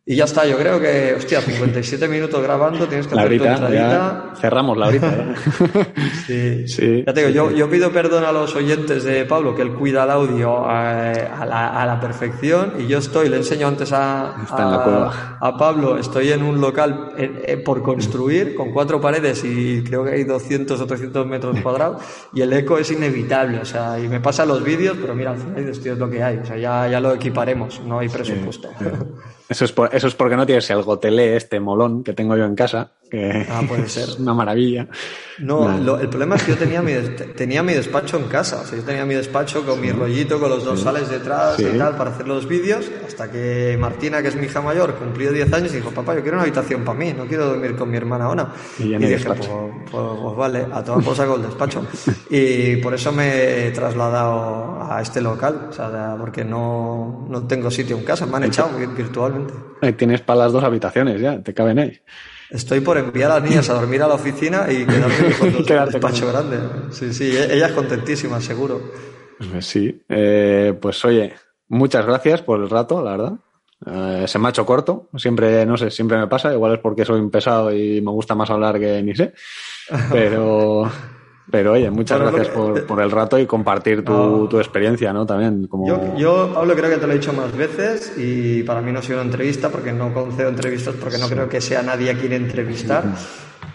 Y 0.07 0.17
ya 0.17 0.25
está, 0.25 0.47
yo 0.47 0.57
creo 0.57 0.81
que, 0.81 1.15
hostia, 1.15 1.43
57 1.43 2.09
minutos 2.09 2.43
grabando, 2.43 2.89
tienes 2.89 3.07
que 3.07 3.15
hacer 3.15 3.39
tu 3.39 3.45
entradita. 3.45 4.33
Cerramos 4.41 4.77
la 4.79 4.87
horita. 4.89 5.35
sí. 6.27 6.67
sí. 6.67 7.05
Ya 7.07 7.13
te 7.13 7.27
digo, 7.27 7.31
yo, 7.31 7.57
yo, 7.57 7.69
pido 7.69 7.93
perdón 7.93 8.25
a 8.25 8.33
los 8.33 8.57
oyentes 8.57 9.05
de 9.05 9.27
Pablo, 9.27 9.55
que 9.55 9.61
él 9.61 9.75
cuida 9.75 10.05
el 10.05 10.11
audio 10.11 10.65
eh, 10.65 11.29
a, 11.31 11.45
la, 11.45 11.83
a 11.83 11.85
la, 11.85 12.01
perfección, 12.01 12.73
y 12.79 12.87
yo 12.87 12.97
estoy, 12.97 13.29
le 13.29 13.37
enseño 13.37 13.69
antes 13.69 13.93
a, 13.93 14.37
a, 14.37 15.37
a, 15.39 15.57
Pablo, 15.59 15.99
estoy 15.99 16.33
en 16.33 16.43
un 16.43 16.63
local 16.63 17.13
eh, 17.19 17.63
por 17.63 17.83
construir, 17.83 18.55
con 18.55 18.73
cuatro 18.73 19.03
paredes 19.03 19.45
y 19.45 19.85
creo 19.85 20.05
que 20.05 20.13
hay 20.13 20.25
200 20.25 20.81
o 20.81 20.87
300 20.87 21.27
metros 21.27 21.61
cuadrados, 21.61 22.03
y 22.33 22.41
el 22.41 22.53
eco 22.55 22.79
es 22.79 22.91
inevitable, 22.91 23.59
o 23.59 23.67
sea, 23.67 24.01
y 24.01 24.09
me 24.09 24.19
pasa 24.19 24.47
los 24.47 24.65
vídeos, 24.65 24.97
pero 24.99 25.15
mira, 25.15 25.33
al 25.33 25.39
final 25.39 25.69
esto 25.69 25.93
es 25.93 25.99
lo 25.99 26.09
que 26.09 26.23
hay, 26.23 26.39
o 26.39 26.45
sea, 26.45 26.57
ya, 26.57 26.89
ya 26.89 27.01
lo 27.01 27.13
equiparemos, 27.13 27.83
no 27.85 27.99
hay 27.99 28.09
presupuesto. 28.09 28.71
Eso 29.51 29.65
es, 29.65 29.75
eso 29.93 30.07
es 30.07 30.15
porque 30.15 30.37
no 30.37 30.47
tienes 30.47 30.71
el 30.71 30.83
gotelé, 30.83 31.35
este 31.35 31.59
molón 31.59 32.05
que 32.05 32.13
tengo 32.13 32.37
yo 32.37 32.45
en 32.45 32.55
casa, 32.55 32.93
que 33.11 33.47
ah, 33.51 33.63
puede 33.69 33.89
ser. 33.89 34.09
es 34.09 34.19
una 34.19 34.33
maravilla. 34.33 34.87
No, 35.39 35.99
el 35.99 36.09
problema 36.09 36.37
es 36.37 36.43
que 36.43 36.53
yo 36.53 36.59
tenía 36.59 36.83
mi, 36.83 36.93
tenía 37.35 37.63
mi 37.63 37.73
despacho 37.73 38.19
en 38.19 38.25
casa. 38.25 38.61
O 38.61 38.65
sea, 38.65 38.79
yo 38.79 38.85
tenía 38.85 39.05
mi 39.05 39.15
despacho 39.15 39.65
con 39.65 39.81
mi 39.81 39.91
rollito, 39.91 40.39
con 40.39 40.51
los 40.51 40.65
dos 40.65 40.81
sales 40.81 41.09
detrás 41.09 41.59
y 41.59 41.79
tal, 41.79 41.97
para 41.97 42.11
hacer 42.11 42.29
los 42.29 42.47
vídeos, 42.47 42.91
hasta 43.07 43.31
que 43.31 43.77
Martina, 43.81 44.23
que 44.23 44.29
es 44.29 44.37
mi 44.37 44.47
hija 44.47 44.61
mayor, 44.61 44.95
cumplió 44.95 45.33
10 45.33 45.53
años 45.53 45.73
y 45.73 45.77
dijo, 45.77 45.91
papá, 45.91 46.15
yo 46.15 46.23
quiero 46.23 46.37
una 46.37 46.43
habitación 46.43 46.85
para 46.85 46.99
mí, 46.99 47.15
no 47.17 47.27
quiero 47.27 47.47
dormir 47.47 47.75
con 47.75 47.91
mi 47.91 47.97
hermana 47.97 48.29
Ona. 48.29 48.53
Y, 48.79 48.95
dije, 48.97 49.25
pues, 49.25 49.49
pues, 49.49 49.91
pues, 49.91 50.37
vale, 50.37 50.67
a 50.71 50.85
toda 50.85 51.03
cosa 51.03 51.27
con 51.27 51.41
el 51.41 51.47
despacho. 51.47 51.87
y 52.31 52.77
por 52.77 52.95
eso 52.95 53.11
me 53.13 53.67
he 53.67 53.71
trasladado 53.71 54.83
a 54.91 55.01
este 55.01 55.21
local, 55.21 55.69
o 55.71 55.73
sea, 55.73 56.17
porque 56.19 56.45
no, 56.45 57.27
no 57.29 57.47
tengo 57.47 57.71
sitio 57.71 57.97
en 57.97 58.05
casa, 58.05 58.27
me 58.27 58.37
han 58.37 58.45
echado 58.45 58.71
virtualmente. 58.97 59.55
Tienes 59.97 60.21
para 60.21 60.41
las 60.41 60.53
dos 60.53 60.63
habitaciones 60.63 61.21
ya, 61.21 61.41
te 61.43 61.55
caben 61.55 61.79
ahí. 61.79 62.01
Estoy 62.51 62.81
por 62.81 62.99
enviar 62.99 63.31
a 63.31 63.35
las 63.41 63.49
niñas 63.49 63.71
a 63.71 63.75
dormir 63.75 64.03
a 64.03 64.09
la 64.09 64.15
oficina 64.15 64.67
y 64.71 64.85
quedarme 64.85 65.35
con 65.39 65.77
el 65.79 65.93
despacho 65.93 66.27
grande. 66.29 66.59
Sí, 66.91 67.13
sí, 67.13 67.37
e-, 67.37 67.55
ella 67.55 67.67
es 67.67 67.73
contentísima, 67.73 68.41
seguro. 68.41 68.81
Pues 69.51 69.67
sí, 69.67 70.03
eh, 70.09 70.77
pues 70.81 71.05
oye, 71.05 71.33
muchas 71.69 72.05
gracias 72.05 72.43
por 72.43 72.61
el 72.61 72.69
rato, 72.69 73.03
la 73.03 73.11
verdad. 73.13 73.33
Eh, 73.87 74.25
se 74.27 74.39
me 74.39 74.49
ha 74.49 74.51
hecho 74.51 74.67
corto, 74.67 75.09
siempre, 75.17 75.65
no 75.65 75.77
sé, 75.77 75.91
siempre 75.91 76.19
me 76.19 76.27
pasa, 76.27 76.53
igual 76.53 76.75
es 76.75 76.81
porque 76.81 77.05
soy 77.05 77.19
un 77.19 77.31
pesado 77.31 77.73
y 77.73 78.03
me 78.03 78.11
gusta 78.11 78.35
más 78.35 78.51
hablar 78.51 78.79
que 78.79 79.03
ni 79.03 79.15
sé, 79.15 79.33
pero, 80.13 80.91
pero 81.51 81.73
oye, 81.73 81.91
muchas 81.91 82.21
gracias 82.21 82.49
por, 82.49 83.01
el 83.01 83.11
rato 83.11 83.39
y 83.39 83.47
compartir 83.47 84.05
tu, 84.05 84.59
experiencia, 84.59 85.13
¿no? 85.13 85.27
También. 85.27 85.67
Como... 85.67 85.87
Yo, 85.87 86.17
yo, 86.17 86.51
Pablo, 86.55 86.75
creo 86.75 86.91
que 86.91 86.97
te 86.97 87.07
lo 87.07 87.13
he 87.13 87.17
dicho 87.17 87.33
más 87.33 87.57
veces 87.57 88.15
y 88.17 88.63
para 88.63 88.81
mí 88.81 88.93
no 88.93 89.01
ha 89.01 89.03
sido 89.03 89.21
una 89.21 89.31
entrevista 89.31 89.69
porque 89.71 89.93
no 89.93 90.13
concedo 90.13 90.49
entrevistas 90.49 90.95
porque 91.01 91.19
no 91.19 91.29
creo 91.29 91.49
que 91.49 91.61
sea 91.61 91.83
nadie 91.83 92.11
a 92.11 92.19
quien 92.19 92.33
entrevistar. 92.33 93.05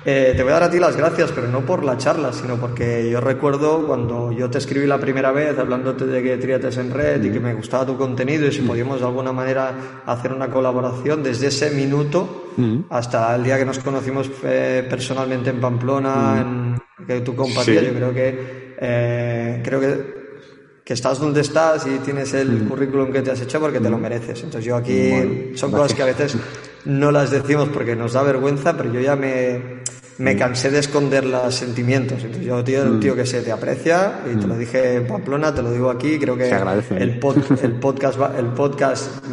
Eh, 0.07 0.33
te 0.35 0.43
voy 0.43 0.51
a 0.51 0.59
dar 0.59 0.63
a 0.63 0.69
ti 0.69 0.77
las 0.77 0.95
gracias, 0.95 1.31
pero 1.31 1.47
no 1.47 1.61
por 1.61 1.83
la 1.83 1.97
charla, 1.97 2.31
sino 2.31 2.57
porque 2.57 3.09
yo 3.09 3.19
recuerdo 3.19 3.87
cuando 3.87 4.31
yo 4.31 4.51
te 4.51 4.59
escribí 4.59 4.85
la 4.85 4.99
primera 4.99 5.31
vez 5.31 5.57
hablándote 5.57 6.05
de 6.05 6.21
que 6.21 6.37
Triates 6.37 6.77
en 6.77 6.91
Red 6.91 7.23
y 7.23 7.31
que 7.31 7.39
me 7.39 7.55
gustaba 7.55 7.87
tu 7.87 7.97
contenido 7.97 8.45
y 8.45 8.51
si 8.51 8.61
podíamos 8.61 8.99
de 8.99 9.07
alguna 9.07 9.33
manera 9.33 10.03
hacer 10.05 10.31
una 10.31 10.51
colaboración 10.51 11.23
desde 11.23 11.47
ese 11.47 11.71
minuto 11.71 12.51
hasta 12.91 13.35
el 13.35 13.43
día 13.43 13.57
que 13.57 13.65
nos 13.65 13.79
conocimos 13.79 14.29
eh, 14.43 14.85
personalmente 14.87 15.49
en 15.49 15.59
Pamplona, 15.59 16.39
en 16.39 17.05
que 17.07 17.21
tú 17.21 17.35
compartías, 17.35 17.85
yo 17.85 17.93
creo 17.93 18.13
que 18.13 18.75
eh, 18.79 19.61
creo 19.63 19.79
que, 19.79 20.25
que 20.85 20.93
estás 20.93 21.17
donde 21.17 21.41
estás 21.41 21.87
y 21.87 21.97
tienes 21.97 22.31
el 22.35 22.51
mm. 22.51 22.67
currículum 22.69 23.11
que 23.11 23.23
te 23.23 23.31
has 23.31 23.41
hecho 23.41 23.59
porque 23.59 23.79
te 23.79 23.89
lo 23.89 23.97
mereces. 23.97 24.43
Entonces 24.43 24.65
yo 24.65 24.75
aquí 24.75 25.55
son 25.55 25.71
cosas 25.71 25.95
que 25.95 26.03
a 26.03 26.05
veces 26.05 26.37
no 26.85 27.11
las 27.11 27.31
decimos 27.31 27.69
porque 27.73 27.95
nos 27.95 28.13
da 28.13 28.21
vergüenza, 28.21 28.77
pero 28.77 28.93
yo 28.93 29.01
ya 29.01 29.15
me, 29.15 29.83
me 30.17 30.35
mm. 30.35 30.37
cansé 30.37 30.69
de 30.69 30.79
esconder 30.79 31.25
los 31.25 31.53
sentimientos. 31.53 32.23
Entonces 32.23 32.45
yo 32.45 32.63
tío, 32.63 32.83
un 32.83 32.99
tío 32.99 33.13
mm. 33.13 33.17
que 33.17 33.25
se 33.25 33.41
te 33.41 33.51
aprecia 33.51 34.21
y 34.31 34.37
te 34.37 34.47
lo 34.47 34.57
dije 34.57 34.95
en 34.95 35.07
Pamplona, 35.07 35.53
te 35.53 35.61
lo 35.61 35.71
digo 35.71 35.89
aquí, 35.89 36.17
creo 36.19 36.37
que 36.37 36.49
el, 36.49 36.97
el 36.97 37.19
podcast 37.19 38.19
el 38.37 38.45
podcast 38.47 39.25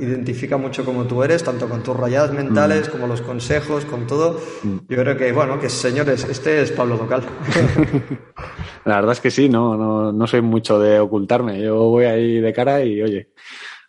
identifica 0.00 0.56
mucho 0.56 0.84
como 0.84 1.04
tú 1.04 1.22
eres, 1.22 1.42
tanto 1.42 1.68
con 1.68 1.82
tus 1.82 1.96
rayadas 1.96 2.32
mentales, 2.32 2.88
mm. 2.88 2.92
como 2.92 3.06
los 3.06 3.22
consejos, 3.22 3.84
con 3.84 4.06
todo. 4.06 4.40
Mm. 4.62 4.76
Yo 4.88 4.96
creo 4.98 5.16
que, 5.16 5.32
bueno, 5.32 5.58
que 5.60 5.68
señores, 5.68 6.24
este 6.24 6.62
es 6.62 6.72
Pablo 6.72 6.96
Docal. 6.96 7.22
La 8.84 8.96
verdad 8.96 9.12
es 9.12 9.20
que 9.20 9.30
sí, 9.30 9.48
no, 9.48 9.76
no, 9.76 10.12
no 10.12 10.26
soy 10.26 10.42
mucho 10.42 10.78
de 10.78 10.98
ocultarme. 11.00 11.60
Yo 11.60 11.76
voy 11.76 12.04
ahí 12.04 12.40
de 12.40 12.52
cara 12.52 12.84
y, 12.84 13.02
oye, 13.02 13.28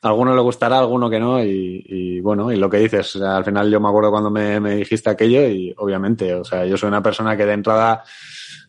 alguno 0.05 0.35
le 0.35 0.41
gustará, 0.41 0.79
alguno 0.79 1.09
que 1.09 1.19
no, 1.19 1.43
y, 1.43 2.19
bueno, 2.21 2.51
y 2.51 2.57
lo 2.57 2.69
que 2.69 2.77
dices, 2.77 3.15
al 3.17 3.43
final 3.43 3.69
yo 3.69 3.79
me 3.79 3.89
acuerdo 3.89 4.11
cuando 4.11 4.29
me, 4.29 4.59
me, 4.59 4.75
dijiste 4.75 5.09
aquello 5.09 5.47
y 5.47 5.73
obviamente, 5.77 6.33
o 6.33 6.43
sea, 6.43 6.65
yo 6.65 6.77
soy 6.77 6.87
una 6.87 7.01
persona 7.01 7.35
que 7.35 7.45
de 7.45 7.53
entrada 7.53 8.03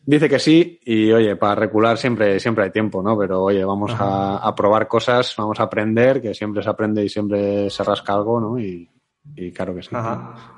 dice 0.05 0.29
que 0.29 0.39
sí 0.39 0.81
y 0.85 1.13
oye, 1.13 1.37
para 1.37 1.57
recular 1.57 1.99
siempre, 1.99 2.39
siempre 2.41 2.65
hay 2.65 2.71
tiempo, 2.71 3.03
¿no? 3.03 3.19
Pero 3.19 3.43
oye, 3.43 3.65
vamos 3.65 3.93
a, 3.99 4.39
a, 4.39 4.55
probar 4.55 4.89
cosas, 4.89 5.35
vamos 5.37 5.61
a 5.61 5.65
aprender, 5.65 6.23
que 6.23 6.33
siempre 6.33 6.63
se 6.63 6.71
aprende 6.71 7.05
y 7.05 7.09
siempre 7.09 7.69
se 7.71 7.85
rasca 7.85 8.15
algo, 8.15 8.41
¿no? 8.41 8.59
Y, 8.59 8.89
y 9.35 9.53
claro 9.53 9.75
que 9.75 9.83
sí. 9.83 9.91
Ajá. 9.93 10.56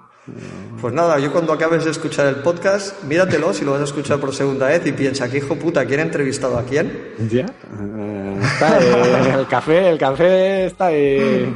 Pues 0.81 0.95
nada, 0.95 1.19
yo 1.19 1.33
cuando 1.33 1.53
acabes 1.53 1.85
de 1.85 1.91
escuchar 1.91 2.27
el 2.29 2.37
podcast, 2.37 3.03
míratelo 3.03 3.53
si 3.53 3.65
lo 3.65 3.73
vas 3.73 3.81
a 3.81 3.85
escuchar 3.85 4.21
por 4.21 4.33
segunda 4.33 4.69
vez 4.69 4.87
y 4.87 4.93
piensa, 4.93 5.29
¿qué 5.29 5.39
hijo 5.39 5.57
puta? 5.57 5.85
¿Quién 5.85 6.01
ha 6.01 6.03
entrevistado 6.05 6.57
a 6.57 6.63
quién? 6.63 7.15
Ya. 7.29 7.47
Eh, 7.47 8.41
está 8.41 8.77
ahí, 8.77 9.41
el 9.41 9.47
café, 9.49 9.89
el 9.89 9.99
café 9.99 10.67
está 10.67 10.87
ahí. 10.87 11.53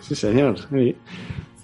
Sí, 0.00 0.14
señor. 0.14 0.54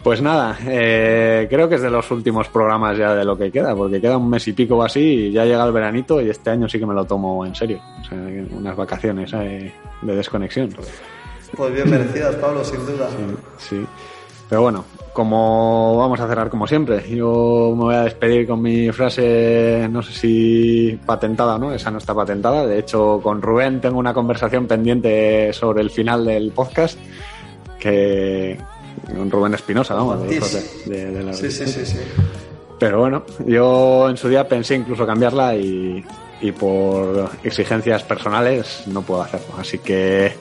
Pues 0.02 0.20
nada, 0.20 0.58
eh, 0.66 1.46
creo 1.48 1.68
que 1.68 1.76
es 1.76 1.82
de 1.82 1.88
los 1.88 2.10
últimos 2.10 2.48
programas 2.48 2.98
ya 2.98 3.14
de 3.14 3.24
lo 3.24 3.38
que 3.38 3.50
queda, 3.50 3.74
porque 3.74 4.00
queda 4.00 4.18
un 4.18 4.28
mes 4.28 4.46
y 4.48 4.52
pico 4.52 4.76
o 4.76 4.82
así 4.82 5.00
y 5.00 5.32
ya 5.32 5.44
llega 5.44 5.64
el 5.64 5.72
veranito 5.72 6.20
y 6.20 6.28
este 6.28 6.50
año 6.50 6.68
sí 6.68 6.78
que 6.78 6.86
me 6.86 6.92
lo 6.94 7.04
tomo 7.04 7.46
en 7.46 7.54
serio. 7.54 7.80
O 8.02 8.04
sea, 8.04 8.18
unas 8.18 8.76
vacaciones 8.76 9.30
de 9.30 9.72
desconexión. 10.02 10.74
Pues 11.56 11.74
bien 11.74 11.88
merecidas, 11.88 12.34
Pablo, 12.36 12.64
sin 12.64 12.84
duda. 12.84 13.08
Sí, 13.58 13.76
sí. 13.76 13.86
Pero 14.48 14.62
bueno, 14.62 14.84
como 15.12 15.96
vamos 15.98 16.20
a 16.20 16.26
cerrar 16.26 16.48
como 16.48 16.66
siempre, 16.66 17.04
yo 17.08 17.74
me 17.76 17.84
voy 17.84 17.94
a 17.94 18.02
despedir 18.02 18.46
con 18.46 18.62
mi 18.62 18.90
frase, 18.92 19.86
no 19.90 20.02
sé 20.02 20.12
si 20.12 20.98
patentada, 21.04 21.58
¿no? 21.58 21.72
Esa 21.72 21.90
no 21.90 21.98
está 21.98 22.14
patentada. 22.14 22.66
De 22.66 22.78
hecho, 22.78 23.20
con 23.22 23.42
Rubén 23.42 23.80
tengo 23.80 23.98
una 23.98 24.14
conversación 24.14 24.66
pendiente 24.66 25.52
sobre 25.52 25.82
el 25.82 25.90
final 25.90 26.24
del 26.24 26.52
podcast 26.52 26.98
que 27.78 28.58
con 29.06 29.30
Rubén 29.30 29.54
Espinosa, 29.54 29.94
vamos, 29.94 30.22
de, 30.22 31.10
de, 31.10 31.22
la 31.22 31.32
sí, 31.32 31.50
sí, 31.50 31.66
sí, 31.66 31.84
sí. 31.84 31.98
Pero 32.78 33.00
bueno, 33.00 33.24
yo 33.46 34.08
en 34.08 34.16
su 34.16 34.28
día 34.28 34.48
pensé 34.48 34.76
incluso 34.76 35.06
cambiarla 35.06 35.54
y, 35.56 36.04
y 36.40 36.52
por 36.52 37.30
exigencias 37.44 38.02
personales 38.02 38.84
no 38.86 39.02
puedo 39.02 39.22
hacerlo. 39.22 39.54
Así 39.58 39.78
que 39.78 40.32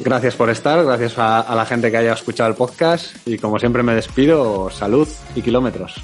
Gracias 0.00 0.34
por 0.34 0.50
estar, 0.50 0.84
gracias 0.84 1.14
a, 1.18 1.54
la 1.54 1.66
gente 1.66 1.90
que 1.90 1.96
haya 1.96 2.12
escuchado 2.12 2.50
el 2.50 2.56
podcast 2.56 3.16
y 3.26 3.38
como 3.38 3.58
siempre 3.58 3.82
me 3.82 3.94
despido, 3.94 4.70
salud 4.70 5.08
y 5.34 5.42
kilómetros. 5.42 5.94